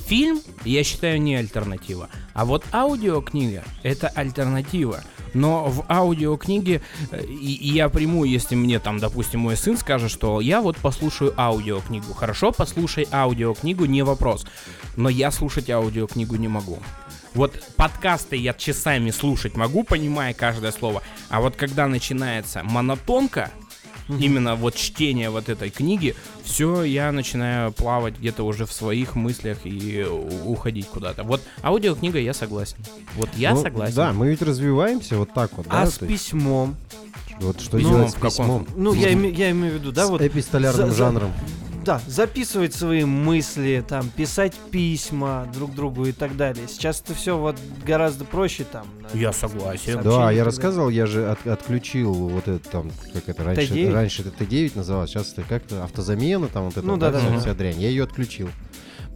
фильм, 0.06 0.40
я 0.64 0.82
считаю, 0.84 1.20
не 1.22 1.36
альтернатива. 1.36 2.08
А 2.34 2.44
вот 2.44 2.64
аудиокнига— 2.72 3.62
это 3.82 4.08
альтернатива. 4.08 5.02
Но 5.34 5.66
в 5.66 5.84
аудиокниге, 5.88 6.80
э, 7.10 7.24
и, 7.24 7.54
и 7.54 7.72
я 7.72 7.88
приму, 7.88 8.24
если 8.24 8.54
мне 8.54 8.78
там, 8.78 8.98
допустим, 8.98 9.40
мой 9.40 9.56
сын 9.56 9.76
скажет, 9.76 10.10
что 10.10 10.40
я 10.40 10.60
вот 10.60 10.76
послушаю 10.76 11.34
аудиокнигу. 11.36 12.14
Хорошо, 12.14 12.52
послушай 12.52 13.06
аудиокнигу, 13.12 13.84
не 13.84 14.02
вопрос. 14.02 14.46
Но 14.96 15.08
я 15.08 15.30
слушать 15.30 15.68
аудиокнигу 15.70 16.36
не 16.36 16.48
могу. 16.48 16.78
Вот 17.34 17.60
подкасты 17.76 18.36
я 18.36 18.54
часами 18.54 19.10
слушать 19.10 19.56
могу, 19.56 19.82
понимая 19.82 20.34
каждое 20.34 20.70
слово. 20.70 21.02
А 21.28 21.40
вот 21.40 21.56
когда 21.56 21.88
начинается 21.88 22.62
монотонка, 22.62 23.50
именно 24.08 24.54
вот 24.56 24.74
чтение 24.74 25.30
вот 25.30 25.48
этой 25.48 25.70
книги, 25.70 26.14
все, 26.42 26.82
я 26.84 27.10
начинаю 27.12 27.72
плавать 27.72 28.18
где-то 28.18 28.42
уже 28.44 28.66
в 28.66 28.72
своих 28.72 29.14
мыслях 29.14 29.58
и 29.64 30.04
уходить 30.44 30.86
куда-то. 30.86 31.22
Вот 31.22 31.40
аудиокнига 31.62 32.18
я 32.18 32.34
согласен. 32.34 32.76
Вот 33.16 33.28
я 33.36 33.54
Ну, 33.54 33.62
согласен. 33.62 33.94
Да, 33.96 34.12
мы 34.12 34.28
ведь 34.28 34.42
развиваемся 34.42 35.16
вот 35.18 35.32
так 35.32 35.50
вот, 35.56 35.66
да? 35.68 35.82
а 35.82 35.84
то 35.86 35.90
с 35.90 36.02
есть 36.02 36.06
письмом? 36.30 36.76
Вот 37.40 37.60
что 37.60 37.78
Ну, 37.78 37.88
делать 37.88 38.10
с 38.10 38.14
письмом? 38.14 38.66
Ну, 38.76 38.94
я, 38.94 39.12
име- 39.12 39.34
я 39.34 39.50
имею 39.50 39.72
в 39.74 39.76
виду, 39.80 39.90
да, 39.92 40.06
с 40.06 40.10
вот 40.10 40.22
эпистолярным 40.22 40.90
за- 40.90 40.96
жанром. 40.96 41.32
Да, 41.84 42.00
записывать 42.06 42.74
свои 42.74 43.04
мысли, 43.04 43.84
там, 43.86 44.08
писать 44.08 44.54
письма 44.70 45.46
друг 45.52 45.74
другу 45.74 46.06
и 46.06 46.12
так 46.12 46.36
далее. 46.36 46.66
Сейчас 46.68 47.00
это 47.02 47.14
все 47.14 47.36
вот 47.36 47.56
гораздо 47.86 48.24
проще 48.24 48.64
там. 48.64 48.86
Я 49.12 49.32
согласен. 49.32 50.00
Да, 50.02 50.30
я 50.30 50.44
рассказывал, 50.44 50.88
я 50.88 51.04
же 51.06 51.28
от- 51.28 51.46
отключил 51.46 52.12
вот 52.14 52.48
это 52.48 52.68
там, 52.70 52.90
как 53.12 53.28
это 53.28 53.44
раньше, 53.44 53.74
Т9? 53.74 53.92
раньше 53.92 54.22
это 54.22 54.30
Т9 54.44 54.72
называлось, 54.76 55.10
сейчас 55.10 55.32
это 55.32 55.42
как-то 55.42 55.84
автозамена, 55.84 56.48
там 56.48 56.64
вот 56.64 56.76
это, 56.76 56.86
Ну 56.86 56.96
да, 56.96 57.10
да, 57.10 57.18
вся, 57.38 57.48
да. 57.48 57.54
дрянь. 57.54 57.78
Я 57.80 57.88
ее 57.88 58.04
отключил. 58.04 58.48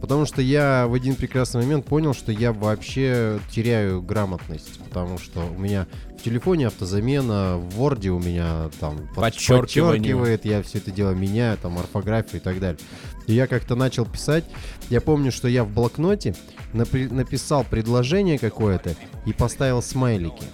Потому 0.01 0.25
что 0.25 0.41
я 0.41 0.87
в 0.87 0.93
один 0.93 1.15
прекрасный 1.15 1.61
момент 1.61 1.85
понял, 1.85 2.13
что 2.13 2.31
я 2.31 2.53
вообще 2.53 3.39
теряю 3.51 4.01
грамотность, 4.01 4.79
потому 4.79 5.17
что 5.17 5.41
у 5.41 5.59
меня 5.59 5.87
в 6.17 6.23
телефоне 6.23 6.67
автозамена, 6.67 7.57
в 7.57 7.81
Word 7.81 8.07
у 8.07 8.19
меня 8.19 8.69
там 8.79 9.09
подчеркивает, 9.15 10.45
я 10.45 10.63
все 10.63 10.77
это 10.77 10.91
дело 10.91 11.11
меняю, 11.11 11.57
там 11.57 11.77
орфографию 11.77 12.41
и 12.41 12.43
так 12.43 12.59
далее. 12.59 12.79
И 13.27 13.33
я 13.33 13.45
как-то 13.45 13.75
начал 13.75 14.05
писать. 14.05 14.45
Я 14.89 15.01
помню, 15.01 15.31
что 15.31 15.47
я 15.47 15.63
в 15.63 15.69
блокноте 15.69 16.33
напри- 16.73 17.13
написал 17.13 17.63
предложение 17.63 18.39
какое-то 18.39 18.95
и 19.25 19.33
поставил 19.33 19.81
смайлики. 19.81 20.45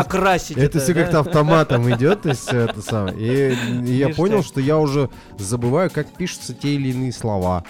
Окрасить 0.00 0.56
это 0.58 0.80
все 0.80 0.94
да? 0.94 1.00
как-то 1.02 1.20
автоматом 1.20 1.90
идет, 1.94 2.22
то 2.22 2.30
есть 2.30 2.48
это 2.52 2.80
самое. 2.82 3.16
И, 3.18 3.92
я 3.94 4.08
понял, 4.10 4.42
что 4.42 4.60
я 4.60 4.78
уже 4.78 5.08
забываю, 5.38 5.90
как 5.90 6.06
пишутся 6.16 6.54
те 6.54 6.74
или 6.74 6.90
иные 6.90 7.12
слова. 7.12 7.64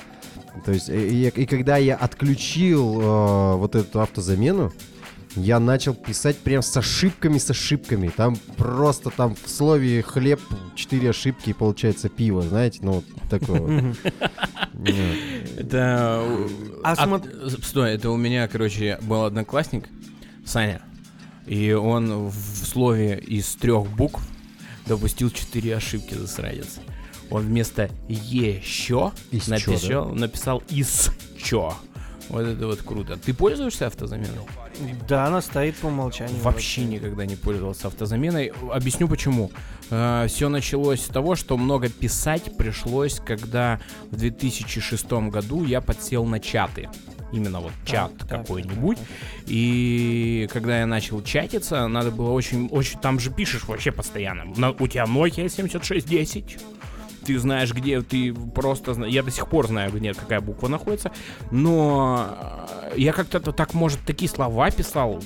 То 0.64 0.72
есть, 0.72 0.88
и, 0.88 0.92
и- 0.92 1.28
и 1.42 1.46
когда 1.46 1.76
я 1.78 1.96
отключил 1.96 3.00
э, 3.00 3.54
вот 3.56 3.74
эту 3.74 4.00
автозамену, 4.00 4.72
я 5.36 5.58
начал 5.60 5.94
писать 5.94 6.36
прям 6.38 6.62
с 6.62 6.76
ошибками, 6.76 7.38
с 7.38 7.50
ошибками. 7.50 8.08
Там 8.08 8.36
просто 8.56 9.10
там 9.10 9.34
в 9.34 9.48
слове 9.48 10.02
хлеб 10.02 10.40
четыре 10.74 11.10
ошибки, 11.10 11.50
и 11.50 11.52
получается 11.52 12.08
пиво, 12.08 12.42
знаете, 12.42 12.80
ну 12.82 12.92
вот 12.92 13.04
такое 13.30 13.60
вот. 13.60 13.96
Это... 15.56 16.22
э, 16.24 16.48
А 16.84 16.96
Стой, 17.62 17.92
это 17.92 18.10
у 18.10 18.16
меня, 18.16 18.48
короче, 18.48 18.98
был 19.02 19.24
одноклассник, 19.24 19.88
Саня. 20.44 20.82
И 21.46 21.72
он 21.72 22.28
в 22.28 22.66
слове 22.66 23.18
из 23.18 23.54
трех 23.56 23.86
букв 23.88 24.22
допустил 24.86 25.30
четыре 25.30 25.76
ошибки, 25.76 26.14
засранец. 26.14 26.78
Он 27.30 27.42
вместо 27.46 27.90
еще 28.08 29.12
написал, 29.48 30.08
написал 30.14 30.62
из 30.68 31.10
чё. 31.42 31.74
Вот 32.28 32.40
это 32.46 32.66
вот 32.66 32.80
круто. 32.82 33.16
Ты 33.16 33.34
пользуешься 33.34 33.86
автозаменой? 33.86 34.30
Да, 35.08 35.26
она 35.26 35.42
стоит 35.42 35.76
по 35.76 35.86
умолчанию. 35.86 36.38
Вообще 36.40 36.84
никогда 36.84 37.26
не 37.26 37.36
пользовался 37.36 37.88
автозаменой. 37.88 38.52
Объясню 38.72 39.08
почему. 39.08 39.50
все 39.88 40.48
началось 40.48 41.02
с 41.02 41.08
того, 41.08 41.34
что 41.36 41.56
много 41.56 41.88
писать 41.88 42.56
пришлось, 42.56 43.20
когда 43.20 43.80
в 44.10 44.16
2006 44.16 45.12
году 45.30 45.64
я 45.64 45.80
подсел 45.80 46.24
на 46.24 46.40
чаты. 46.40 46.88
Именно 47.32 47.60
вот 47.60 47.72
чат 47.86 48.12
так, 48.18 48.28
какой-нибудь. 48.28 48.98
так, 48.98 49.06
И 49.46 50.48
когда 50.52 50.80
я 50.80 50.86
начал 50.86 51.22
чатиться, 51.22 51.88
надо 51.88 52.10
было 52.10 52.30
очень, 52.30 52.68
очень... 52.68 52.98
Там 53.00 53.18
же 53.18 53.30
пишешь 53.30 53.64
вообще 53.64 53.90
постоянно. 53.90 54.44
На- 54.56 54.70
у 54.72 54.86
тебя 54.86 55.04
Nokia 55.04 55.48
7610. 55.48 56.58
Ты 57.24 57.38
знаешь, 57.38 57.72
где 57.72 58.00
ты 58.02 58.34
просто... 58.34 58.92
Я 59.04 59.22
до 59.22 59.30
сих 59.30 59.48
пор 59.48 59.68
знаю, 59.68 59.92
где 59.92 60.14
какая 60.14 60.40
буква 60.40 60.68
находится. 60.68 61.12
Но 61.50 62.36
э, 62.92 62.94
я 62.96 63.12
как-то 63.12 63.40
так, 63.40 63.74
может, 63.74 64.00
такие 64.00 64.28
слова 64.28 64.70
писал, 64.70 65.22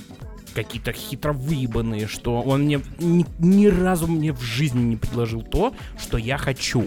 какие-то 0.53 0.91
хитро 0.91 1.33
выебанные, 1.33 2.07
что 2.07 2.41
он 2.41 2.63
мне 2.63 2.81
ни, 2.99 3.25
ни 3.39 3.67
разу 3.67 4.07
мне 4.07 4.33
в 4.33 4.41
жизни 4.41 4.81
не 4.81 4.95
предложил 4.95 5.41
то, 5.41 5.73
что 5.99 6.17
я 6.17 6.37
хочу. 6.37 6.85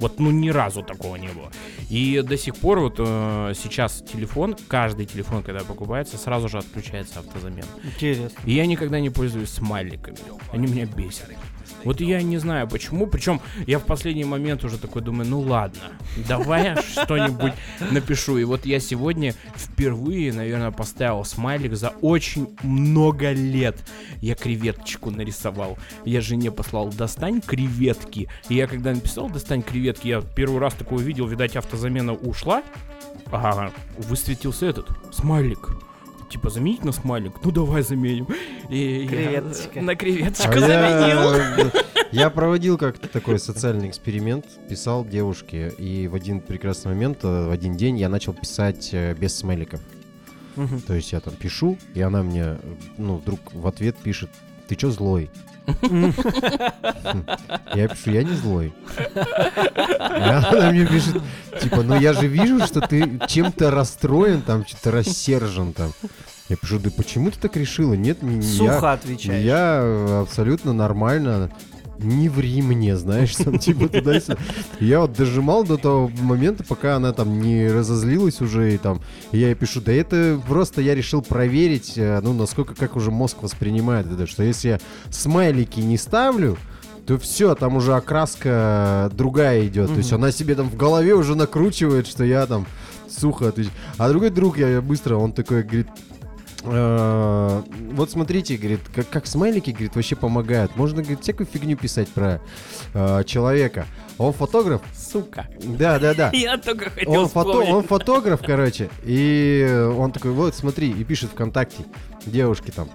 Вот, 0.00 0.18
ну, 0.18 0.30
ни 0.30 0.48
разу 0.48 0.82
такого 0.82 1.16
не 1.16 1.28
было. 1.28 1.50
И 1.90 2.22
до 2.24 2.38
сих 2.38 2.56
пор 2.56 2.80
вот 2.80 2.94
э, 2.98 3.52
сейчас 3.54 4.02
телефон, 4.02 4.56
каждый 4.68 5.04
телефон, 5.04 5.42
когда 5.42 5.60
покупается, 5.60 6.16
сразу 6.16 6.48
же 6.48 6.58
отключается 6.58 7.20
автозамена. 7.20 7.68
Интересно. 7.84 8.30
И 8.46 8.54
я 8.54 8.64
никогда 8.64 8.98
не 8.98 9.10
пользуюсь 9.10 9.50
смайликами. 9.50 10.16
Они 10.52 10.66
меня 10.66 10.86
бесят. 10.86 11.28
Вот 11.84 12.00
я 12.00 12.22
не 12.22 12.38
знаю 12.38 12.68
почему. 12.68 13.06
Причем 13.06 13.40
я 13.66 13.78
в 13.78 13.84
последний 13.84 14.24
момент 14.24 14.64
уже 14.64 14.78
такой 14.78 15.02
думаю, 15.02 15.28
ну 15.28 15.40
ладно, 15.40 15.80
давай 16.28 16.64
я 16.64 16.76
что-нибудь 16.82 17.52
напишу. 17.90 18.38
И 18.38 18.44
вот 18.44 18.66
я 18.66 18.80
сегодня 18.80 19.34
впервые, 19.54 20.32
наверное, 20.32 20.70
поставил 20.70 21.24
смайлик 21.24 21.74
за 21.74 21.90
очень 22.00 22.56
много 22.62 23.32
лет. 23.32 23.76
Я 24.20 24.34
креветочку 24.34 25.10
нарисовал. 25.10 25.78
Я 26.04 26.20
жене 26.20 26.50
послал, 26.50 26.88
достань 26.88 27.40
креветки. 27.40 28.28
И 28.48 28.54
я 28.54 28.66
когда 28.66 28.92
написал, 28.92 29.28
достань 29.28 29.62
креветки, 29.62 30.08
я 30.08 30.20
первый 30.20 30.60
раз 30.60 30.74
такое 30.74 30.98
увидел, 30.98 31.26
видать, 31.26 31.56
автозамена 31.56 32.14
ушла. 32.14 32.62
Ага, 33.32 33.72
высветился 33.98 34.66
этот 34.66 34.88
смайлик. 35.12 35.70
Типа 36.30 36.48
заменить 36.48 36.84
на 36.84 36.92
смайлик? 36.92 37.34
Ну 37.42 37.50
давай 37.50 37.82
заменим. 37.82 38.28
И 38.68 39.02
я 39.02 39.08
Креветочка. 39.08 39.80
на 39.82 39.92
А 39.92 39.96
креветочку 39.96 40.52
заменил. 40.60 41.72
я, 41.72 41.72
я 42.12 42.30
проводил 42.30 42.78
как-то 42.78 43.08
такой 43.08 43.40
социальный 43.40 43.88
эксперимент, 43.88 44.46
писал 44.68 45.04
девушке, 45.04 45.70
и 45.76 46.06
в 46.06 46.14
один 46.14 46.40
прекрасный 46.40 46.92
момент, 46.92 47.18
э, 47.24 47.48
в 47.48 47.50
один 47.50 47.76
день 47.76 47.98
я 47.98 48.08
начал 48.08 48.32
писать 48.32 48.90
э, 48.92 49.14
без 49.14 49.36
смайликов. 49.36 49.80
Мгм. 50.54 50.80
То 50.82 50.94
есть 50.94 51.10
я 51.12 51.18
там 51.20 51.34
пишу, 51.34 51.76
и 51.94 52.00
она 52.00 52.22
мне, 52.22 52.42
э, 52.42 52.56
ну, 52.96 53.16
вдруг 53.16 53.40
в 53.52 53.66
ответ 53.66 53.96
пишет 53.96 54.30
ты 54.68 54.76
чё 54.76 54.90
злой? 54.90 55.30
Я 57.74 57.88
пишу, 57.88 58.10
я 58.10 58.22
не 58.24 58.34
злой. 58.34 58.72
И 58.98 60.22
она 60.22 60.70
мне 60.70 60.86
пишет, 60.86 61.22
типа, 61.60 61.82
ну 61.82 61.98
я 61.98 62.12
же 62.12 62.26
вижу, 62.26 62.64
что 62.66 62.80
ты 62.80 63.20
чем-то 63.28 63.70
расстроен, 63.70 64.42
там, 64.42 64.66
что-то 64.66 64.90
рассержен 64.90 65.72
там. 65.72 65.92
Я 66.48 66.56
пишу, 66.56 66.80
да 66.80 66.90
почему 66.90 67.30
ты 67.30 67.38
так 67.38 67.56
решила? 67.56 67.94
Нет, 67.94 68.18
я, 68.22 68.42
Сухо 68.42 68.92
отвечаешь. 68.92 69.44
я 69.44 70.20
абсолютно 70.22 70.72
нормально. 70.72 71.50
Не 72.02 72.28
ври 72.28 72.62
мне, 72.62 72.96
знаешь, 72.96 73.34
там 73.36 73.58
типа 73.58 73.88
туда 73.88 74.18
Я 74.80 75.00
вот 75.00 75.12
дожимал 75.12 75.64
до 75.64 75.76
того 75.76 76.10
момента, 76.20 76.64
пока 76.64 76.96
она 76.96 77.12
там 77.12 77.40
не 77.40 77.68
разозлилась 77.70 78.40
уже, 78.40 78.74
и 78.74 78.78
там, 78.78 79.00
я 79.32 79.48
ей 79.48 79.54
пишу, 79.54 79.80
да 79.80 79.92
это 79.92 80.40
просто 80.46 80.80
я 80.80 80.94
решил 80.94 81.22
проверить, 81.22 81.94
э, 81.96 82.20
ну, 82.22 82.32
насколько, 82.32 82.74
как 82.74 82.96
уже 82.96 83.10
мозг 83.10 83.42
воспринимает 83.42 84.06
это, 84.10 84.26
что 84.26 84.42
если 84.42 84.68
я 84.68 84.80
смайлики 85.10 85.80
не 85.80 85.98
ставлю, 85.98 86.56
то 87.06 87.18
все, 87.18 87.54
там 87.54 87.76
уже 87.76 87.94
окраска 87.94 89.10
другая 89.12 89.66
идет. 89.66 89.88
То 89.88 89.96
есть 89.96 90.12
она 90.12 90.30
себе 90.30 90.54
там 90.54 90.68
в 90.68 90.76
голове 90.76 91.14
уже 91.14 91.34
накручивает, 91.34 92.06
что 92.06 92.24
я 92.24 92.46
там 92.46 92.66
сухо 93.08 93.48
отвечаю. 93.48 93.74
А 93.98 94.08
другой 94.08 94.30
друг, 94.30 94.58
я 94.58 94.80
быстро, 94.80 95.16
он 95.16 95.32
такой 95.32 95.62
говорит, 95.62 95.88
«Э, 95.88 96.09
вот 96.62 98.10
смотрите, 98.10 98.56
говорит, 98.56 98.80
как, 98.94 99.08
как 99.08 99.26
смайлики, 99.26 99.70
говорит, 99.70 99.94
вообще 99.94 100.14
помогают. 100.14 100.76
Можно, 100.76 101.02
говорит, 101.02 101.22
всякую 101.22 101.46
фигню 101.46 101.76
писать 101.76 102.08
про 102.08 102.40
э, 102.92 103.24
человека. 103.24 103.86
Он 104.18 104.32
фотограф? 104.32 104.82
Сука. 104.94 105.46
Да, 105.62 105.98
да, 105.98 106.14
да. 106.14 106.30
Я 106.32 106.58
только 106.58 106.90
хотел 106.90 107.12
Он, 107.12 107.28
фото, 107.28 107.58
он 107.58 107.82
фотограф, 107.84 108.42
короче, 108.44 108.90
и 109.04 109.90
он 109.96 110.12
такой, 110.12 110.32
вот, 110.32 110.54
смотри, 110.54 110.90
и 110.90 111.04
пишет 111.04 111.30
ВКонтакте 111.30 111.84
девушке 112.26 112.72
там. 112.72 112.90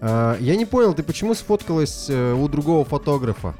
«А, 0.00 0.36
я 0.38 0.54
не 0.54 0.66
понял, 0.66 0.94
ты 0.94 1.02
почему 1.02 1.34
сфоткалась 1.34 2.06
э, 2.08 2.32
у 2.32 2.46
другого 2.48 2.84
фотографа? 2.84 3.54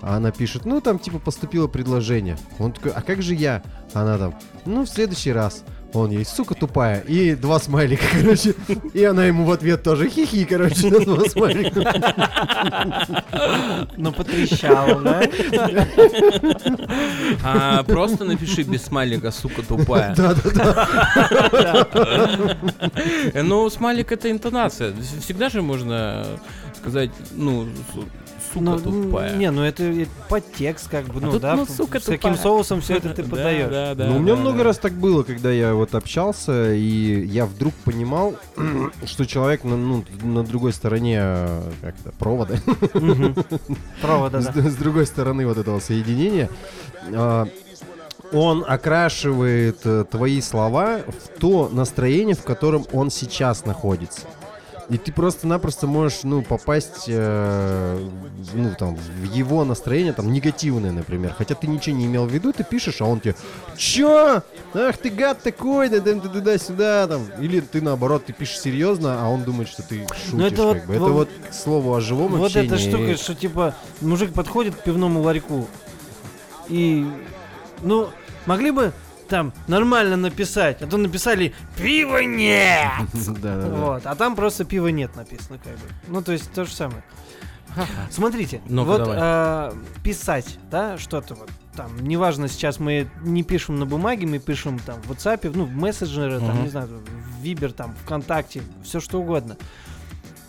А 0.00 0.16
она 0.16 0.30
пишет, 0.30 0.66
ну, 0.66 0.80
там, 0.80 0.98
типа, 0.98 1.18
поступило 1.18 1.66
предложение. 1.66 2.36
Он 2.58 2.72
такой, 2.72 2.92
а 2.92 3.00
как 3.00 3.22
же 3.22 3.34
я? 3.34 3.62
Она 3.94 4.18
там, 4.18 4.34
ну, 4.66 4.82
в 4.84 4.88
следующий 4.88 5.32
раз. 5.32 5.64
Он 5.94 6.10
ей, 6.10 6.24
сука 6.24 6.54
тупая. 6.54 7.00
И 7.00 7.34
два 7.36 7.58
смайлика, 7.60 8.04
короче. 8.20 8.54
И 8.92 9.04
она 9.04 9.24
ему 9.26 9.44
в 9.44 9.50
ответ 9.52 9.82
тоже 9.82 10.08
хихи, 10.10 10.44
короче, 10.44 10.88
на 10.90 11.00
два 11.00 11.24
смайлика. 11.28 11.80
Ну, 13.96 14.12
потрещал, 14.12 15.00
да? 15.00 15.22
А, 17.42 17.82
просто 17.84 18.24
напиши 18.24 18.62
без 18.62 18.82
смайлика, 18.82 19.30
сука 19.30 19.62
тупая. 19.62 20.14
Да, 20.16 20.34
да, 20.34 20.50
да. 20.52 20.88
Э, 23.32 23.42
Ну, 23.42 23.68
смайлик 23.70 24.10
это 24.12 24.30
интонация. 24.30 24.92
Всегда 25.20 25.48
же 25.48 25.62
можно 25.62 26.26
сказать, 26.76 27.10
ну, 27.32 27.66
сука 28.54 28.90
Ну, 28.90 29.02
тупая. 29.02 29.36
Не, 29.36 29.50
ну 29.50 29.62
это 29.62 30.06
подтекст, 30.28 30.88
как 30.88 31.06
бы, 31.06 31.20
А 31.20 31.26
ну 31.26 31.32
тут, 31.32 31.42
да, 31.42 31.56
ну, 31.56 31.66
сука 31.66 32.00
с 32.00 32.04
каким 32.04 32.36
соусом 32.36 32.80
все 32.80 32.96
это 32.96 33.10
ты 33.10 33.22
Да, 33.24 33.28
подаешь. 33.28 33.70
Да, 33.70 33.94
да, 33.94 34.06
Ну, 34.06 34.16
у 34.16 34.18
меня 34.20 34.34
да, 34.34 34.40
много 34.40 34.58
да. 34.58 34.64
раз 34.64 34.78
так 34.78 34.92
было, 34.92 35.22
когда 35.22 35.50
я 35.50 35.74
вот 35.74 35.94
общался, 35.94 36.72
и 36.72 37.26
я 37.26 37.46
вдруг 37.46 37.74
понимал, 37.84 38.34
что 39.04 39.26
человек 39.26 39.64
на, 39.64 39.76
ну, 39.76 40.04
на 40.22 40.44
другой 40.44 40.72
стороне 40.72 41.18
э, 41.20 41.62
как 41.80 41.94
это, 42.00 42.12
провода. 42.12 42.56
Провода, 44.00 44.40
с, 44.40 44.46
да. 44.46 44.70
с 44.70 44.74
другой 44.76 45.06
стороны 45.06 45.46
вот 45.46 45.58
этого 45.58 45.80
соединения, 45.80 46.48
а, 47.12 47.48
он 48.32 48.64
окрашивает 48.66 49.80
э, 49.84 50.04
твои 50.10 50.40
слова 50.40 51.00
в 51.06 51.38
то 51.40 51.68
настроение, 51.72 52.34
в 52.34 52.42
котором 52.42 52.84
он 52.92 53.10
сейчас 53.10 53.64
находится. 53.64 54.22
И 54.90 54.98
ты 54.98 55.12
просто-напросто 55.12 55.86
можешь, 55.86 56.24
ну, 56.24 56.42
попасть, 56.42 57.04
э, 57.08 58.08
ну, 58.52 58.74
там, 58.78 58.96
в 58.96 59.32
его 59.32 59.64
настроение, 59.64 60.12
там, 60.12 60.30
негативное, 60.30 60.92
например. 60.92 61.34
Хотя 61.36 61.54
ты 61.54 61.66
ничего 61.66 61.96
не 61.96 62.04
имел 62.04 62.26
в 62.26 62.30
виду, 62.30 62.52
ты 62.52 62.64
пишешь, 62.64 63.00
а 63.00 63.06
он 63.06 63.20
тебе, 63.20 63.34
чё? 63.78 64.42
Ах, 64.74 64.98
ты 64.98 65.08
гад 65.08 65.40
такой, 65.42 65.88
да, 65.88 66.00
да, 66.00 66.12
да, 66.14 66.28
туда-сюда, 66.28 67.06
там. 67.06 67.22
Или 67.40 67.60
ты, 67.60 67.80
наоборот, 67.80 68.26
ты 68.26 68.34
пишешь 68.34 68.60
серьезно, 68.60 69.24
а 69.24 69.28
он 69.30 69.44
думает, 69.44 69.68
что 69.70 69.82
ты 69.82 70.06
шутишь, 70.30 70.52
это 70.52 70.62
вот 70.64 70.74
как 70.78 70.86
бы. 70.86 70.92
Это 70.94 71.02
во- 71.04 71.12
вот, 71.12 71.28
к 71.50 71.54
слову, 71.54 71.94
о 71.94 72.00
живом 72.00 72.32
Вот 72.32 72.46
общении. 72.46 72.66
эта 72.68 72.78
штука, 72.78 73.16
что 73.16 73.34
типа 73.34 73.74
мужик 74.02 74.34
подходит 74.34 74.74
к 74.76 74.82
пивному 74.82 75.22
ларьку 75.22 75.66
и, 76.68 77.06
ну, 77.82 78.10
могли 78.46 78.70
бы 78.70 78.92
там 79.28 79.52
нормально 79.66 80.16
написать, 80.16 80.82
а 80.82 80.86
то 80.86 80.96
написали 80.96 81.54
«Пива 81.76 82.18
нет!» 82.22 82.90
Вот, 83.14 84.06
а 84.06 84.14
там 84.14 84.36
просто 84.36 84.64
пива 84.64 84.88
нет 84.88 85.14
написано, 85.16 85.58
как 85.62 85.74
бы. 85.74 85.86
Ну, 86.08 86.22
то 86.22 86.32
есть 86.32 86.50
то 86.52 86.64
же 86.64 86.72
самое. 86.72 87.02
Смотрите, 88.10 88.60
вот 88.66 89.02
а, 89.06 89.74
писать, 90.04 90.58
да, 90.70 90.96
что-то 90.96 91.34
вот 91.34 91.50
там, 91.74 91.90
неважно, 92.04 92.48
сейчас 92.48 92.78
мы 92.78 93.08
не 93.22 93.42
пишем 93.42 93.80
на 93.80 93.86
бумаге, 93.86 94.26
мы 94.26 94.38
пишем 94.38 94.78
там 94.78 95.02
в 95.02 95.10
WhatsApp, 95.10 95.50
ну, 95.54 95.64
в 95.64 95.72
мессенджеры, 95.72 96.38
там, 96.38 96.62
не 96.62 96.68
знаю, 96.68 96.88
в 96.88 97.44
Viber, 97.44 97.72
там, 97.72 97.94
ВКонтакте, 98.04 98.62
все 98.84 99.00
что 99.00 99.20
угодно. 99.20 99.56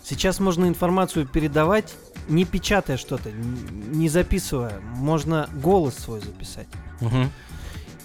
Сейчас 0.03 0.39
можно 0.39 0.67
информацию 0.67 1.25
передавать, 1.25 1.95
не 2.29 2.45
печатая 2.45 2.97
что-то, 2.97 3.31
не 3.31 4.07
записывая. 4.07 4.79
Можно 4.95 5.49
голос 5.51 5.95
свой 5.95 6.19
записать. 6.21 6.67
Мгм. 7.01 7.31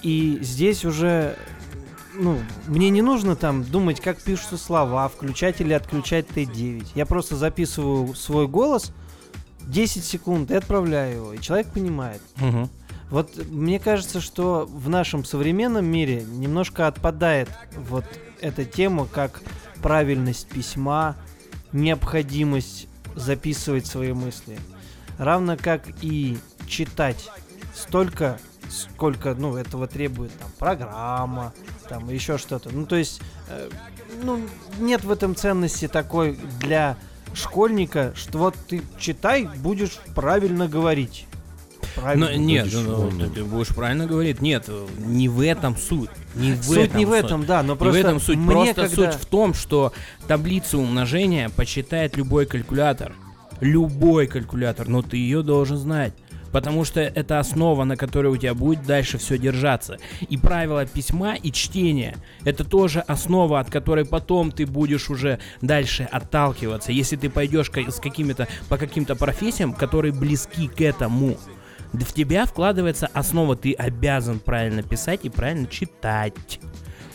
И 0.02 0.38
здесь 0.40 0.84
уже, 0.84 1.36
ну, 2.14 2.38
мне 2.66 2.90
не 2.90 3.02
нужно 3.02 3.36
там 3.36 3.64
думать, 3.64 4.00
как 4.00 4.20
пишутся 4.20 4.56
слова, 4.56 5.08
включать 5.08 5.60
или 5.60 5.72
отключать 5.72 6.26
Т9. 6.28 6.88
Я 6.94 7.06
просто 7.06 7.36
записываю 7.36 8.14
свой 8.14 8.48
голос, 8.48 8.92
10 9.62 10.04
секунд 10.04 10.50
и 10.50 10.54
отправляю 10.54 11.16
его, 11.16 11.32
и 11.34 11.40
человек 11.40 11.68
понимает. 11.72 12.22
Мгм. 12.36 12.70
Вот 13.10 13.36
мне 13.50 13.80
кажется, 13.80 14.20
что 14.20 14.66
в 14.66 14.88
нашем 14.88 15.24
современном 15.24 15.84
мире 15.84 16.22
немножко 16.22 16.86
отпадает 16.86 17.48
вот 17.76 18.04
эта 18.40 18.64
тема, 18.64 19.06
как 19.06 19.42
правильность 19.82 20.48
письма, 20.48 21.16
необходимость 21.72 22.88
записывать 23.16 23.86
свои 23.86 24.12
мысли. 24.12 24.58
Равно 25.18 25.56
как 25.60 25.82
и 26.02 26.38
читать 26.66 27.28
столько, 27.74 28.38
сколько, 28.70 29.34
ну, 29.34 29.56
этого 29.56 29.86
требует 29.86 30.32
там 30.38 30.50
программа, 30.58 31.52
там 31.88 32.08
еще 32.08 32.38
что-то. 32.38 32.70
Ну, 32.72 32.86
то 32.86 32.96
есть, 32.96 33.20
э, 33.48 33.68
ну, 34.22 34.40
нет 34.78 35.04
в 35.04 35.10
этом 35.10 35.34
ценности 35.34 35.88
такой 35.88 36.38
для 36.60 36.96
школьника, 37.34 38.12
что 38.14 38.38
вот 38.38 38.54
ты 38.68 38.82
читай, 38.98 39.48
будешь 39.58 39.98
правильно 40.14 40.68
говорить. 40.68 41.26
Правильно. 41.96 42.28
Ну, 42.30 42.36
нет, 42.38 42.64
будешь 42.66 42.78
ну, 42.86 43.10
ну, 43.10 43.30
ты 43.30 43.44
будешь 43.44 43.68
правильно 43.74 44.06
говорить. 44.06 44.40
Нет, 44.40 44.68
не 44.98 45.28
в 45.28 45.40
этом 45.40 45.76
суть. 45.76 46.10
Не 46.36 46.52
в 46.52 46.62
Суть 46.62 46.78
этом 46.78 46.98
не 46.98 47.04
в 47.06 47.08
суть. 47.10 47.24
этом, 47.24 47.46
да, 47.46 47.62
но 47.62 47.72
Не 47.72 47.78
просто 47.78 47.98
в 47.98 48.04
этом 48.04 48.20
суть. 48.20 48.36
мне 48.38 48.52
Просто 48.52 48.74
когда- 48.88 49.12
суть 49.12 49.20
в 49.20 49.26
том, 49.26 49.54
что 49.54 49.92
таблицу 50.28 50.78
умножения 50.78 51.48
почитает 51.48 52.16
любой 52.16 52.46
калькулятор. 52.46 53.12
Любой 53.60 54.26
калькулятор, 54.26 54.88
но 54.88 55.02
ты 55.02 55.16
ее 55.16 55.42
должен 55.42 55.76
знать. 55.76 56.14
Потому 56.52 56.84
что 56.84 57.00
это 57.00 57.38
основа, 57.38 57.84
на 57.84 57.96
которой 57.96 58.28
у 58.28 58.36
тебя 58.36 58.54
будет 58.54 58.84
дальше 58.84 59.18
все 59.18 59.38
держаться. 59.38 59.98
И 60.28 60.36
правила 60.36 60.84
письма 60.86 61.34
и 61.34 61.52
чтения– 61.52 62.16
это 62.44 62.64
тоже 62.64 63.00
основа, 63.00 63.60
от 63.60 63.70
которой 63.70 64.04
потом 64.04 64.50
ты 64.50 64.66
будешь 64.66 65.10
уже 65.10 65.38
дальше 65.60 66.08
отталкиваться. 66.10 66.92
Если 66.92 67.16
ты 67.16 67.30
пойдешь 67.30 67.70
с 67.70 68.00
какими-то, 68.00 68.48
по 68.68 68.76
каким-то 68.76 69.14
профессиям, 69.16 69.72
которые 69.72 70.12
близки 70.12 70.68
к 70.68 70.80
этому. 70.80 71.36
В 71.92 72.12
тебя 72.12 72.46
вкладывается 72.46 73.08
основа, 73.12 73.56
ты 73.56 73.72
обязан 73.72 74.38
правильно 74.38 74.82
писать 74.82 75.20
и 75.24 75.28
правильно 75.28 75.66
читать. 75.66 76.60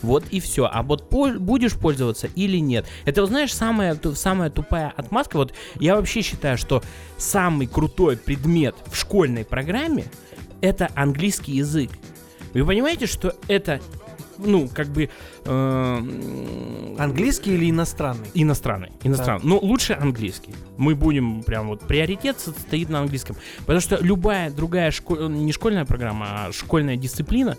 Вот 0.01 0.25
и 0.29 0.39
все. 0.39 0.69
А 0.71 0.83
вот 0.83 1.09
пол- 1.09 1.39
будешь 1.39 1.73
пользоваться 1.73 2.27
или 2.35 2.57
нет. 2.57 2.85
Это, 3.05 3.25
знаешь, 3.25 3.53
самая, 3.53 3.99
самая 4.13 4.49
тупая 4.49 4.93
отмазка. 4.95 5.37
Вот 5.37 5.53
я 5.79 5.95
вообще 5.95 6.21
считаю, 6.21 6.57
что 6.57 6.83
самый 7.17 7.67
крутой 7.67 8.17
предмет 8.17 8.75
в 8.87 8.95
школьной 8.95 9.45
программе 9.45 10.05
это 10.61 10.89
английский 10.95 11.53
язык. 11.53 11.91
Вы 12.53 12.65
понимаете, 12.65 13.05
что 13.05 13.35
это, 13.47 13.81
ну, 14.37 14.67
как 14.73 14.87
бы... 14.87 15.09
э, 15.45 16.95
Английский 16.97 17.53
или 17.55 17.69
иностранный? 17.69 18.27
Иностранный, 18.33 18.91
иностранный. 19.03 19.41
Ну, 19.45 19.59
лучше 19.59 19.93
английский. 19.93 20.53
Мы 20.77 20.95
будем 20.95 21.43
прям 21.43 21.67
вот 21.67 21.81
приоритет 21.81 22.39
со- 22.39 22.51
стоит 22.51 22.89
на 22.89 22.99
английском. 22.99 23.35
Потому 23.59 23.79
что 23.79 23.97
любая 24.01 24.49
другая 24.51 24.91
шко- 24.91 25.27
не 25.29 25.51
школьная 25.51 25.85
программа, 25.85 26.25
а 26.47 26.51
школьная 26.51 26.95
дисциплина, 26.95 27.57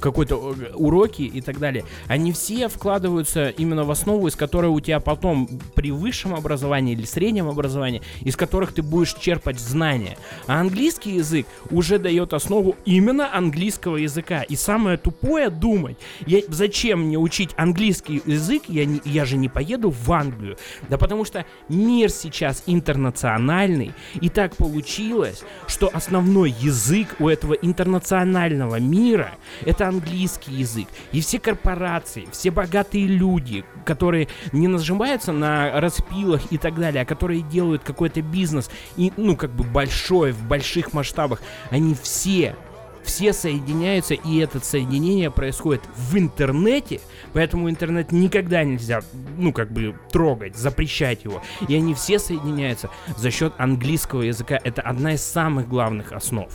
какой-то 0.00 0.54
э, 0.58 0.72
уроки 0.74 1.22
и 1.22 1.40
так 1.40 1.58
далее, 1.58 1.84
они 2.08 2.32
все 2.32 2.68
вкладываются 2.68 3.48
именно 3.48 3.84
в 3.84 3.90
основу, 3.90 4.26
из 4.26 4.36
которой 4.36 4.66
у 4.66 4.80
тебя 4.80 5.00
потом 5.00 5.48
при 5.74 5.90
высшем 5.90 6.34
образовании 6.34 6.92
или 6.94 7.04
среднем 7.04 7.48
образовании, 7.48 8.02
из 8.20 8.36
которых 8.36 8.72
ты 8.72 8.82
будешь 8.82 9.14
черпать 9.14 9.58
знания. 9.60 10.16
А 10.46 10.60
английский 10.60 11.16
язык 11.16 11.46
уже 11.70 11.98
дает 11.98 12.32
основу 12.32 12.76
именно 12.84 13.34
английского 13.34 13.96
языка. 13.96 14.42
И 14.42 14.56
самое 14.56 14.96
тупое 14.96 15.50
думать, 15.50 15.96
Я, 16.26 16.40
зачем 16.48 17.06
мне 17.06 17.18
учить 17.18 17.50
английский 17.56 18.22
язык? 18.24 18.64
Я, 18.68 18.84
не, 18.84 19.00
я 19.04 19.24
же 19.24 19.36
не 19.36 19.48
поеду 19.48 19.90
в 19.90 20.12
Англию. 20.12 20.56
Да 20.88 20.98
потому 20.98 21.24
что 21.24 21.44
мир 21.68 22.10
сейчас 22.10 22.62
интернациональный. 22.66 23.92
И 24.20 24.28
так 24.28 24.56
получилось, 24.56 25.42
что 25.66 25.90
основной 25.92 26.50
язык 26.50 27.16
у 27.18 27.28
этого 27.28 27.54
интернационального 27.54 28.76
мира 28.80 29.32
это 29.64 29.88
английский 29.88 30.52
язык. 30.52 30.88
И 31.12 31.20
все 31.20 31.38
корпорации, 31.38 32.26
все 32.32 32.50
богатые 32.50 33.06
люди, 33.06 33.64
которые 33.84 34.28
не 34.52 34.68
нажимаются 34.68 35.32
на 35.32 35.80
распилах 35.80 36.42
и 36.50 36.58
так 36.58 36.78
далее, 36.78 37.02
а 37.02 37.06
которые 37.06 37.42
делают 37.42 37.82
какой-то 37.82 38.22
бизнес, 38.22 38.70
и, 38.96 39.12
ну, 39.16 39.36
как 39.36 39.50
бы 39.50 39.64
большой, 39.64 40.32
в 40.32 40.46
больших 40.46 40.92
масштабах, 40.92 41.40
они 41.70 41.94
все 41.94 42.56
все 43.04 43.32
соединяются, 43.32 44.14
и 44.14 44.38
это 44.38 44.60
соединение 44.60 45.30
происходит 45.30 45.82
в 45.96 46.16
интернете, 46.16 47.00
поэтому 47.32 47.68
интернет 47.68 48.12
никогда 48.12 48.64
нельзя, 48.64 49.00
ну, 49.36 49.52
как 49.52 49.70
бы, 49.72 49.94
трогать, 50.10 50.56
запрещать 50.56 51.24
его. 51.24 51.42
И 51.68 51.74
они 51.74 51.94
все 51.94 52.18
соединяются 52.18 52.90
за 53.16 53.30
счет 53.30 53.52
английского 53.58 54.22
языка. 54.22 54.58
Это 54.62 54.82
одна 54.82 55.14
из 55.14 55.22
самых 55.22 55.68
главных 55.68 56.12
основ. 56.12 56.48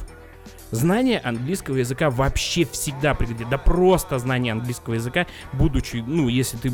Знание 0.71 1.19
английского 1.19 1.77
языка 1.77 2.09
вообще 2.09 2.65
всегда 2.65 3.13
пригодится. 3.13 3.49
Да 3.49 3.57
просто 3.57 4.19
знание 4.19 4.51
английского 4.51 4.95
языка, 4.95 5.25
будучи, 5.53 6.03
ну, 6.05 6.27
если 6.27 6.57
ты 6.57 6.71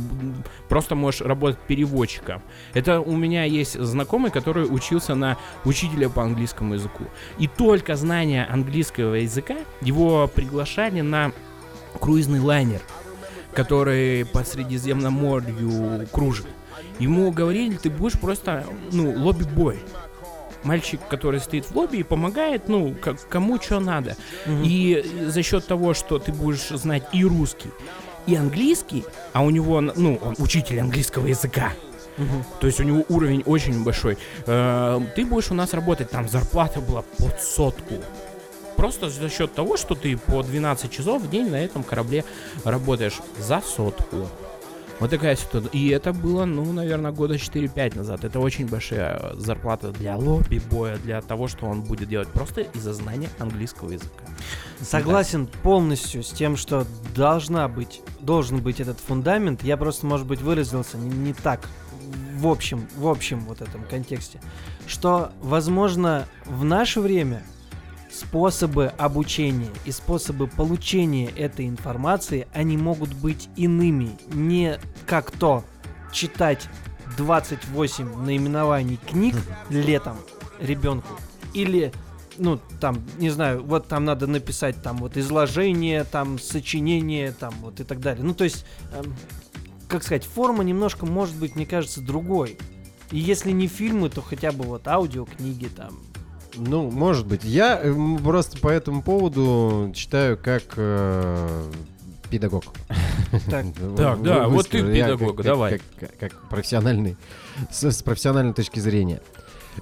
просто 0.67 0.95
можешь 0.95 1.21
работать 1.21 1.59
переводчиком. 1.59 2.41
Это 2.73 3.01
у 3.01 3.15
меня 3.15 3.43
есть 3.43 3.79
знакомый, 3.79 4.31
который 4.31 4.63
учился 4.63 5.13
на 5.13 5.37
учителя 5.63 6.09
по 6.09 6.23
английскому 6.23 6.73
языку. 6.73 7.03
И 7.37 7.47
только 7.47 7.95
знание 7.95 8.45
английского 8.45 9.15
языка 9.15 9.57
его 9.81 10.27
приглашали 10.27 11.01
на 11.01 11.31
круизный 11.99 12.39
лайнер, 12.39 12.81
который 13.53 14.25
по 14.25 14.43
Средиземноморью 14.43 16.07
кружит. 16.11 16.47
Ему 16.97 17.31
говорили, 17.31 17.75
ты 17.75 17.89
будешь 17.89 18.19
просто, 18.19 18.65
ну, 18.91 19.11
лобби-бой 19.11 19.79
мальчик, 20.63 20.99
который 21.09 21.39
стоит 21.39 21.65
в 21.65 21.75
лобби 21.75 21.97
и 21.97 22.03
помогает, 22.03 22.69
ну, 22.69 22.95
как, 22.99 23.27
кому 23.29 23.59
что 23.61 23.79
надо. 23.79 24.15
Мгм. 24.45 24.63
И 24.65 25.05
за 25.27 25.43
счет 25.43 25.65
того, 25.67 25.93
что 25.93 26.19
ты 26.19 26.31
будешь 26.31 26.67
знать 26.69 27.03
и 27.13 27.23
русский, 27.25 27.69
и 28.25 28.35
английский, 28.35 29.03
а 29.33 29.43
у 29.43 29.49
него, 29.49 29.81
ну, 29.81 30.19
он 30.21 30.35
учитель 30.37 30.79
английского 30.79 31.27
языка, 31.27 31.73
Мгм. 32.17 32.45
то 32.59 32.67
есть 32.67 32.79
у 32.79 32.83
него 32.83 33.03
уровень 33.09 33.41
очень 33.45 33.83
большой, 33.83 34.17
э, 34.45 35.01
ты 35.15 35.25
будешь 35.25 35.51
у 35.51 35.55
нас 35.55 35.73
работать, 35.73 36.09
там 36.09 36.29
зарплата 36.29 36.79
была 36.79 37.03
под 37.17 37.41
сотку. 37.41 37.95
Просто 38.75 39.09
за 39.09 39.29
счет 39.29 39.53
того, 39.53 39.77
что 39.77 39.93
ты 39.93 40.17
по 40.17 40.41
12 40.41 40.91
часов 40.91 41.21
в 41.21 41.29
день 41.29 41.49
на 41.49 41.57
этом 41.57 41.83
корабле 41.83 42.23
работаешь 42.63 43.19
за 43.37 43.61
сотку. 43.61 44.27
Вот 45.03 45.09
такая 45.09 45.35
ситуация. 45.35 45.69
И 45.71 45.89
это 45.89 46.13
было, 46.13 46.45
ну, 46.45 46.71
наверное, 46.71 47.11
года 47.11 47.35
4-5 47.35 47.97
назад. 47.97 48.23
Это 48.23 48.39
очень 48.39 48.67
большая 48.67 49.33
зарплата 49.33 49.91
для 49.91 50.15
лобби 50.15 50.61
боя, 50.71 50.95
для 50.95 51.21
того, 51.21 51.49
что 51.49 51.65
он 51.65 51.81
будет 51.81 52.07
делать 52.07 52.29
просто 52.29 52.61
из-за 52.61 52.93
знания 52.93 53.29
английского 53.37 53.91
языка. 53.91 54.23
Согласен 54.79 55.47
полностью 55.61 56.23
с 56.23 56.29
тем, 56.29 56.55
что 56.55 56.87
должна 57.13 57.67
быть, 57.67 58.01
должен 58.21 58.61
быть 58.61 58.79
этот 58.79 58.97
фундамент. 58.97 59.61
Я 59.61 59.75
просто, 59.75 60.05
может 60.05 60.25
быть, 60.25 60.39
выразился 60.39 60.97
не, 60.97 61.09
не 61.09 61.33
так 61.33 61.67
в 62.37 62.47
общем, 62.47 62.87
в 62.95 63.05
общем 63.05 63.41
вот 63.41 63.61
этом 63.61 63.83
контексте, 63.83 64.39
что, 64.87 65.33
возможно, 65.41 66.27
в 66.45 66.63
наше 66.63 67.01
время 67.01 67.43
способы 68.13 68.87
обучения 68.97 69.71
и 69.85 69.91
способы 69.91 70.47
получения 70.47 71.29
этой 71.29 71.67
информации, 71.67 72.47
они 72.53 72.77
могут 72.77 73.13
быть 73.13 73.49
иными, 73.55 74.11
не 74.31 74.79
как 75.07 75.31
то 75.31 75.63
читать 76.11 76.69
28 77.17 78.23
наименований 78.23 78.97
книг 78.97 79.35
летом 79.69 80.17
ребенку 80.59 81.17
или 81.53 81.91
ну, 82.37 82.59
там, 82.79 83.03
не 83.19 83.29
знаю, 83.29 83.63
вот 83.63 83.87
там 83.87 84.05
надо 84.05 84.25
написать 84.25 84.81
там 84.81 84.97
вот 84.97 85.17
изложение, 85.17 86.03
там 86.03 86.39
сочинение, 86.39 87.31
там 87.31 87.53
вот 87.61 87.79
и 87.79 87.83
так 87.83 87.99
далее. 87.99 88.23
Ну, 88.23 88.33
то 88.33 88.43
есть, 88.43 88.65
эм, 88.93 89.13
как 89.87 90.01
сказать, 90.01 90.25
форма 90.25 90.63
немножко 90.63 91.05
может 91.05 91.35
быть, 91.35 91.55
мне 91.55 91.67
кажется, 91.67 92.01
другой. 92.01 92.57
И 93.11 93.19
если 93.19 93.51
не 93.51 93.67
фильмы, 93.67 94.09
то 94.09 94.23
хотя 94.23 94.51
бы 94.51 94.63
вот 94.63 94.87
аудиокниги 94.87 95.67
там. 95.67 95.99
Ну, 96.55 96.89
может 96.91 97.25
быть. 97.25 97.43
Я 97.43 97.79
э, 97.81 97.93
просто 98.23 98.57
по 98.59 98.67
этому 98.69 99.01
поводу 99.01 99.91
читаю 99.95 100.37
как 100.37 100.63
э, 100.77 101.71
педагог. 102.29 102.65
Так. 103.49 103.65
Вы- 103.79 104.23
да, 104.23 104.47
вот 104.49 104.69
ты 104.69 104.79
педагог, 104.93 105.41
давай. 105.43 105.81
Как, 106.19 106.49
профессиональный, 106.49 107.17
с, 107.71 108.01
профессиональной 108.03 108.53
точки 108.53 108.79
зрения. 108.79 109.21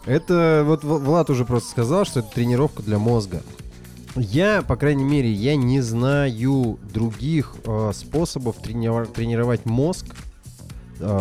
Это, 0.06 0.64
вот 0.66 0.84
Влад 0.84 1.30
уже 1.30 1.44
просто 1.46 1.70
сказал, 1.72 2.06
что 2.06 2.22
это 2.22 2.30
тренировка 2.32 2.82
для 2.82 2.98
мозга. 2.98 3.42
Я, 4.16 4.62
по 4.62 4.76
крайней 4.76 5.04
мере, 5.04 5.32
я 5.32 5.56
не 5.56 5.82
знаю 5.82 6.80
других 6.94 7.56
э, 7.66 7.92
способов 7.94 8.58
тренива- 8.62 9.06
тренировать 9.06 9.66
мозг. 9.66 10.06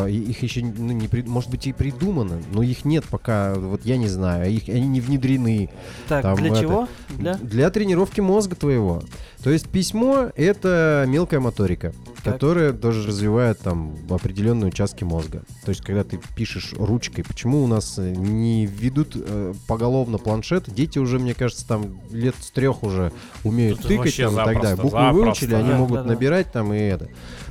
И 0.08 0.16
их 0.16 0.42
еще, 0.42 0.62
ну, 0.62 0.92
не 0.92 1.08
может 1.26 1.50
быть, 1.50 1.66
и 1.66 1.72
придумано, 1.72 2.40
но 2.52 2.62
их 2.62 2.84
нет 2.84 3.04
пока, 3.10 3.54
вот 3.54 3.84
я 3.84 3.96
не 3.96 4.08
знаю, 4.08 4.50
их, 4.50 4.68
они 4.68 4.86
не 4.86 5.00
внедрены. 5.00 5.70
Так, 6.08 6.22
Там 6.22 6.36
для 6.36 6.48
это- 6.48 6.60
чего? 6.60 6.88
Для? 7.08 7.34
Для 7.34 7.70
тренировки 7.70 8.20
мозга 8.20 8.56
твоего. 8.56 9.02
То 9.42 9.48
есть 9.50 9.68
письмо— 9.68 10.30
это 10.36 11.04
мелкая 11.08 11.40
моторика, 11.40 11.94
Так. 12.22 12.34
которая 12.34 12.74
тоже 12.74 13.06
развивает 13.08 13.58
там 13.60 13.96
определенные 14.10 14.68
участки 14.68 15.02
мозга. 15.04 15.44
То 15.64 15.70
есть 15.70 15.80
когда 15.82 16.04
ты 16.04 16.20
пишешь 16.36 16.74
ручкой, 16.76 17.22
почему 17.24 17.64
у 17.64 17.66
нас 17.66 17.94
э, 17.98 18.10
не 18.14 18.66
ведут 18.66 19.12
э, 19.16 19.54
поголовно 19.66 20.18
планшет? 20.18 20.64
Дети 20.72 20.98
уже, 20.98 21.18
мне 21.18 21.32
кажется, 21.32 21.66
там 21.66 22.00
лет 22.10 22.34
с 22.38 22.50
трех 22.50 22.82
уже 22.82 23.12
умеют 23.42 23.78
Тут 23.80 23.88
тыкать 23.88 24.14
там 24.16 24.32
и 24.34 24.36
так 24.36 24.60
далее. 24.60 24.76
Буквы 24.76 24.90
запросто. 24.90 25.12
выучили, 25.24 25.54
они 25.54 25.68
Да, 25.70 25.78
могут 25.78 25.96
да, 25.96 26.02
да. 26.02 26.08
набирать 26.10 26.52
там 26.52 26.74
и 26.74 26.78
это. 26.78 27.08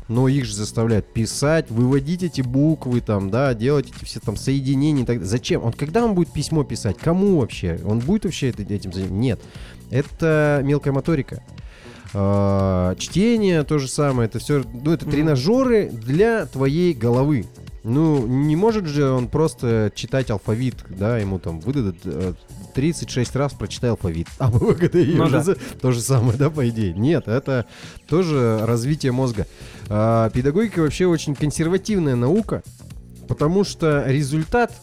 Но 0.08 0.28
их 0.28 0.46
же 0.46 0.56
заставляют 0.56 1.12
писать, 1.12 1.72
выводить 1.72 2.22
эти 2.22 2.42
буквы 2.42 3.02
там, 3.02 3.32
да, 3.32 3.56
делать 3.56 3.92
эти 3.96 4.06
все 4.06 4.20
там 4.20 4.38
соединения 4.38 5.04
и 5.04 5.06
так 5.08 5.18
далее. 5.18 5.28
Зачем? 5.30 5.64
Он 5.64 5.74
когда 5.74 6.06
он 6.06 6.14
будет 6.14 6.32
письмо 6.32 6.64
писать? 6.64 6.98
Кому 7.00 7.40
вообще? 7.40 7.80
Он 7.84 7.98
будет 8.00 8.26
вообще 8.26 8.50
этим 8.50 8.94
заниматься? 8.94 9.14
Нет. 9.16 9.40
Это 9.90 10.62
мелкая 10.64 10.94
моторика. 10.94 11.44
А, 12.14 12.96
чтение 12.96 13.64
то 13.64 13.78
же 13.78 13.88
самое. 13.88 14.28
Это 14.28 14.40
все, 14.40 14.64
ну, 14.74 14.92
это 14.92 15.06
тренажеры 15.06 15.90
для 15.90 16.46
твоей 16.46 16.94
головы. 16.94 17.46
Ну, 17.84 18.28
не 18.28 18.56
может 18.56 18.86
же 18.88 19.10
он 19.10 19.30
просто 19.30 19.92
читать 19.96 20.30
алфавит, 20.30 20.76
да, 20.90 21.18
ему 21.18 21.40
там 21.40 21.62
выдадут 21.62 21.98
э, 22.04 22.34
36 22.76 23.36
раз 23.38 23.54
прочитай 23.54 23.92
алфавит. 23.92 24.28
А 24.38 24.50
мы 24.50 24.74
ВГДИ 24.74 25.16
Ну 25.16 25.24
уже 25.24 25.44
да. 25.44 25.56
то 25.82 25.92
же 25.92 26.02
самое, 26.02 26.38
да, 26.38 26.50
по 26.50 26.68
идее. 26.68 26.94
Нет, 26.94 27.28
это 27.28 27.66
тоже 28.08 28.60
развитие 28.64 29.14
мозга. 29.14 29.48
А, 29.88 30.30
педагогика 30.30 30.80
вообще 30.82 31.06
очень 31.06 31.36
консервативная 31.36 32.16
наука, 32.16 32.64
потому 33.30 33.64
что 33.64 34.04
результат 34.06 34.74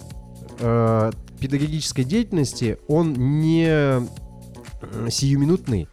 э, 0.60 1.12
педагогической 1.38 2.04
деятельности, 2.04 2.78
он 2.88 3.12
не 3.40 3.68
м, 3.68 4.08
сиюминутный. 5.10 5.86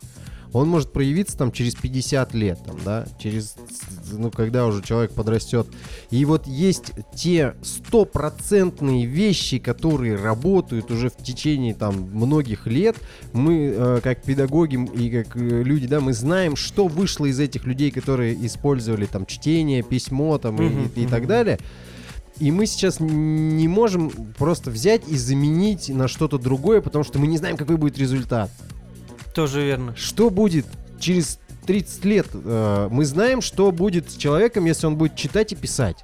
Он 0.53 0.69
может 0.69 0.93
проявиться 0.93 1.35
там 1.37 1.51
через 1.51 1.73
50 1.75 2.33
лет, 2.35 2.59
там, 2.65 2.77
да, 2.85 3.07
через, 3.17 3.55
ну, 4.11 4.29
когда 4.29 4.67
уже 4.67 4.83
человек 4.83 5.11
подрастет. 5.11 5.65
И 6.11 6.23
вот 6.25 6.45
есть 6.47 6.91
те 7.15 7.55
стопроцентные 8.13 9.05
вещи, 9.05 9.57
которые 9.57 10.15
работают 10.15 10.91
уже 10.91 11.09
в 11.09 11.17
течение 11.17 11.73
там 11.73 11.95
многих 12.13 12.67
лет. 12.67 12.95
Мы, 13.33 13.73
э, 13.75 13.99
как 14.03 14.21
педагоги 14.21 14.75
и 14.95 15.09
как 15.23 15.35
э, 15.35 15.63
люди, 15.63 15.87
да, 15.87 15.99
мы 15.99 16.13
знаем, 16.13 16.55
что 16.55 16.87
вышло 16.87 17.25
из 17.25 17.39
этих 17.39 17.65
людей, 17.65 17.89
которые 17.91 18.33
использовали 18.45 19.05
там 19.05 19.25
чтение, 19.25 19.81
письмо 19.81 20.37
там 20.37 20.61
и- 20.61 20.67
и, 20.95 21.03
и 21.03 21.07
так 21.07 21.27
далее. 21.27 21.57
И 22.39 22.51
мы 22.51 22.65
сейчас 22.65 22.99
не 22.99 23.67
можем 23.67 24.09
просто 24.37 24.69
взять 24.71 25.01
и 25.07 25.17
заменить 25.17 25.89
на 25.89 26.07
что-то 26.07 26.37
другое, 26.37 26.81
потому 26.81 27.03
что 27.03 27.19
мы 27.19 27.27
не 27.27 27.37
знаем, 27.37 27.57
какой 27.57 27.77
будет 27.77 27.97
результат. 27.97 28.49
Тоже 29.33 29.63
верно. 29.65 29.95
Что 29.95 30.29
будет 30.29 30.65
через 30.99 31.39
30 31.65 32.05
лет? 32.05 32.27
Э, 32.33 32.87
Мы 32.91 33.05
знаем, 33.05 33.41
что 33.41 33.71
будет 33.71 34.11
с 34.11 34.15
человеком, 34.15 34.65
если 34.65 34.85
он 34.87 34.95
будет 34.95 35.15
читать 35.15 35.51
и 35.51 35.55
писать. 35.55 35.97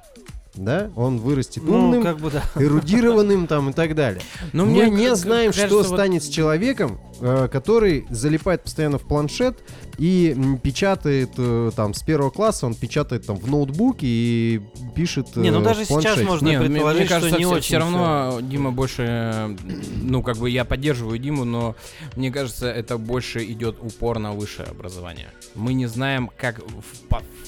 да, 0.56 0.90
он 0.96 1.18
вырастет 1.18 1.62
Ну, 1.64 1.74
умным, 1.78 2.02
как 2.02 2.18
бы 2.18 2.30
да. 2.30 2.42
эрудированным 2.56 3.46
там 3.46 3.70
и 3.70 3.72
так 3.72 3.94
далее. 3.94 4.20
Но 4.52 4.64
Мы 4.66 4.72
мне 4.72 4.90
не 4.90 5.14
знаем, 5.16 5.52
кажется, 5.52 5.66
что 5.68 5.76
вот- 5.78 5.86
станет 5.96 6.24
с 6.24 6.28
человеком, 6.28 7.00
э, 7.20 7.48
который 7.50 8.04
залипает 8.10 8.64
постоянно 8.64 8.98
в 8.98 9.06
планшет 9.06 9.58
и 10.00 10.34
печатает 10.62 11.32
э, 11.36 11.70
там 11.76 11.92
с 11.92 12.02
первого 12.02 12.30
класса, 12.30 12.64
он 12.64 12.74
печатает 12.74 13.26
там 13.26 13.36
в 13.36 13.46
ноутбуке 13.50 14.06
и 14.06 14.62
пишет 14.96 15.28
э, 15.36 15.40
Не, 15.40 15.50
ну 15.50 15.60
даже 15.60 15.84
в 15.84 15.88
сейчас 15.88 16.22
можно 16.22 16.48
Не, 16.48 16.56
мне- 16.58 16.68
предположить, 16.70 17.00
мне 17.02 17.08
кажется, 17.08 17.28
что 17.28 17.38
не 17.38 17.44
все, 17.44 17.54
очень 17.54 17.76
равно 17.76 18.38
Дима 18.40 18.70
больше, 18.72 19.04
э, 19.06 19.56
ну 20.00 20.22
как 20.22 20.38
бы 20.38 20.48
я 20.48 20.64
поддерживаю 20.64 21.18
Диму, 21.18 21.44
но 21.44 21.76
мне 22.16 22.30
кажется, 22.30 22.70
это 22.70 22.96
больше 22.96 23.44
идет 23.44 23.76
упор 23.82 24.18
на 24.18 24.32
высшее 24.32 24.68
образование. 24.70 25.28
Мы 25.54 25.74
не 25.74 25.84
знаем, 25.86 26.30
как 26.34 26.62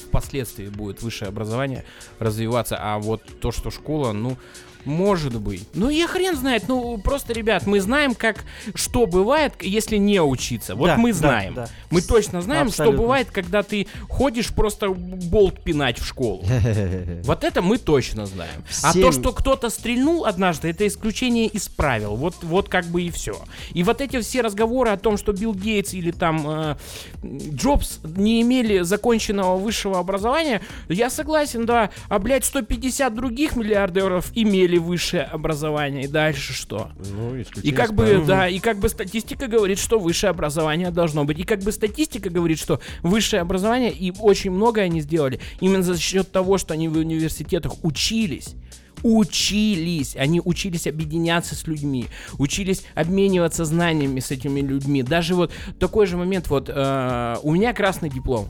впоследствии 0.05 0.67
будет 0.67 1.01
высшее 1.01 1.29
образование 1.29 1.85
развиваться, 2.19 2.77
а 2.79 2.99
вот 2.99 3.23
то, 3.39 3.51
что 3.51 3.71
школа, 3.71 4.11
ну 4.11 4.37
может 4.85 5.39
быть. 5.39 5.67
Ну, 5.73 5.89
я 5.89 6.07
хрен 6.07 6.35
знает. 6.35 6.63
Ну, 6.67 6.97
просто, 6.97 7.33
ребят, 7.33 7.65
мы 7.65 7.79
знаем, 7.81 8.15
как 8.15 8.43
что 8.75 9.05
бывает, 9.05 9.53
если 9.61 9.97
не 9.97 10.21
учиться. 10.21 10.75
Вот 10.75 10.87
Да, 10.87 10.97
мы 10.97 11.11
да, 11.11 11.17
знаем. 11.17 11.53
да. 11.53 11.67
Мы 11.89 12.01
точно 12.01 12.41
знаем, 12.41 12.67
Абсолютно. 12.67 12.95
что 12.97 13.01
бывает, 13.03 13.31
когда 13.31 13.63
ты 13.63 13.87
ходишь 14.09 14.53
просто 14.53 14.89
болт 14.89 15.61
пинать 15.63 15.99
в 15.99 16.05
школу. 16.05 16.43
Вот 17.23 17.43
это 17.43 17.61
мы 17.61 17.77
точно 17.77 18.25
знаем. 18.25 18.63
А 18.83 18.93
то, 18.93 19.11
что 19.11 19.31
кто-то 19.31 19.69
стрельнул 19.69 20.25
однажды, 20.25 20.69
это 20.69 20.85
исключение 20.87 21.47
из 21.47 21.67
правил. 21.69 22.15
Вот, 22.15 22.35
вот 22.41 22.69
как 22.69 22.85
бы 22.85 23.01
и 23.03 23.09
все. 23.11 23.37
И 23.73 23.83
вот 23.83 24.01
эти 24.01 24.19
все 24.21 24.41
разговоры 24.41 24.91
о 24.91 24.97
том, 24.97 25.17
что 25.17 25.31
Билл 25.33 25.53
Гейтс 25.53 25.93
или 25.93 26.11
там 26.11 26.43
э, 26.47 26.75
Джобс 27.23 27.99
не 28.03 28.41
имели 28.41 28.81
законченного 28.81 29.57
высшего 29.57 29.99
образования, 29.99 30.61
я 30.89 31.09
согласен, 31.09 31.65
да. 31.65 31.89
А, 32.09 32.19
блядь, 32.19 32.45
150 32.45 33.13
других 33.13 33.55
миллиардеров 33.55 34.31
имели 34.35 34.72
высшее 34.77 35.23
образование. 35.23 36.03
И 36.03 36.07
дальше 36.07 36.53
что? 36.53 36.91
Ну, 37.11 37.35
И 37.61 37.71
как 37.71 37.93
бы, 37.93 38.03
правил. 38.05 38.25
да, 38.25 38.47
и 38.47 38.59
как 38.59 38.77
бы 38.79 38.89
статистика 38.89 39.47
говорит, 39.47 39.79
что 39.79 39.99
высшее 39.99 40.31
образование 40.31 40.91
должно 40.91 41.25
быть. 41.25 41.39
И 41.39 41.43
как 41.43 41.59
бы 41.59 41.71
статистика 41.71 42.29
говорит, 42.29 42.59
что 42.59 42.79
высшее 43.01 43.41
образование, 43.41 43.91
и 43.91 44.11
очень 44.19 44.51
многое 44.51 44.85
они 44.85 45.01
сделали, 45.01 45.39
именно 45.59 45.83
за 45.83 45.97
счет 45.97 46.31
того, 46.31 46.57
что 46.57 46.73
они 46.73 46.87
в 46.87 46.97
университетах 46.97 47.83
учились. 47.83 48.55
Учились, 49.01 50.15
они 50.15 50.41
учились 50.43 50.87
объединяться 50.87 51.55
с 51.55 51.67
людьми, 51.67 52.05
учились 52.37 52.83
обмениваться 52.95 53.65
знаниями 53.65 54.21
с 54.21 54.31
этими 54.31 54.61
людьми. 54.61 55.03
Даже 55.03 55.35
вот 55.35 55.51
такой 55.77 56.05
же 56.07 56.15
момент, 56.15 56.47
вот 56.49 56.69
э, 56.69 57.35
у 57.43 57.51
меня 57.53 57.73
красный 57.73 58.09
диплом. 58.09 58.47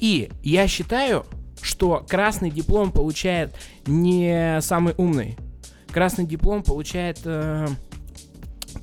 И 0.00 0.30
я 0.42 0.66
считаю, 0.66 1.24
что 1.62 2.04
красный 2.08 2.50
диплом 2.50 2.92
получает 2.92 3.54
не 3.86 4.60
самый 4.60 4.94
умный. 4.96 5.36
Красный 5.92 6.24
диплом 6.24 6.62
получает 6.62 7.20
э, 7.24 7.66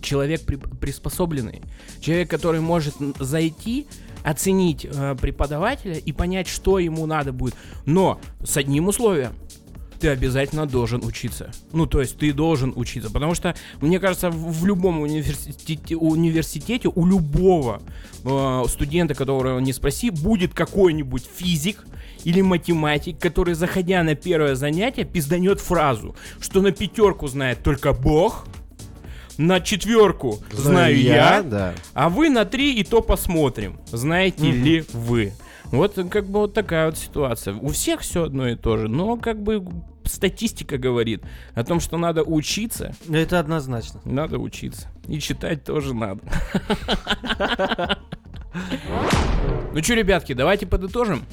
человек 0.01 0.41
при- 0.41 0.57
приспособленный. 0.57 1.61
Человек, 2.01 2.29
который 2.29 2.59
может 2.59 2.95
зайти, 3.19 3.87
оценить 4.23 4.85
э, 4.85 5.15
преподавателя 5.19 5.95
и 5.95 6.11
понять, 6.11 6.47
что 6.47 6.79
ему 6.79 7.05
надо 7.05 7.31
будет. 7.31 7.55
Но 7.85 8.19
с 8.43 8.57
одним 8.57 8.87
условием. 8.87 9.33
Ты 9.99 10.09
обязательно 10.09 10.65
должен 10.65 11.03
учиться. 11.03 11.51
Ну, 11.73 11.85
то 11.85 12.01
есть 12.01 12.17
ты 12.17 12.33
должен 12.33 12.73
учиться. 12.75 13.11
Потому 13.11 13.33
что, 13.35 13.55
мне 13.81 13.99
кажется, 13.99 14.29
в, 14.29 14.61
в 14.61 14.65
любом 14.65 15.01
университете, 15.01 15.95
университете 15.95 16.89
у 16.93 17.05
любого 17.05 17.81
э, 18.23 18.63
студента, 18.67 19.15
которого 19.15 19.59
не 19.59 19.73
спроси, 19.73 20.09
будет 20.09 20.53
какой-нибудь 20.53 21.27
физик 21.35 21.85
или 22.23 22.41
математик, 22.41 23.19
который, 23.19 23.53
заходя 23.53 24.03
на 24.03 24.15
первое 24.15 24.55
занятие, 24.55 25.05
пизданет 25.05 25.59
фразу, 25.59 26.15
что 26.39 26.61
на 26.61 26.71
пятерку 26.71 27.27
знает 27.27 27.63
только 27.63 27.93
Бог, 27.93 28.45
на 29.37 29.61
четверку 29.61 30.39
знаю, 30.51 30.99
я, 30.99 31.43
да. 31.43 31.73
а 31.93 32.09
вы 32.09 32.29
на 32.29 32.43
три 32.45 32.73
и 32.73 32.83
то 32.83 33.01
посмотрим, 33.01 33.79
знаете 33.91 34.51
ли 34.51 34.83
вы. 34.93 35.33
Вот 35.71 35.97
э, 35.97 36.03
как 36.05 36.25
бы 36.25 36.39
вот 36.39 36.53
такая 36.53 36.87
вот 36.87 36.97
ситуация. 36.97 37.55
У 37.55 37.69
всех 37.69 38.01
все 38.01 38.23
одно 38.23 38.47
и 38.47 38.55
то 38.55 38.77
же, 38.77 38.87
но 38.87 39.17
как 39.17 39.41
бы 39.41 39.65
статистика 40.05 40.77
говорит 40.77 41.23
о 41.53 41.63
том, 41.63 41.79
что 41.79 41.97
надо 41.97 42.23
учиться, 42.23 42.95
Это 43.09 43.39
однозначно. 43.39 43.99
надо 44.05 44.39
учиться. 44.39 44.87
И 45.07 45.19
читать 45.19 45.63
тоже 45.63 45.93
надо. 45.93 46.21
Ну 49.73 49.83
что, 49.83 49.93
ребятки, 49.93 50.33
давайте 50.33 50.65
подытожим. 50.65 51.23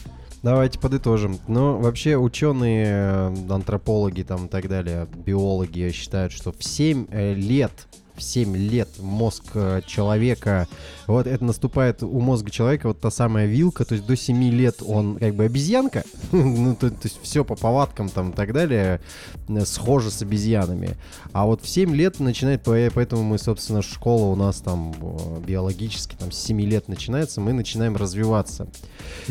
Давайте 0.42 0.78
подытожим. 0.78 1.38
Ну, 1.48 1.78
вообще 1.78 2.18
ученые, 2.18 2.86
э, 2.86 3.34
антропологи 3.48 4.20
там 4.22 4.46
и 4.46 4.48
так 4.48 4.68
далее, 4.68 5.08
биологи 5.24 5.90
считают, 5.90 6.34
что 6.34 6.52
в 6.52 6.62
7 6.62 7.06
э, 7.10 7.32
лет, 7.32 7.72
в 8.16 8.22
7 8.22 8.56
лет 8.56 8.88
мозг 8.98 9.44
э, 9.54 9.80
человека, 9.86 10.68
вот 11.06 11.26
это 11.26 11.44
наступает 11.44 12.02
у 12.02 12.20
мозга 12.20 12.50
человека 12.50 12.88
вот 12.88 13.00
та 13.00 13.10
самая 13.10 13.46
вилка, 13.46 13.84
то 13.84 13.94
есть 13.94 14.06
до 14.06 14.16
7 14.16 14.42
лет 14.50 14.82
он 14.86 15.16
как 15.16 15.34
бы 15.34 15.44
обезьянка, 15.44 16.04
ну, 16.32 16.74
то, 16.74 16.90
то 16.90 16.96
есть 17.04 17.20
все 17.22 17.44
по 17.44 17.56
повадкам 17.56 18.08
там 18.08 18.30
и 18.30 18.34
так 18.34 18.52
далее, 18.52 19.00
э, 19.48 19.64
схоже 19.64 20.10
с 20.10 20.22
обезьянами. 20.22 20.96
А 21.32 21.46
вот 21.46 21.62
в 21.62 21.68
7 21.68 21.94
лет 21.94 22.20
начинает, 22.20 22.62
по- 22.62 22.90
поэтому 22.94 23.22
мы, 23.22 23.38
собственно, 23.38 23.82
школа 23.82 24.26
у 24.26 24.36
нас 24.36 24.60
там 24.60 24.94
э, 25.00 25.40
биологически 25.46 26.16
там 26.16 26.30
с 26.30 26.38
7 26.38 26.60
лет 26.60 26.88
начинается, 26.88 27.40
мы 27.40 27.52
начинаем 27.52 27.96
развиваться. 27.96 28.68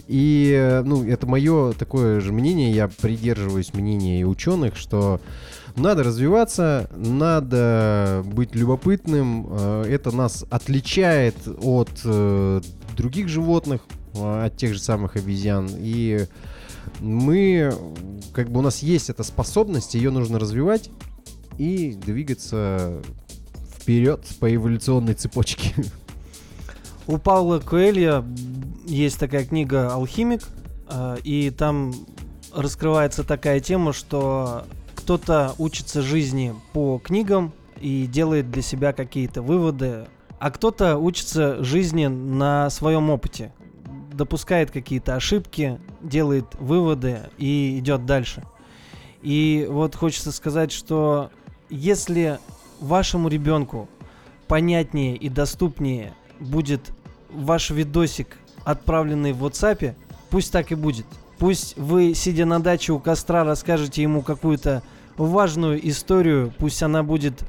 И, 0.08 0.54
э, 0.56 0.84
ну, 0.84 1.06
это 1.08 1.26
мое 1.26 1.74
такое 1.74 2.20
же 2.20 2.34
мнение, 2.34 2.72
я 2.72 2.88
придерживаюсь 2.88 3.74
мнения 3.74 4.22
и 4.22 4.24
ученых, 4.24 4.76
что 4.76 5.22
надо 5.76 6.04
развиваться, 6.04 6.90
надо 6.96 8.24
быть 8.26 8.56
любопытным, 8.56 9.48
э, 9.50 9.86
это 9.90 10.16
нас 10.16 10.46
отличает 10.50 11.36
от 11.62 11.90
э, 12.06 12.62
других 12.96 13.28
животных, 13.28 13.82
э, 14.14 14.46
от 14.46 14.58
тех 14.58 14.74
же 14.74 14.80
самых 14.80 15.16
обезьян, 15.16 15.70
и 15.72 16.28
мы, 17.00 17.74
как 18.34 18.50
бы 18.52 18.60
у 18.60 18.62
нас 18.62 18.84
есть 18.84 19.10
эта 19.10 19.24
способность, 19.24 19.96
ее 19.96 20.12
нужно 20.12 20.38
развивать 20.38 20.90
и 21.58 21.94
двигаться 21.94 23.02
вперед 23.76 24.26
по 24.40 24.54
эволюционной 24.54 25.14
цепочке. 25.14 25.74
У 27.08 27.18
Паула 27.18 27.60
Коэлья 27.60 28.24
есть 28.86 29.20
такая 29.20 29.46
книга 29.46 29.92
«Алхимик», 29.92 30.44
и 31.24 31.52
там 31.58 31.94
раскрывается 32.54 33.24
такая 33.24 33.60
тема, 33.60 33.94
что 33.94 34.66
кто-то 35.04 35.54
учится 35.58 36.02
жизни 36.02 36.56
по 36.72 36.98
книгам 36.98 37.52
и 37.82 38.08
делает 38.08 38.50
для 38.50 38.62
себя 38.62 38.94
какие-то 38.94 39.42
выводы, 39.42 40.08
а 40.40 40.50
кто-то 40.50 40.98
учится 40.98 41.62
жизни 41.62 42.06
на 42.06 42.70
своем 42.70 43.10
опыте, 43.10 43.52
допускает 44.14 44.72
какие-то 44.72 45.16
ошибки, 45.16 45.78
делает 46.02 46.46
выводы 46.56 47.20
и 47.38 47.80
идет 47.80 48.06
дальше. 48.06 48.44
И 49.22 49.68
вот 49.70 49.94
хочется 49.94 50.32
сказать, 50.32 50.72
что 50.72 51.32
если 51.70 52.40
вашему 52.80 53.28
ребенку 53.28 53.90
понятнее 54.48 55.18
и 55.18 55.28
доступнее 55.28 56.14
будет 56.40 56.94
ваш 57.30 57.72
видосик, 57.72 58.38
отправленный 58.64 59.34
в 59.34 59.44
WhatsApp, 59.44 59.96
пусть 60.30 60.54
так 60.54 60.72
и 60.72 60.76
будет. 60.76 61.08
Пусть 61.38 61.78
вы, 61.78 62.14
сидя 62.14 62.46
на 62.46 62.60
даче 62.62 62.94
у 62.94 63.00
костра, 63.00 63.44
расскажете 63.44 64.02
ему 64.02 64.22
какую-то 64.22 64.84
важную 65.18 65.88
историю, 65.88 66.54
пусть 66.58 66.82
она 66.84 67.04
будет 67.04 67.44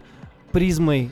призмой 0.52 1.10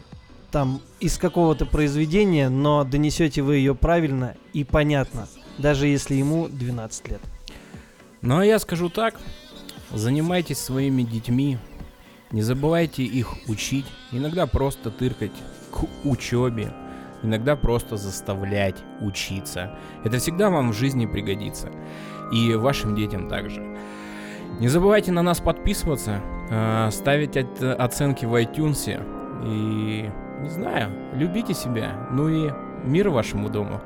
там 0.50 0.80
из 1.00 1.16
какого-то 1.18 1.66
произведения, 1.66 2.48
но 2.48 2.84
донесете 2.84 3.42
вы 3.42 3.56
ее 3.56 3.74
правильно 3.74 4.36
и 4.52 4.64
понятно, 4.64 5.26
даже 5.58 5.86
если 5.86 6.14
ему 6.14 6.48
12 6.48 7.08
лет. 7.08 7.20
Ну 8.20 8.38
а 8.38 8.44
я 8.44 8.58
скажу 8.58 8.88
так, 8.88 9.18
занимайтесь 9.90 10.58
своими 10.58 11.02
детьми, 11.02 11.58
не 12.30 12.42
забывайте 12.42 13.02
их 13.02 13.48
учить, 13.48 13.86
иногда 14.10 14.46
просто 14.46 14.90
тыркать 14.90 15.32
к 15.70 15.86
учебе, 16.04 16.72
иногда 17.22 17.56
просто 17.56 17.96
заставлять 17.96 18.76
учиться. 19.00 19.78
Это 20.04 20.18
всегда 20.18 20.50
вам 20.50 20.72
в 20.72 20.74
жизни 20.74 21.06
пригодится. 21.06 21.70
И 22.32 22.54
вашим 22.54 22.94
детям 22.94 23.28
также. 23.28 23.62
Не 24.60 24.68
забывайте 24.68 25.12
на 25.12 25.22
нас 25.22 25.40
подписываться, 25.40 26.20
э, 26.50 26.88
ставить 26.90 27.36
оценки 27.36 28.24
в 28.24 28.34
iTunes 28.34 29.00
и, 29.44 30.10
не 30.40 30.48
знаю, 30.48 30.90
любите 31.14 31.54
себя. 31.54 32.08
Ну 32.10 32.28
и 32.28 32.50
мир 32.84 33.10
вашему 33.10 33.48
дому. 33.48 33.80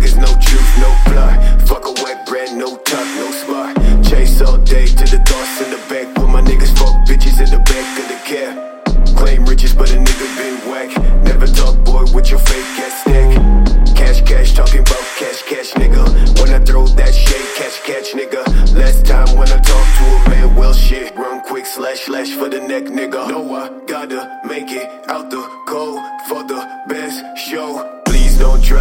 niggas, 0.00 0.16
no 0.16 0.26
truth, 0.40 0.78
no 0.78 1.12
blood. 1.12 1.68
Fuck 1.68 1.86
a 1.86 1.92
wet 2.02 2.26
brand, 2.26 2.58
no 2.58 2.76
tuck, 2.78 3.06
no 3.16 3.30
smart. 3.30 3.76
Chase 4.04 4.40
all 4.40 4.58
day 4.58 4.86
to 4.86 5.04
the 5.04 5.22
thoughts 5.26 5.60
in 5.60 5.70
the 5.70 5.80
back. 5.88 6.14
Put 6.14 6.28
my 6.28 6.40
niggas 6.40 6.76
fuck 6.78 7.06
bitches 7.06 7.40
in 7.40 7.50
the 7.50 7.58
back 7.58 7.86
of 8.00 8.08
the 8.08 8.18
cab. 8.24 9.16
Claim 9.16 9.44
riches, 9.44 9.74
but 9.74 9.90
a 9.90 9.96
nigga 9.96 10.26
been 10.38 10.70
whack. 10.70 10.90
Never 11.24 11.46
talk, 11.46 11.76
boy, 11.84 12.04
with 12.14 12.30
your 12.30 12.40
fake 12.40 12.78
ass 12.80 13.02
stack. 13.02 13.96
Cash, 13.96 14.22
cash, 14.22 14.54
talking 14.54 14.80
about 14.80 15.04
cash, 15.18 15.42
cash, 15.42 15.72
nigga. 15.72 16.02
When 16.40 16.50
I 16.50 16.64
throw 16.64 16.86
that 16.86 17.14
shade, 17.14 17.48
catch, 17.56 17.82
catch, 17.84 18.12
nigga. 18.12 18.42
Last 18.74 19.06
time 19.06 19.36
when 19.36 19.48
I 19.48 19.58
talked 19.58 19.92
to 19.98 20.04
a 20.04 20.30
man, 20.30 20.56
well, 20.56 20.72
shit. 20.72 21.14
Run 21.16 21.40
quick, 21.42 21.66
slash, 21.66 22.00
slash 22.00 22.30
for 22.30 22.48
the 22.48 22.60
neck, 22.60 22.84
nigga. 22.84 23.28
No, 23.28 23.54
I 23.54 23.68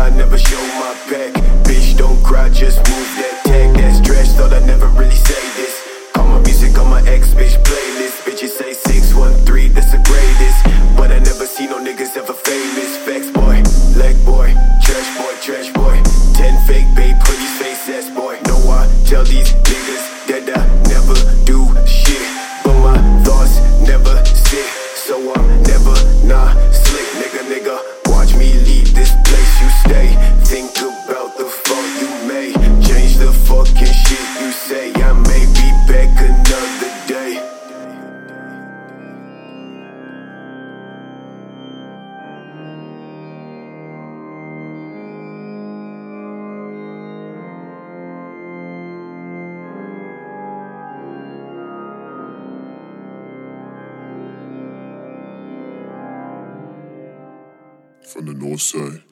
I 0.10 0.16
never 0.16 0.40
show 0.40 0.58
my 0.80 0.96
back. 1.08 1.19
Say. 58.60 59.09